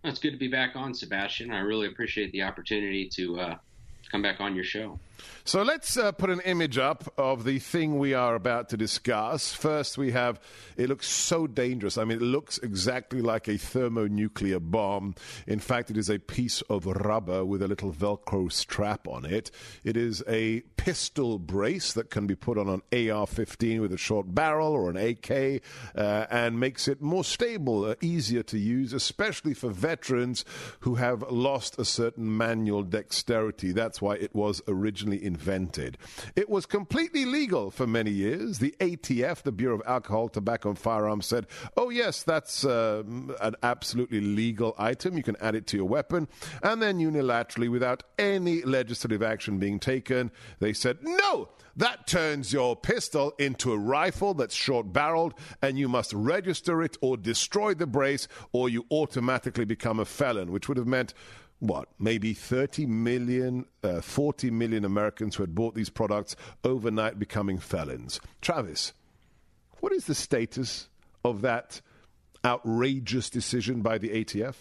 It's 0.04 0.19
good 0.19 0.32
to 0.32 0.38
be 0.38 0.49
back 0.49 0.76
on, 0.76 0.93
Sebastian. 0.93 1.52
I 1.52 1.60
really 1.60 1.88
appreciate 1.88 2.34
the 2.34 2.43
opportunity 2.43 3.08
to 3.13 3.39
uh, 3.39 3.56
come 4.12 4.21
back 4.21 4.41
on 4.41 4.56
your 4.56 4.65
show. 4.65 4.99
So 5.45 5.62
let's 5.62 5.97
uh, 5.97 6.13
put 6.13 6.30
an 6.30 6.39
image 6.41 6.78
up 6.78 7.13
of 7.17 7.43
the 7.43 7.60
thing 7.60 7.99
we 7.99 8.13
are 8.13 8.34
about 8.34 8.69
to 8.69 8.78
discuss. 8.78 9.54
First, 9.54 9.97
we 9.97 10.12
have 10.12 10.39
it 10.78 10.88
looks 10.89 11.08
so 11.08 11.47
dangerous. 11.47 11.97
I 11.97 12.06
mean, 12.06 12.17
it 12.17 12.23
looks 12.23 12.58
exactly 12.60 13.21
like 13.21 13.47
a 13.47 13.58
thermonuclear 13.58 14.60
bomb. 14.60 15.15
In 15.45 15.60
fact, 15.60 15.91
it 15.91 15.97
is 15.97 16.10
a 16.10 16.17
piece 16.17 16.62
of 16.63 16.86
rubber 16.86 17.43
with 17.43 17.62
a 17.62 17.67
little 17.67 17.91
Velcro 17.91 18.52
strap 18.52 19.08
on 19.08 19.26
it. 19.26 19.52
It 19.84 19.97
is 19.97 20.23
a 20.28 20.62
pistol 20.78 21.39
brace 21.39 21.93
that 21.93 22.10
can 22.10 22.26
be 22.26 22.36
put 22.36 22.58
on 22.58 22.69
an 22.69 23.10
AR 23.12 23.28
15 23.28 23.82
with 23.82 23.93
a 23.93 23.97
short 23.97 24.34
barrel 24.34 24.71
or 24.71 24.89
an 24.89 24.97
AK 24.97 25.62
uh, 25.95 26.26
and 26.32 26.60
makes 26.60 26.88
it 26.88 27.02
more 27.02 27.23
stable, 27.23 27.86
uh, 27.86 27.95
easier 28.02 28.43
to 28.43 28.58
use, 28.58 28.93
especially 28.93 29.54
for 29.54 29.69
veterans 29.69 30.45
who 30.82 30.95
have 30.95 31.21
lost 31.30 31.78
a 31.78 31.86
certain 31.86 32.38
manual 32.38 32.84
dexterity. 32.84 33.73
That's 33.73 34.02
why 34.02 34.15
it 34.15 34.34
was 34.34 34.62
originally 34.67 35.03
invented. 35.12 35.98
It 36.36 36.50
was 36.50 36.66
completely 36.66 37.26
legal 37.26 37.72
for 37.72 37.88
many 37.88 38.12
years. 38.12 38.60
The 38.60 38.76
ATF, 38.80 39.42
the 39.42 39.52
Bureau 39.52 39.76
of 39.76 39.82
Alcohol, 39.86 40.30
Tobacco, 40.30 40.70
and 40.70 40.80
Firearms, 40.80 41.26
said, 41.26 41.48
oh, 41.76 41.89
yes, 41.89 42.24
that's 42.24 42.63
uh, 42.63 43.04
an 43.42 43.56
absolutely 43.63 44.22
legal 44.22 44.76
item. 44.78 45.18
You 45.18 45.24
can 45.24 45.36
add 45.42 45.56
it 45.56 45.68
to 45.68 45.78
your 45.78 45.88
weapon. 45.88 46.28
And 46.62 46.82
then 46.82 47.00
unilaterally, 47.00 47.70
without 47.70 48.04
any 48.18 48.62
legislative 48.62 49.24
action 49.24 49.60
being 49.60 49.80
taken, 49.80 50.32
they 50.60 50.74
said, 50.74 51.00
no, 51.02 51.50
that 51.76 52.06
turns 52.06 52.54
your 52.54 52.76
pistol 52.76 53.34
into 53.39 53.72
a 53.72 53.78
rifle 53.78 54.34
that's 54.34 54.54
short 54.54 54.94
barreled, 54.94 55.34
and 55.62 55.78
you 55.78 55.89
must 55.89 56.13
register 56.13 56.84
it 56.84 56.98
or 57.02 57.18
destroy 57.18 57.74
the 57.74 57.88
brace, 57.88 58.28
or 58.52 58.70
you 58.70 58.86
automatically 58.92 59.66
become 59.66 60.00
a 60.00 60.06
felon, 60.06 60.52
which 60.52 60.68
would 60.68 60.78
have 60.78 60.88
meant 60.88 61.13
what, 61.63 61.88
maybe 61.97 62.34
30 62.34 62.86
million, 62.88 63.65
uh, 63.84 64.02
40 64.02 64.52
million 64.52 64.84
Americans 64.84 65.36
who 65.36 65.43
had 65.43 65.56
bought 65.56 65.76
these 65.76 65.89
products 65.89 66.36
overnight 66.65 67.17
becoming 67.17 67.58
felons. 67.58 68.19
Travis, 68.41 68.91
what 69.80 69.93
is 69.93 70.06
the 70.06 70.13
status 70.13 70.89
of 71.23 71.41
that 71.41 71.80
outrageous 72.43 73.30
decision 73.30 73.82
by 73.82 73.97
the 73.97 74.10
ATF? 74.10 74.56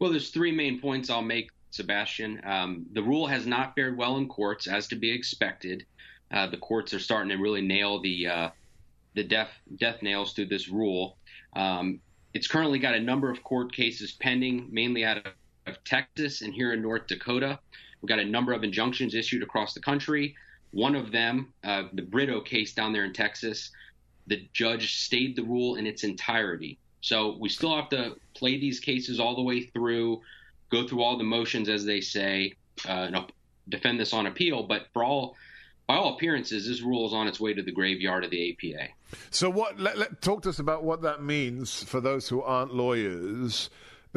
Well, 0.00 0.10
there's 0.10 0.30
three 0.30 0.50
main 0.50 0.80
points 0.80 1.08
I'll 1.08 1.22
make, 1.22 1.50
Sebastian. 1.70 2.40
Um, 2.44 2.86
the 2.92 3.02
rule 3.02 3.28
has 3.28 3.46
not 3.46 3.76
fared 3.76 3.96
well 3.96 4.16
in 4.16 4.28
courts, 4.28 4.66
as 4.66 4.88
to 4.88 4.96
be 4.96 5.12
expected. 5.12 5.86
Uh, 6.32 6.48
the 6.48 6.56
courts 6.56 6.92
are 6.94 6.98
starting 6.98 7.30
to 7.30 7.36
really 7.36 7.62
nail 7.62 8.00
the 8.00 8.26
uh, 8.26 8.48
the 9.14 9.22
death 9.22 9.50
death 9.76 10.02
nails 10.02 10.32
through 10.32 10.46
this 10.46 10.68
rule. 10.68 11.16
Um, 11.54 12.00
it's 12.32 12.48
currently 12.48 12.80
got 12.80 12.94
a 12.94 13.00
number 13.00 13.30
of 13.30 13.44
court 13.44 13.72
cases 13.72 14.12
pending, 14.12 14.68
mainly 14.72 15.04
out 15.04 15.18
of 15.18 15.32
of 15.66 15.82
Texas 15.84 16.42
and 16.42 16.52
here 16.52 16.72
in 16.72 16.82
North 16.82 17.06
Dakota. 17.06 17.58
We've 18.00 18.08
got 18.08 18.18
a 18.18 18.24
number 18.24 18.52
of 18.52 18.64
injunctions 18.64 19.14
issued 19.14 19.42
across 19.42 19.74
the 19.74 19.80
country. 19.80 20.34
One 20.72 20.94
of 20.94 21.12
them, 21.12 21.52
uh, 21.62 21.84
the 21.92 22.02
Britto 22.02 22.44
case 22.44 22.74
down 22.74 22.92
there 22.92 23.04
in 23.04 23.12
Texas, 23.12 23.70
the 24.26 24.46
judge 24.52 24.96
stayed 24.96 25.36
the 25.36 25.42
rule 25.42 25.76
in 25.76 25.86
its 25.86 26.04
entirety. 26.04 26.78
So 27.00 27.36
we 27.38 27.48
still 27.48 27.76
have 27.76 27.88
to 27.90 28.16
play 28.34 28.58
these 28.58 28.80
cases 28.80 29.20
all 29.20 29.36
the 29.36 29.42
way 29.42 29.62
through, 29.62 30.22
go 30.70 30.86
through 30.86 31.02
all 31.02 31.18
the 31.18 31.24
motions, 31.24 31.68
as 31.68 31.84
they 31.84 32.00
say, 32.00 32.54
uh, 32.88 33.08
and 33.12 33.32
defend 33.68 34.00
this 34.00 34.12
on 34.12 34.26
appeal. 34.26 34.62
But 34.62 34.88
for 34.92 35.04
all, 35.04 35.36
by 35.86 35.96
all 35.96 36.14
appearances, 36.14 36.66
this 36.66 36.80
rule 36.80 37.06
is 37.06 37.12
on 37.12 37.28
its 37.28 37.38
way 37.38 37.52
to 37.52 37.62
the 37.62 37.72
graveyard 37.72 38.24
of 38.24 38.30
the 38.30 38.52
APA. 38.52 38.88
So, 39.30 39.50
what? 39.50 39.78
Let, 39.78 39.98
let, 39.98 40.22
talk 40.22 40.42
to 40.42 40.48
us 40.48 40.58
about 40.58 40.82
what 40.82 41.02
that 41.02 41.22
means 41.22 41.84
for 41.84 42.00
those 42.00 42.28
who 42.28 42.40
aren't 42.42 42.74
lawyers 42.74 43.68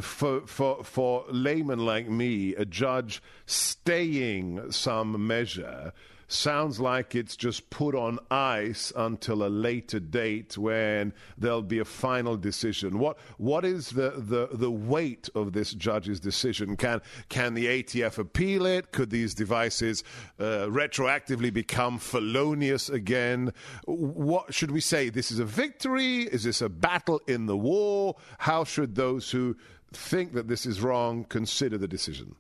for 0.02 0.42
for 0.48 0.84
for 0.84 1.26
laymen 1.30 1.80
like 1.80 2.10
me, 2.10 2.56
a 2.56 2.66
judge 2.66 3.22
staying 3.46 4.72
some 4.72 5.28
measure 5.28 5.94
sounds 6.28 6.80
like 6.80 7.16
it's 7.16 7.36
just 7.36 7.70
put 7.70 7.96
on 7.96 8.20
ice 8.30 8.92
until 8.96 9.46
a 9.46 9.48
later 9.48 10.00
date 10.00 10.58
when 10.58 11.14
there'll 11.38 11.62
be 11.62 11.80
a 11.80 11.86
final 11.86 12.36
decision. 12.36 13.00
What 13.00 13.18
what 13.38 13.64
is 13.64 13.90
the, 13.90 14.14
the, 14.18 14.50
the 14.52 14.72
weight 14.72 15.30
of 15.36 15.54
this 15.54 15.74
judge's 15.74 16.20
decision? 16.20 16.76
Can 16.76 17.02
can 17.30 17.54
the 17.54 17.66
ATF 17.66 18.18
appeal 18.18 18.66
it? 18.66 18.92
Could 18.92 19.10
these 19.10 19.34
devices 19.34 20.04
uh, 20.40 20.68
retroactively 20.68 21.54
become 21.54 21.98
felonious 21.98 22.90
again? 22.90 23.54
What 23.86 24.54
should 24.54 24.72
we 24.72 24.82
say? 24.82 25.10
This 25.10 25.32
is 25.32 25.40
a 25.40 25.46
victory? 25.46 26.24
Is 26.24 26.44
this 26.44 26.62
a 26.62 26.70
battle 26.70 27.22
in 27.28 27.46
the 27.46 27.58
war? 27.58 28.16
How 28.38 28.64
should 28.64 28.96
those 28.96 29.32
who 29.32 29.56
think 29.94 30.34
that 30.34 30.48
this 30.48 30.66
is 30.66 30.82
wrong 30.82 31.24
consider 31.24 31.78
the 31.78 31.88
decision? 31.88 32.36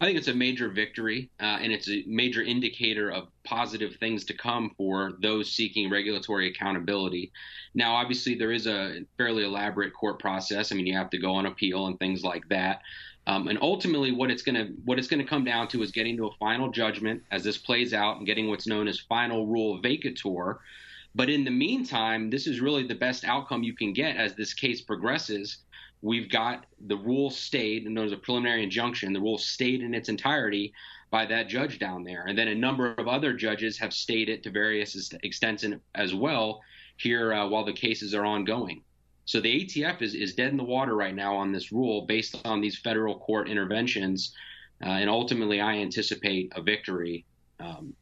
I 0.00 0.04
think 0.04 0.16
it's 0.16 0.28
a 0.28 0.34
major 0.34 0.68
victory, 0.68 1.28
uh, 1.40 1.58
and 1.60 1.72
it's 1.72 1.90
a 1.90 2.04
major 2.06 2.40
indicator 2.40 3.10
of 3.10 3.28
positive 3.42 3.96
things 3.96 4.24
to 4.26 4.34
come 4.34 4.70
for 4.76 5.14
those 5.20 5.50
seeking 5.50 5.90
regulatory 5.90 6.48
accountability. 6.48 7.32
Now, 7.74 7.96
obviously, 7.96 8.36
there 8.36 8.52
is 8.52 8.68
a 8.68 9.00
fairly 9.16 9.44
elaborate 9.44 9.92
court 9.92 10.20
process. 10.20 10.70
I 10.70 10.76
mean, 10.76 10.86
you 10.86 10.96
have 10.96 11.10
to 11.10 11.18
go 11.18 11.34
on 11.34 11.46
appeal 11.46 11.88
and 11.88 11.98
things 11.98 12.22
like 12.22 12.48
that. 12.48 12.82
Um, 13.26 13.48
and 13.48 13.58
ultimately, 13.60 14.12
what 14.12 14.30
it's 14.30 14.42
going 14.42 14.54
to 14.54 14.72
what 14.84 15.00
it's 15.00 15.08
going 15.08 15.22
to 15.22 15.28
come 15.28 15.44
down 15.44 15.66
to 15.68 15.82
is 15.82 15.90
getting 15.90 16.16
to 16.18 16.28
a 16.28 16.36
final 16.38 16.70
judgment 16.70 17.24
as 17.32 17.42
this 17.42 17.58
plays 17.58 17.92
out 17.92 18.18
and 18.18 18.26
getting 18.26 18.48
what's 18.48 18.68
known 18.68 18.86
as 18.86 19.00
final 19.00 19.46
rule 19.48 19.82
vacatur. 19.82 20.58
But 21.14 21.28
in 21.28 21.42
the 21.42 21.50
meantime, 21.50 22.30
this 22.30 22.46
is 22.46 22.60
really 22.60 22.86
the 22.86 22.94
best 22.94 23.24
outcome 23.24 23.64
you 23.64 23.74
can 23.74 23.92
get 23.92 24.16
as 24.16 24.36
this 24.36 24.54
case 24.54 24.80
progresses 24.80 25.58
we've 26.02 26.30
got 26.30 26.66
the 26.86 26.96
rule 26.96 27.30
stayed, 27.30 27.86
and 27.86 27.96
there's 27.96 28.12
a 28.12 28.16
preliminary 28.16 28.62
injunction. 28.62 29.12
The 29.12 29.20
rule 29.20 29.38
stayed 29.38 29.82
in 29.82 29.94
its 29.94 30.08
entirety 30.08 30.72
by 31.10 31.26
that 31.26 31.48
judge 31.48 31.78
down 31.78 32.04
there, 32.04 32.26
and 32.26 32.36
then 32.36 32.48
a 32.48 32.54
number 32.54 32.94
of 32.94 33.08
other 33.08 33.32
judges 33.32 33.78
have 33.78 33.92
stayed 33.92 34.28
it 34.28 34.42
to 34.42 34.50
various 34.50 35.12
extents 35.22 35.64
as 35.94 36.14
well 36.14 36.60
here 36.96 37.32
uh, 37.32 37.48
while 37.48 37.64
the 37.64 37.72
cases 37.72 38.14
are 38.14 38.24
ongoing. 38.24 38.82
So 39.24 39.40
the 39.40 39.64
ATF 39.64 40.02
is, 40.02 40.14
is 40.14 40.34
dead 40.34 40.50
in 40.50 40.56
the 40.56 40.64
water 40.64 40.94
right 40.94 41.14
now 41.14 41.36
on 41.36 41.52
this 41.52 41.70
rule 41.72 42.06
based 42.06 42.40
on 42.44 42.60
these 42.60 42.78
federal 42.78 43.18
court 43.18 43.48
interventions, 43.48 44.34
uh, 44.82 44.88
and 44.88 45.10
ultimately 45.10 45.60
I 45.60 45.76
anticipate 45.76 46.52
a 46.54 46.62
victory 46.62 47.24
um, 47.60 47.94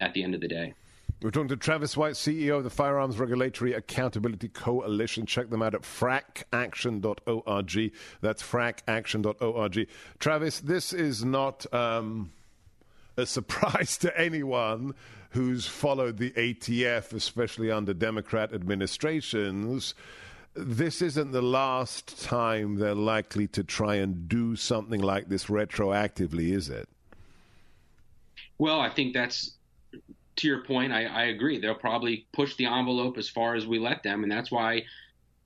at 0.00 0.14
the 0.14 0.22
end 0.22 0.34
of 0.34 0.40
the 0.40 0.48
day. 0.48 0.74
We're 1.22 1.30
talking 1.30 1.48
to 1.48 1.56
Travis 1.56 1.98
White, 1.98 2.14
CEO 2.14 2.56
of 2.56 2.64
the 2.64 2.70
Firearms 2.70 3.18
Regulatory 3.18 3.74
Accountability 3.74 4.48
Coalition. 4.48 5.26
Check 5.26 5.50
them 5.50 5.60
out 5.60 5.74
at 5.74 5.82
fracaction.org. 5.82 7.92
That's 8.22 8.42
fracaction.org. 8.42 9.88
Travis, 10.18 10.60
this 10.60 10.94
is 10.94 11.22
not 11.22 11.74
um, 11.74 12.32
a 13.18 13.26
surprise 13.26 13.98
to 13.98 14.18
anyone 14.18 14.94
who's 15.32 15.66
followed 15.66 16.16
the 16.16 16.30
ATF, 16.30 17.12
especially 17.12 17.70
under 17.70 17.92
Democrat 17.92 18.54
administrations. 18.54 19.94
This 20.54 21.02
isn't 21.02 21.32
the 21.32 21.42
last 21.42 22.22
time 22.22 22.76
they're 22.76 22.94
likely 22.94 23.46
to 23.48 23.62
try 23.62 23.96
and 23.96 24.26
do 24.26 24.56
something 24.56 25.02
like 25.02 25.28
this 25.28 25.46
retroactively, 25.46 26.52
is 26.52 26.70
it? 26.70 26.88
Well, 28.56 28.80
I 28.80 28.88
think 28.88 29.12
that's 29.12 29.52
to 30.40 30.48
your 30.48 30.64
point, 30.64 30.92
I, 30.92 31.04
I 31.04 31.22
agree. 31.24 31.58
They'll 31.58 31.74
probably 31.74 32.26
push 32.32 32.56
the 32.56 32.66
envelope 32.66 33.18
as 33.18 33.28
far 33.28 33.54
as 33.54 33.66
we 33.66 33.78
let 33.78 34.02
them, 34.02 34.22
and 34.22 34.30
that's 34.30 34.50
why 34.50 34.84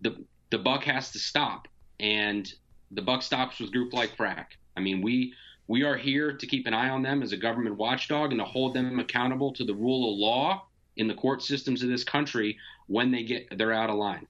the 0.00 0.24
the 0.50 0.58
buck 0.58 0.84
has 0.84 1.10
to 1.12 1.18
stop. 1.18 1.68
And 2.00 2.52
the 2.90 3.02
buck 3.02 3.22
stops 3.22 3.60
with 3.60 3.72
group 3.72 3.92
like 3.92 4.16
FRAC. 4.16 4.46
I 4.76 4.80
mean, 4.80 5.02
we 5.02 5.34
we 5.66 5.82
are 5.82 5.96
here 5.96 6.32
to 6.32 6.46
keep 6.46 6.66
an 6.66 6.74
eye 6.74 6.90
on 6.90 7.02
them 7.02 7.22
as 7.22 7.32
a 7.32 7.36
government 7.36 7.76
watchdog 7.76 8.30
and 8.30 8.40
to 8.40 8.44
hold 8.44 8.74
them 8.74 8.98
accountable 8.98 9.52
to 9.54 9.64
the 9.64 9.74
rule 9.74 10.12
of 10.12 10.18
law 10.18 10.66
in 10.96 11.08
the 11.08 11.14
court 11.14 11.42
systems 11.42 11.82
of 11.82 11.88
this 11.88 12.04
country 12.04 12.56
when 12.86 13.10
they 13.10 13.24
get 13.24 13.58
they're 13.58 13.72
out 13.72 13.90
of 13.90 13.96
line. 13.96 14.26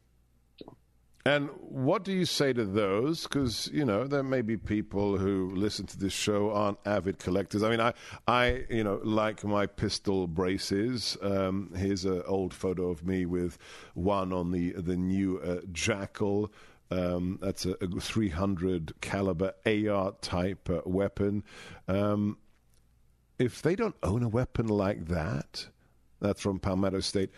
And 1.26 1.48
what 1.58 2.04
do 2.04 2.12
you 2.12 2.26
say 2.26 2.52
to 2.52 2.66
those? 2.66 3.22
Because 3.22 3.70
you 3.72 3.86
know 3.86 4.06
there 4.06 4.22
may 4.22 4.42
be 4.42 4.58
people 4.58 5.16
who 5.16 5.54
listen 5.54 5.86
to 5.86 5.98
this 5.98 6.12
show 6.12 6.50
aren't 6.50 6.78
avid 6.84 7.18
collectors. 7.18 7.62
I 7.62 7.70
mean, 7.70 7.80
I, 7.80 7.94
I, 8.28 8.64
you 8.68 8.84
know, 8.84 9.00
like 9.02 9.42
my 9.42 9.64
pistol 9.64 10.26
braces. 10.26 11.16
Um, 11.22 11.72
here's 11.74 12.04
an 12.04 12.22
old 12.26 12.52
photo 12.52 12.90
of 12.90 13.06
me 13.06 13.24
with 13.24 13.56
one 13.94 14.34
on 14.34 14.50
the 14.50 14.72
the 14.72 14.96
new 14.96 15.38
uh, 15.38 15.60
JAKL. 15.72 16.50
Um, 16.90 17.38
that's 17.40 17.64
a, 17.64 17.72
a 17.80 17.88
300 17.88 19.00
caliber 19.00 19.54
AR 19.64 20.12
type 20.20 20.68
uh, 20.68 20.82
weapon. 20.84 21.42
Um, 21.88 22.36
if 23.38 23.62
they 23.62 23.74
don't 23.74 23.96
own 24.02 24.22
a 24.22 24.28
weapon 24.28 24.68
like 24.68 25.06
that, 25.06 25.68
that's 26.20 26.42
from 26.42 26.60
Palmetto 26.60 27.00
State 27.00 27.30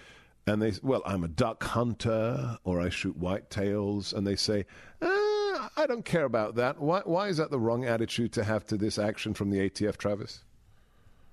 and 0.47 0.63
they 0.63 0.73
well 0.83 1.03
i'm 1.07 1.25
a 1.25 1.29
duck 1.29 1.63
hunter 1.63 2.59
or 2.65 2.81
i 2.81 2.89
shoot 2.89 3.19
whitetails. 3.21 4.13
And 4.13 4.27
they 4.27 4.37
say 4.37 4.65
uh, 5.03 5.69
i 5.77 5.85
don't 5.87 6.05
care 6.05 6.25
about 6.25 6.55
that. 6.57 6.81
Why, 6.81 7.03
why 7.05 7.29
is 7.29 7.37
that 7.39 7.51
the 7.51 7.59
wrong 7.59 7.85
attitude 7.85 8.33
to 8.35 8.45
have 8.45 8.65
to 8.67 8.77
this 8.77 8.99
action 8.99 9.35
from 9.35 9.51
the 9.51 9.59
atf 9.59 9.97
travis? 9.97 10.45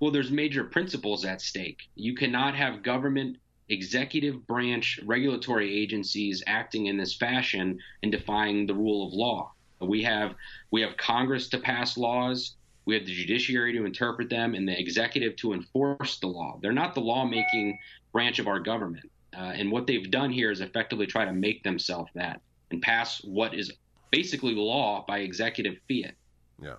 Well 0.00 0.10
there's 0.10 0.30
major 0.30 0.64
principles 0.64 1.24
at 1.24 1.40
stake. 1.40 1.88
You 1.94 2.14
cannot 2.14 2.54
have 2.54 2.82
government 2.82 3.38
executive 3.68 4.46
branch 4.46 5.00
regulatory 5.06 5.74
agencies 5.74 6.42
acting 6.46 6.86
in 6.86 6.96
this 6.96 7.14
fashion 7.14 7.78
and 8.02 8.12
defying 8.12 8.66
the 8.66 8.74
rule 8.74 9.06
of 9.06 9.14
law. 9.14 9.52
We 9.80 10.02
have 10.02 10.34
we 10.70 10.80
have 10.82 10.96
congress 10.96 11.48
to 11.50 11.58
pass 11.58 11.96
laws. 11.96 12.56
We 12.86 12.94
have 12.94 13.06
the 13.06 13.14
judiciary 13.14 13.72
to 13.72 13.86
interpret 13.86 14.28
them 14.28 14.54
and 14.54 14.68
the 14.68 14.78
executive 14.78 15.36
to 15.36 15.54
enforce 15.54 16.18
the 16.18 16.26
law. 16.26 16.58
They're 16.60 16.72
not 16.72 16.94
the 16.94 17.00
lawmaking 17.00 17.78
branch 18.14 18.38
of 18.38 18.48
our 18.48 18.60
government. 18.60 19.10
Uh, 19.36 19.52
and 19.56 19.70
what 19.70 19.86
they've 19.86 20.10
done 20.10 20.30
here 20.30 20.50
is 20.50 20.62
effectively 20.62 21.04
try 21.04 21.26
to 21.26 21.32
make 21.32 21.62
themselves 21.62 22.10
that 22.14 22.40
and 22.70 22.80
pass 22.80 23.18
what 23.24 23.52
is 23.52 23.70
basically 24.10 24.54
law 24.54 25.04
by 25.06 25.18
executive 25.18 25.74
fiat. 25.88 26.14
Yeah. 26.62 26.76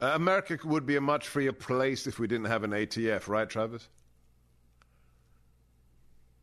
Uh, 0.00 0.12
America 0.14 0.58
would 0.64 0.84
be 0.84 0.96
a 0.96 1.00
much 1.00 1.28
freer 1.28 1.52
place 1.52 2.06
if 2.06 2.18
we 2.18 2.26
didn't 2.26 2.46
have 2.46 2.64
an 2.64 2.72
ATF, 2.72 3.28
right, 3.28 3.48
Travis? 3.48 3.88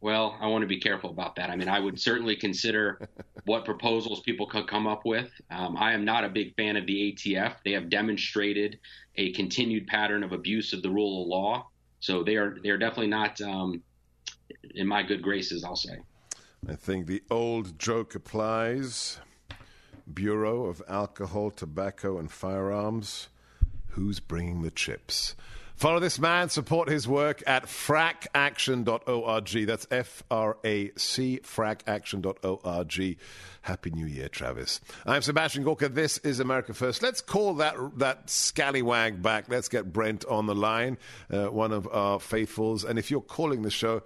Well, 0.02 0.38
I 0.40 0.48
want 0.48 0.62
to 0.62 0.68
be 0.68 0.80
careful 0.80 1.10
about 1.10 1.36
that. 1.38 1.50
I 1.50 1.56
mean, 1.56 1.68
I 1.68 1.80
would 1.80 2.00
certainly 2.00 2.36
consider 2.36 3.10
what 3.46 3.66
proposals 3.66 4.22
people 4.22 4.46
could 4.46 4.68
come 4.68 4.88
up 4.88 5.06
with. 5.06 5.32
Um, 5.52 5.76
I 5.78 5.94
am 5.94 6.06
not 6.06 6.24
a 6.24 6.30
big 6.30 6.56
fan 6.56 6.78
of 6.78 6.86
the 6.86 7.12
ATF. 7.12 7.56
They 7.66 7.72
have 7.72 7.90
demonstrated 7.90 8.80
a 9.16 9.34
continued 9.34 9.88
pattern 9.88 10.24
of 10.24 10.32
abuse 10.32 10.74
of 10.74 10.82
the 10.82 10.90
rule 10.90 11.24
of 11.24 11.28
law. 11.28 11.68
So 12.00 12.24
they 12.24 12.36
are 12.36 12.58
they 12.62 12.70
are 12.70 12.78
definitely 12.78 13.08
not 13.08 13.42
um, 13.42 13.82
in 14.74 14.88
my 14.88 15.04
good 15.04 15.22
graces, 15.22 15.64
I'll 15.64 15.76
say. 15.76 16.00
I 16.68 16.76
think 16.76 17.06
the 17.06 17.22
old 17.30 17.78
joke 17.78 18.16
applies. 18.16 19.20
Bureau 20.12 20.66
of 20.66 20.82
Alcohol, 20.88 21.52
Tobacco, 21.52 22.18
and 22.18 22.32
Firearms. 22.32 23.28
Who's 23.90 24.20
bringing 24.20 24.62
the 24.62 24.72
chips? 24.72 25.36
Follow 25.76 26.00
this 26.00 26.20
man, 26.20 26.50
support 26.50 26.90
his 26.90 27.06
work 27.06 27.44
at 27.46 27.68
fracaction.org. 27.68 29.68
That's 29.68 29.88
F 29.92 30.24
R 30.32 30.58
A 30.64 30.92
C, 30.96 31.42
fracaction.org. 31.44 33.18
Happy 33.62 33.90
New 33.90 34.06
Year, 34.06 34.30
Travis. 34.30 34.80
I'm 35.06 35.22
Sebastian 35.22 35.64
Gorka. 35.64 35.90
This 35.90 36.18
is 36.20 36.40
America 36.40 36.74
First. 36.74 37.04
Let's 37.04 37.20
call 37.20 37.56
that, 37.56 37.76
that 37.98 38.30
scallywag 38.30 39.22
back. 39.22 39.50
Let's 39.50 39.68
get 39.68 39.92
Brent 39.92 40.24
on 40.26 40.46
the 40.46 40.56
line, 40.56 40.98
uh, 41.30 41.48
one 41.48 41.74
of 41.74 41.90
our 41.92 42.22
faithfuls. 42.22 42.86
And 42.86 42.98
if 42.98 43.12
you're 43.12 43.20
calling 43.20 43.64
the 43.64 43.72
show, 43.72 44.02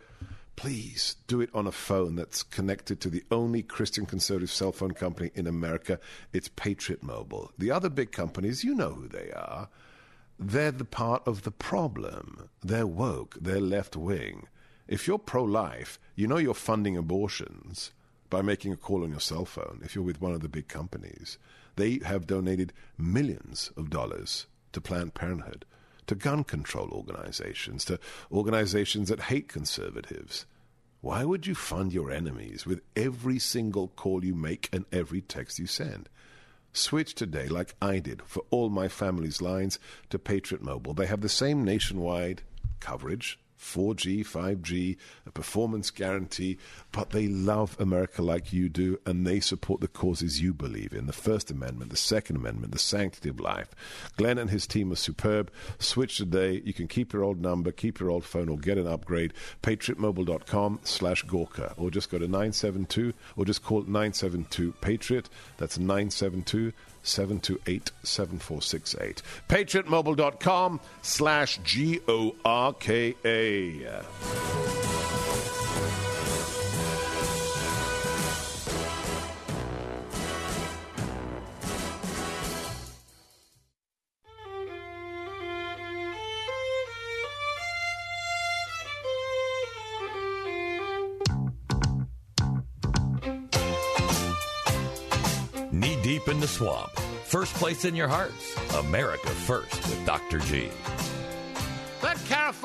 please 0.59 1.15
do 1.27 1.39
it 1.39 1.49
on 1.53 1.65
a 1.65 1.71
phone 1.71 2.15
that's 2.15 2.43
connected 2.43 2.99
to 2.99 3.09
the 3.09 3.23
only 3.31 3.63
Christian 3.63 4.05
conservative 4.05 4.51
cell 4.51 4.73
phone 4.73 4.91
company 4.91 5.31
in 5.33 5.47
America. 5.47 5.97
It's 6.33 6.49
Patriot 6.49 7.01
Mobile. 7.01 7.49
The 7.57 7.71
other 7.71 7.87
big 7.89 8.11
companies, 8.11 8.61
you 8.61 8.75
know 8.75 8.89
who 8.91 9.07
they 9.07 9.31
are 9.31 9.69
they're 10.37 10.71
the 10.71 10.85
part 10.85 11.27
of 11.27 11.43
the 11.43 11.51
problem. 11.51 12.49
They're 12.61 12.87
woke, 12.87 13.37
they're 13.39 13.59
left 13.59 13.95
wing. 13.95 14.47
If 14.87 15.07
you're 15.07 15.19
pro 15.19 15.43
life, 15.43 15.99
you 16.15 16.27
know 16.27 16.37
you're 16.37 16.53
funding 16.53 16.95
abortions 16.95 17.91
by 18.29 18.41
making 18.41 18.71
a 18.71 18.77
call 18.77 19.03
on 19.03 19.11
your 19.11 19.19
cell 19.19 19.45
phone 19.45 19.81
if 19.83 19.95
you're 19.95 20.03
with 20.03 20.21
one 20.21 20.33
of 20.33 20.41
the 20.41 20.49
big 20.49 20.67
companies. 20.67 21.37
They 21.75 21.99
have 22.05 22.27
donated 22.27 22.73
millions 22.97 23.71
of 23.75 23.89
dollars 23.89 24.47
to 24.71 24.81
Planned 24.81 25.13
Parenthood, 25.13 25.65
to 26.09 26.15
gun 26.15 26.43
control 26.43 26.89
organizations, 26.91 27.85
to 27.85 27.99
organizations 28.31 29.09
that 29.09 29.19
hate 29.19 29.47
conservatives. 29.47 30.47
Why 31.01 31.23
would 31.23 31.45
you 31.45 31.53
fund 31.53 31.93
your 31.93 32.09
enemies 32.09 32.65
with 32.65 32.81
every 32.95 33.37
single 33.37 33.89
call 33.89 34.25
you 34.25 34.33
make 34.33 34.69
and 34.73 34.85
every 34.91 35.21
text 35.21 35.59
you 35.59 35.67
send? 35.67 36.09
Switch 36.73 37.13
today, 37.13 37.47
like 37.47 37.75
I 37.79 37.99
did 37.99 38.23
for 38.23 38.43
all 38.49 38.71
my 38.71 38.87
family's 38.87 39.39
lines, 39.39 39.77
to 40.09 40.17
Patriot 40.17 40.63
Mobile. 40.63 40.95
They 40.95 41.05
have 41.05 41.21
the 41.21 41.29
same 41.29 41.63
nationwide 41.63 42.41
coverage 42.79 43.37
4G, 43.59 44.21
5G, 44.25 44.97
a 45.25 45.31
performance 45.31 45.91
guarantee, 45.91 46.57
but 46.91 47.11
they 47.11 47.27
love 47.27 47.75
America 47.79 48.21
like 48.21 48.53
you 48.53 48.69
do, 48.69 48.99
and 49.05 49.27
they 49.27 49.39
support 49.39 49.81
the 49.81 49.87
causes 49.87 50.41
you 50.41 50.53
believe 50.53 50.93
in 50.93 51.07
the 51.07 51.13
First 51.13 51.51
Amendment, 51.51 51.91
the 51.91 51.97
Second 51.97 52.37
Amendment, 52.37 52.71
the 52.71 52.79
sanctity 52.79 53.29
of 53.29 53.39
life. 53.39 53.69
Glenn 54.17 54.37
and 54.37 54.49
his 54.49 54.65
team 54.65 54.91
are 54.91 54.95
superb. 54.95 55.51
Switch 55.77 56.17
today. 56.17 56.61
You 56.63 56.73
can 56.73 56.87
keep 56.87 57.13
your 57.13 57.23
old 57.23 57.41
number, 57.41 57.71
keep 57.71 57.99
your 57.99 58.09
old 58.09 58.23
phone, 58.23 58.49
or 58.49 58.57
get 58.57 58.77
an 58.77 58.87
upgrade. 58.87 59.33
PatriotMobile.com 59.61 60.79
slash 60.83 61.23
Gorka, 61.23 61.73
or 61.77 61.91
just 61.91 62.09
go 62.09 62.17
to 62.17 62.25
972, 62.25 63.13
or 63.35 63.45
just 63.45 63.63
call 63.63 63.81
972 63.81 64.73
Patriot. 64.81 65.29
That's 65.57 65.77
972 65.77 66.73
728 67.03 67.91
7468. 68.03 69.21
PatriotMobile.com 69.47 70.79
slash 71.01 71.59
G 71.63 71.99
O 72.07 72.35
R 72.45 72.73
K 72.73 73.15
A. 73.25 73.48
Uh, 73.49 74.03
Knee 95.71 95.97
deep 96.03 96.27
in 96.27 96.39
the 96.39 96.47
swamp. 96.47 96.91
First 97.25 97.55
place 97.55 97.83
in 97.85 97.95
your 97.95 98.07
hearts. 98.07 98.55
America 98.75 99.29
First 99.29 99.73
with 99.89 100.05
Dr. 100.05 100.37
G. 100.39 100.69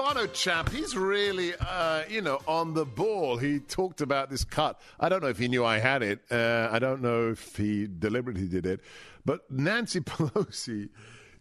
Carafano 0.05 0.32
chap, 0.34 0.68
he's 0.70 0.96
really, 0.96 1.55
uh, 1.59 2.02
you 2.09 2.20
know, 2.20 2.38
on 2.46 2.74
the 2.74 2.84
ball. 2.84 3.38
He 3.38 3.59
talked 3.59 4.00
about 4.02 4.28
this 4.28 4.44
cut. 4.44 4.78
I 5.00 5.09
don't 5.09 5.22
know 5.22 5.28
if 5.28 5.38
he 5.38 5.48
knew 5.48 5.64
I 5.64 5.78
had 5.78 6.02
it. 6.02 6.20
Uh, 6.30 6.68
I 6.70 6.78
don't 6.78 7.00
know 7.00 7.30
if 7.30 7.57
he 7.57 7.86
deliberately 7.86 8.46
did 8.46 8.66
it. 8.66 8.80
But 9.24 9.50
Nancy 9.50 10.00
Pelosi 10.02 10.90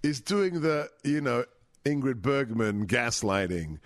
is 0.01 0.21
doing 0.21 0.61
the, 0.61 0.89
you 1.03 1.19
know, 1.19 1.43
Ingrid 1.85 2.21
Bergman 2.21 2.87
gaslighting. 2.87 3.79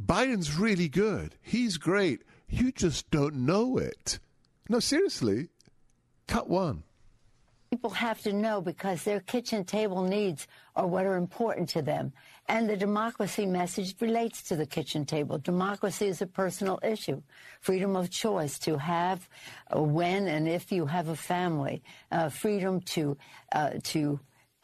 Biden's 0.00 0.56
really 0.56 0.88
good. 0.88 1.34
He's 1.42 1.76
great. 1.76 2.22
You 2.48 2.70
just 2.70 3.10
don't 3.10 3.34
know 3.46 3.78
it. 3.78 4.20
No, 4.68 4.78
seriously. 4.78 5.48
Cut 6.28 6.48
one. 6.48 6.84
People 7.70 7.90
have 7.90 8.20
to 8.22 8.32
know 8.32 8.60
because 8.60 9.02
their 9.02 9.18
kitchen 9.18 9.64
table 9.64 10.02
needs 10.02 10.46
are 10.76 10.86
what 10.86 11.06
are 11.06 11.16
important 11.16 11.68
to 11.70 11.82
them. 11.82 12.12
And 12.46 12.68
the 12.68 12.76
democracy 12.76 13.46
message 13.46 13.94
relates 14.00 14.42
to 14.44 14.56
the 14.56 14.66
kitchen 14.66 15.06
table. 15.06 15.38
Democracy 15.38 16.08
is 16.08 16.20
a 16.20 16.26
personal 16.26 16.78
issue. 16.82 17.22
Freedom 17.60 17.96
of 17.96 18.10
choice 18.10 18.58
to 18.60 18.76
have 18.76 19.26
uh, 19.74 19.82
when 19.82 20.26
and 20.26 20.46
if 20.46 20.70
you 20.70 20.84
have 20.84 21.08
a 21.08 21.16
family. 21.16 21.82
Uh, 22.12 22.28
freedom 22.28 22.80
to, 22.80 23.16
uh, 23.52 23.70
to 23.84 24.20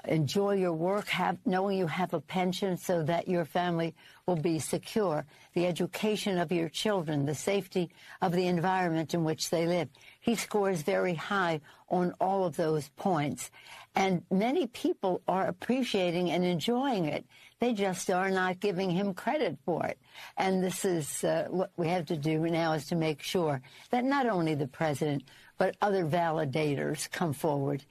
enjoy 0.07 0.55
your 0.55 0.73
work, 0.73 1.09
have, 1.09 1.39
knowing 1.47 1.79
you 1.79 1.87
have 1.87 2.13
a 2.13 2.21
pension 2.21 2.77
so 2.77 3.03
that 3.03 3.29
your 3.29 3.45
family 3.45 3.95
will 4.27 4.37
be 4.37 4.59
secure, 4.59 5.25
the 5.55 5.67
education 5.67 6.39
of 6.39 6.53
your 6.53 6.69
children, 6.69 7.27
the 7.27 7.35
safety 7.35 7.91
of 8.23 8.33
the 8.33 8.47
environment 8.47 9.15
in 9.15 9.25
which 9.25 9.51
they 9.51 9.67
live. 9.67 9.89
He 10.21 10.35
scores 10.35 10.83
very 10.83 11.15
high 11.15 11.61
on 11.89 12.13
all 12.21 12.45
of 12.45 12.57
those 12.57 12.89
points. 12.91 13.51
And 13.95 14.23
many 14.31 14.67
people 14.69 15.23
are 15.27 15.49
appreciating 15.49 16.31
and 16.31 16.45
enjoying 16.45 17.07
it. 17.07 17.25
They 17.61 17.75
just 17.75 18.09
are 18.11 18.31
not 18.31 18.59
giving 18.61 18.91
him 18.91 19.13
credit 19.13 19.59
for 19.67 19.85
it. 19.87 19.99
And 20.39 20.65
this 20.65 20.85
is 20.85 21.23
uh, 21.25 21.47
what 21.51 21.71
we 21.77 21.89
have 21.89 22.07
to 22.07 22.17
do 22.17 22.39
now 22.39 22.73
is 22.73 22.87
to 22.87 22.97
make 22.97 23.23
sure 23.23 23.61
that 23.91 24.03
not 24.05 24.27
only 24.27 24.55
the 24.55 24.67
president, 24.67 25.25
but 25.59 25.77
other 25.83 26.05
validators 26.07 27.11
come 27.11 27.33
forward 27.33 27.85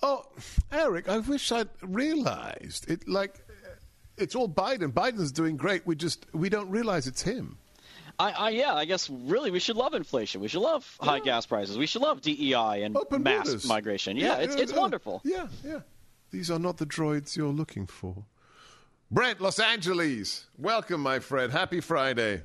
Oh, 0.00 0.26
Eric, 0.70 1.08
I 1.08 1.18
wish 1.18 1.50
I'd 1.50 1.68
realized 1.82 2.88
it. 2.88 3.08
Like, 3.08 3.34
it's 4.16 4.36
all 4.36 4.48
Biden. 4.48 4.92
Biden's 4.92 5.32
doing 5.32 5.56
great. 5.56 5.84
We 5.88 5.96
just 5.96 6.24
we 6.32 6.48
don't 6.48 6.70
realize 6.70 7.08
it's 7.08 7.22
him. 7.22 7.58
I, 8.16 8.30
I, 8.30 8.50
yeah, 8.50 8.74
I 8.74 8.84
guess 8.84 9.10
really 9.10 9.50
we 9.50 9.58
should 9.58 9.74
love 9.76 9.94
inflation. 9.94 10.40
We 10.40 10.46
should 10.46 10.60
love 10.62 10.96
high 11.00 11.18
gas 11.18 11.46
prices. 11.46 11.76
We 11.76 11.86
should 11.86 12.02
love 12.02 12.20
DEI 12.20 12.82
and 12.84 12.96
Open 12.96 13.24
mass 13.24 13.46
borders. 13.46 13.66
migration. 13.66 14.16
Yeah, 14.16 14.36
Yeah, 14.38 14.44
it's 14.44 14.56
yeah, 14.56 14.62
it's 14.62 14.72
yeah. 14.72 14.78
wonderful. 14.78 15.20
Yeah, 15.24 15.48
yeah. 15.64 15.80
These 16.30 16.48
are 16.52 16.60
not 16.60 16.76
the 16.76 16.86
droids 16.86 17.36
you're 17.36 17.48
looking 17.52 17.86
for. 17.88 18.24
Brent, 19.10 19.40
Los 19.40 19.58
Angeles. 19.58 20.48
Welcome, 20.58 21.02
my 21.02 21.18
friend. 21.18 21.50
Happy 21.50 21.80
Friday. 21.80 22.42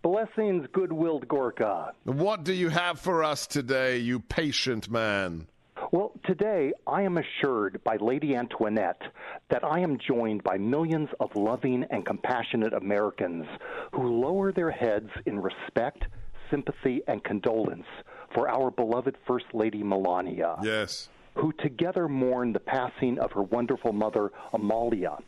Blessings, 0.00 0.66
good-willed 0.72 1.28
Gorka. 1.28 1.92
What 2.04 2.42
do 2.42 2.54
you 2.54 2.70
have 2.70 2.98
for 2.98 3.22
us 3.22 3.46
today, 3.46 3.98
you 3.98 4.20
patient 4.20 4.90
man? 4.90 5.46
Well, 5.92 6.12
today 6.24 6.72
I 6.86 7.02
am 7.02 7.18
assured 7.18 7.84
by 7.84 7.96
Lady 7.96 8.34
Antoinette 8.34 9.02
that 9.50 9.62
I 9.62 9.80
am 9.80 9.98
joined 9.98 10.42
by 10.42 10.56
millions 10.56 11.10
of 11.20 11.36
loving 11.36 11.84
and 11.90 12.06
compassionate 12.06 12.72
Americans 12.72 13.44
who 13.92 14.22
lower 14.22 14.52
their 14.52 14.70
heads 14.70 15.10
in 15.26 15.38
respect, 15.38 16.04
sympathy, 16.50 17.02
and 17.08 17.22
condolence 17.24 17.86
for 18.34 18.48
our 18.48 18.70
beloved 18.70 19.16
First 19.26 19.46
Lady 19.52 19.82
Melania. 19.82 20.56
Yes. 20.62 21.10
Who 21.34 21.52
together 21.52 22.08
mourn 22.08 22.54
the 22.54 22.60
passing 22.60 23.18
of 23.18 23.32
her 23.32 23.42
wonderful 23.42 23.92
mother, 23.92 24.32
Amalija. 24.54 25.20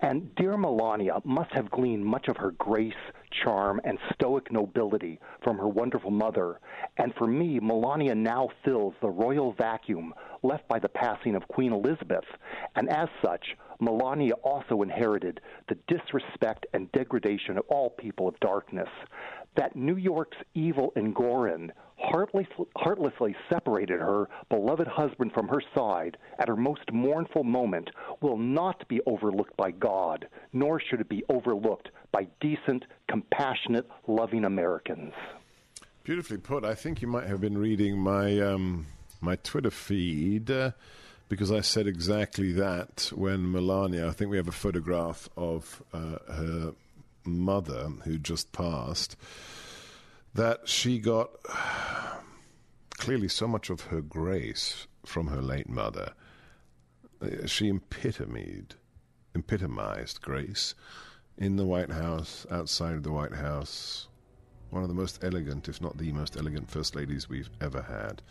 And 0.00 0.32
dear 0.36 0.56
Melania 0.56 1.20
must 1.24 1.50
have 1.52 1.72
gleaned 1.72 2.04
much 2.04 2.28
of 2.28 2.36
her 2.36 2.52
grace, 2.52 2.92
charm, 3.42 3.80
and 3.82 3.98
stoic 4.14 4.52
nobility 4.52 5.18
from 5.42 5.58
her 5.58 5.66
wonderful 5.66 6.12
mother. 6.12 6.60
And 6.98 7.12
for 7.16 7.26
me, 7.26 7.58
Melania 7.58 8.14
now 8.14 8.48
fills 8.64 8.94
the 9.00 9.10
royal 9.10 9.54
vacuum 9.54 10.14
left 10.44 10.68
by 10.68 10.78
the 10.78 10.88
passing 10.88 11.34
of 11.34 11.48
Queen 11.48 11.72
Elizabeth. 11.72 12.24
And 12.76 12.88
as 12.88 13.08
such, 13.24 13.56
Melania 13.80 14.34
also 14.44 14.82
inherited 14.82 15.40
the 15.68 15.78
disrespect 15.88 16.66
and 16.72 16.90
degradation 16.92 17.58
of 17.58 17.64
all 17.68 17.90
people 17.90 18.28
of 18.28 18.38
darkness. 18.38 18.88
That 19.56 19.74
New 19.74 19.96
York's 19.96 20.38
evil 20.54 20.92
Engoron 20.96 21.70
heartless, 21.98 22.46
heartlessly 22.76 23.34
separated 23.50 24.00
her 24.00 24.28
beloved 24.48 24.86
husband 24.86 25.32
from 25.32 25.48
her 25.48 25.62
side 25.74 26.16
at 26.38 26.48
her 26.48 26.56
most 26.56 26.92
mournful 26.92 27.44
moment 27.44 27.90
will 28.20 28.38
not 28.38 28.86
be 28.88 29.00
overlooked 29.06 29.56
by 29.56 29.70
God, 29.70 30.26
nor 30.52 30.80
should 30.80 31.00
it 31.00 31.08
be 31.08 31.24
overlooked 31.28 31.88
by 32.12 32.26
decent, 32.40 32.84
compassionate, 33.08 33.88
loving 34.06 34.44
Americans. 34.44 35.12
Beautifully 36.04 36.38
put. 36.38 36.64
I 36.64 36.74
think 36.74 37.02
you 37.02 37.08
might 37.08 37.26
have 37.26 37.40
been 37.40 37.58
reading 37.58 37.98
my 37.98 38.40
um, 38.40 38.86
my 39.20 39.36
Twitter 39.36 39.70
feed 39.70 40.50
uh, 40.50 40.70
because 41.28 41.52
I 41.52 41.60
said 41.60 41.86
exactly 41.86 42.52
that 42.52 43.12
when 43.14 43.50
Melania. 43.52 44.08
I 44.08 44.12
think 44.12 44.30
we 44.30 44.38
have 44.38 44.48
a 44.48 44.52
photograph 44.52 45.28
of 45.36 45.82
uh, 45.92 46.16
her 46.32 46.72
mother 47.24 47.90
who 48.04 48.18
just 48.18 48.52
passed. 48.52 49.16
That 50.34 50.68
she 50.68 50.98
got 50.98 51.30
clearly 52.98 53.28
so 53.28 53.48
much 53.48 53.70
of 53.70 53.82
her 53.82 54.00
grace 54.00 54.86
from 55.04 55.28
her 55.28 55.42
late 55.42 55.68
mother. 55.68 56.12
Uh, 57.20 57.46
She 57.46 57.68
epitomed, 57.68 58.76
epitomized 59.34 60.20
grace 60.20 60.74
in 61.36 61.56
the 61.56 61.64
White 61.64 61.90
House, 61.90 62.46
outside 62.50 62.94
of 62.94 63.02
the 63.02 63.12
White 63.12 63.34
House. 63.34 64.08
One 64.70 64.82
of 64.82 64.88
the 64.88 64.94
most 64.94 65.24
elegant, 65.24 65.68
if 65.68 65.80
not 65.80 65.96
the 65.96 66.12
most 66.12 66.36
elegant, 66.36 66.70
first 66.70 66.94
ladies 66.94 67.28
we've 67.28 67.50
ever 67.60 67.82
had. 67.82 68.22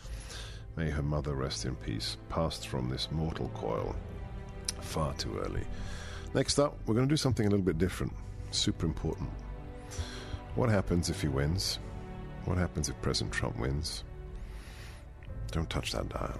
May 0.75 0.91
her 0.91 1.01
mother 1.01 1.33
rest 1.33 1.65
in 1.65 1.75
peace, 1.75 2.17
passed 2.29 2.67
from 2.67 2.89
this 2.89 3.09
mortal 3.11 3.49
coil 3.55 3.95
far 4.81 5.13
too 5.15 5.39
early. 5.39 5.63
Next 6.33 6.59
up, 6.59 6.77
we're 6.85 6.93
going 6.93 7.07
to 7.07 7.11
do 7.11 7.17
something 7.17 7.47
a 7.47 7.49
little 7.49 7.65
bit 7.65 7.77
different, 7.77 8.13
super 8.51 8.85
important. 8.85 9.29
What 10.58 10.70
happens 10.70 11.12
if 11.12 11.22
he 11.22 11.28
wins? 11.28 11.78
What 12.45 12.58
happens 12.58 12.89
if 12.89 12.99
President 13.03 13.32
Trump 13.32 13.60
wins? 13.60 14.03
Don't 15.51 15.70
touch 15.70 15.91
that 15.91 16.10
dial. 16.10 16.39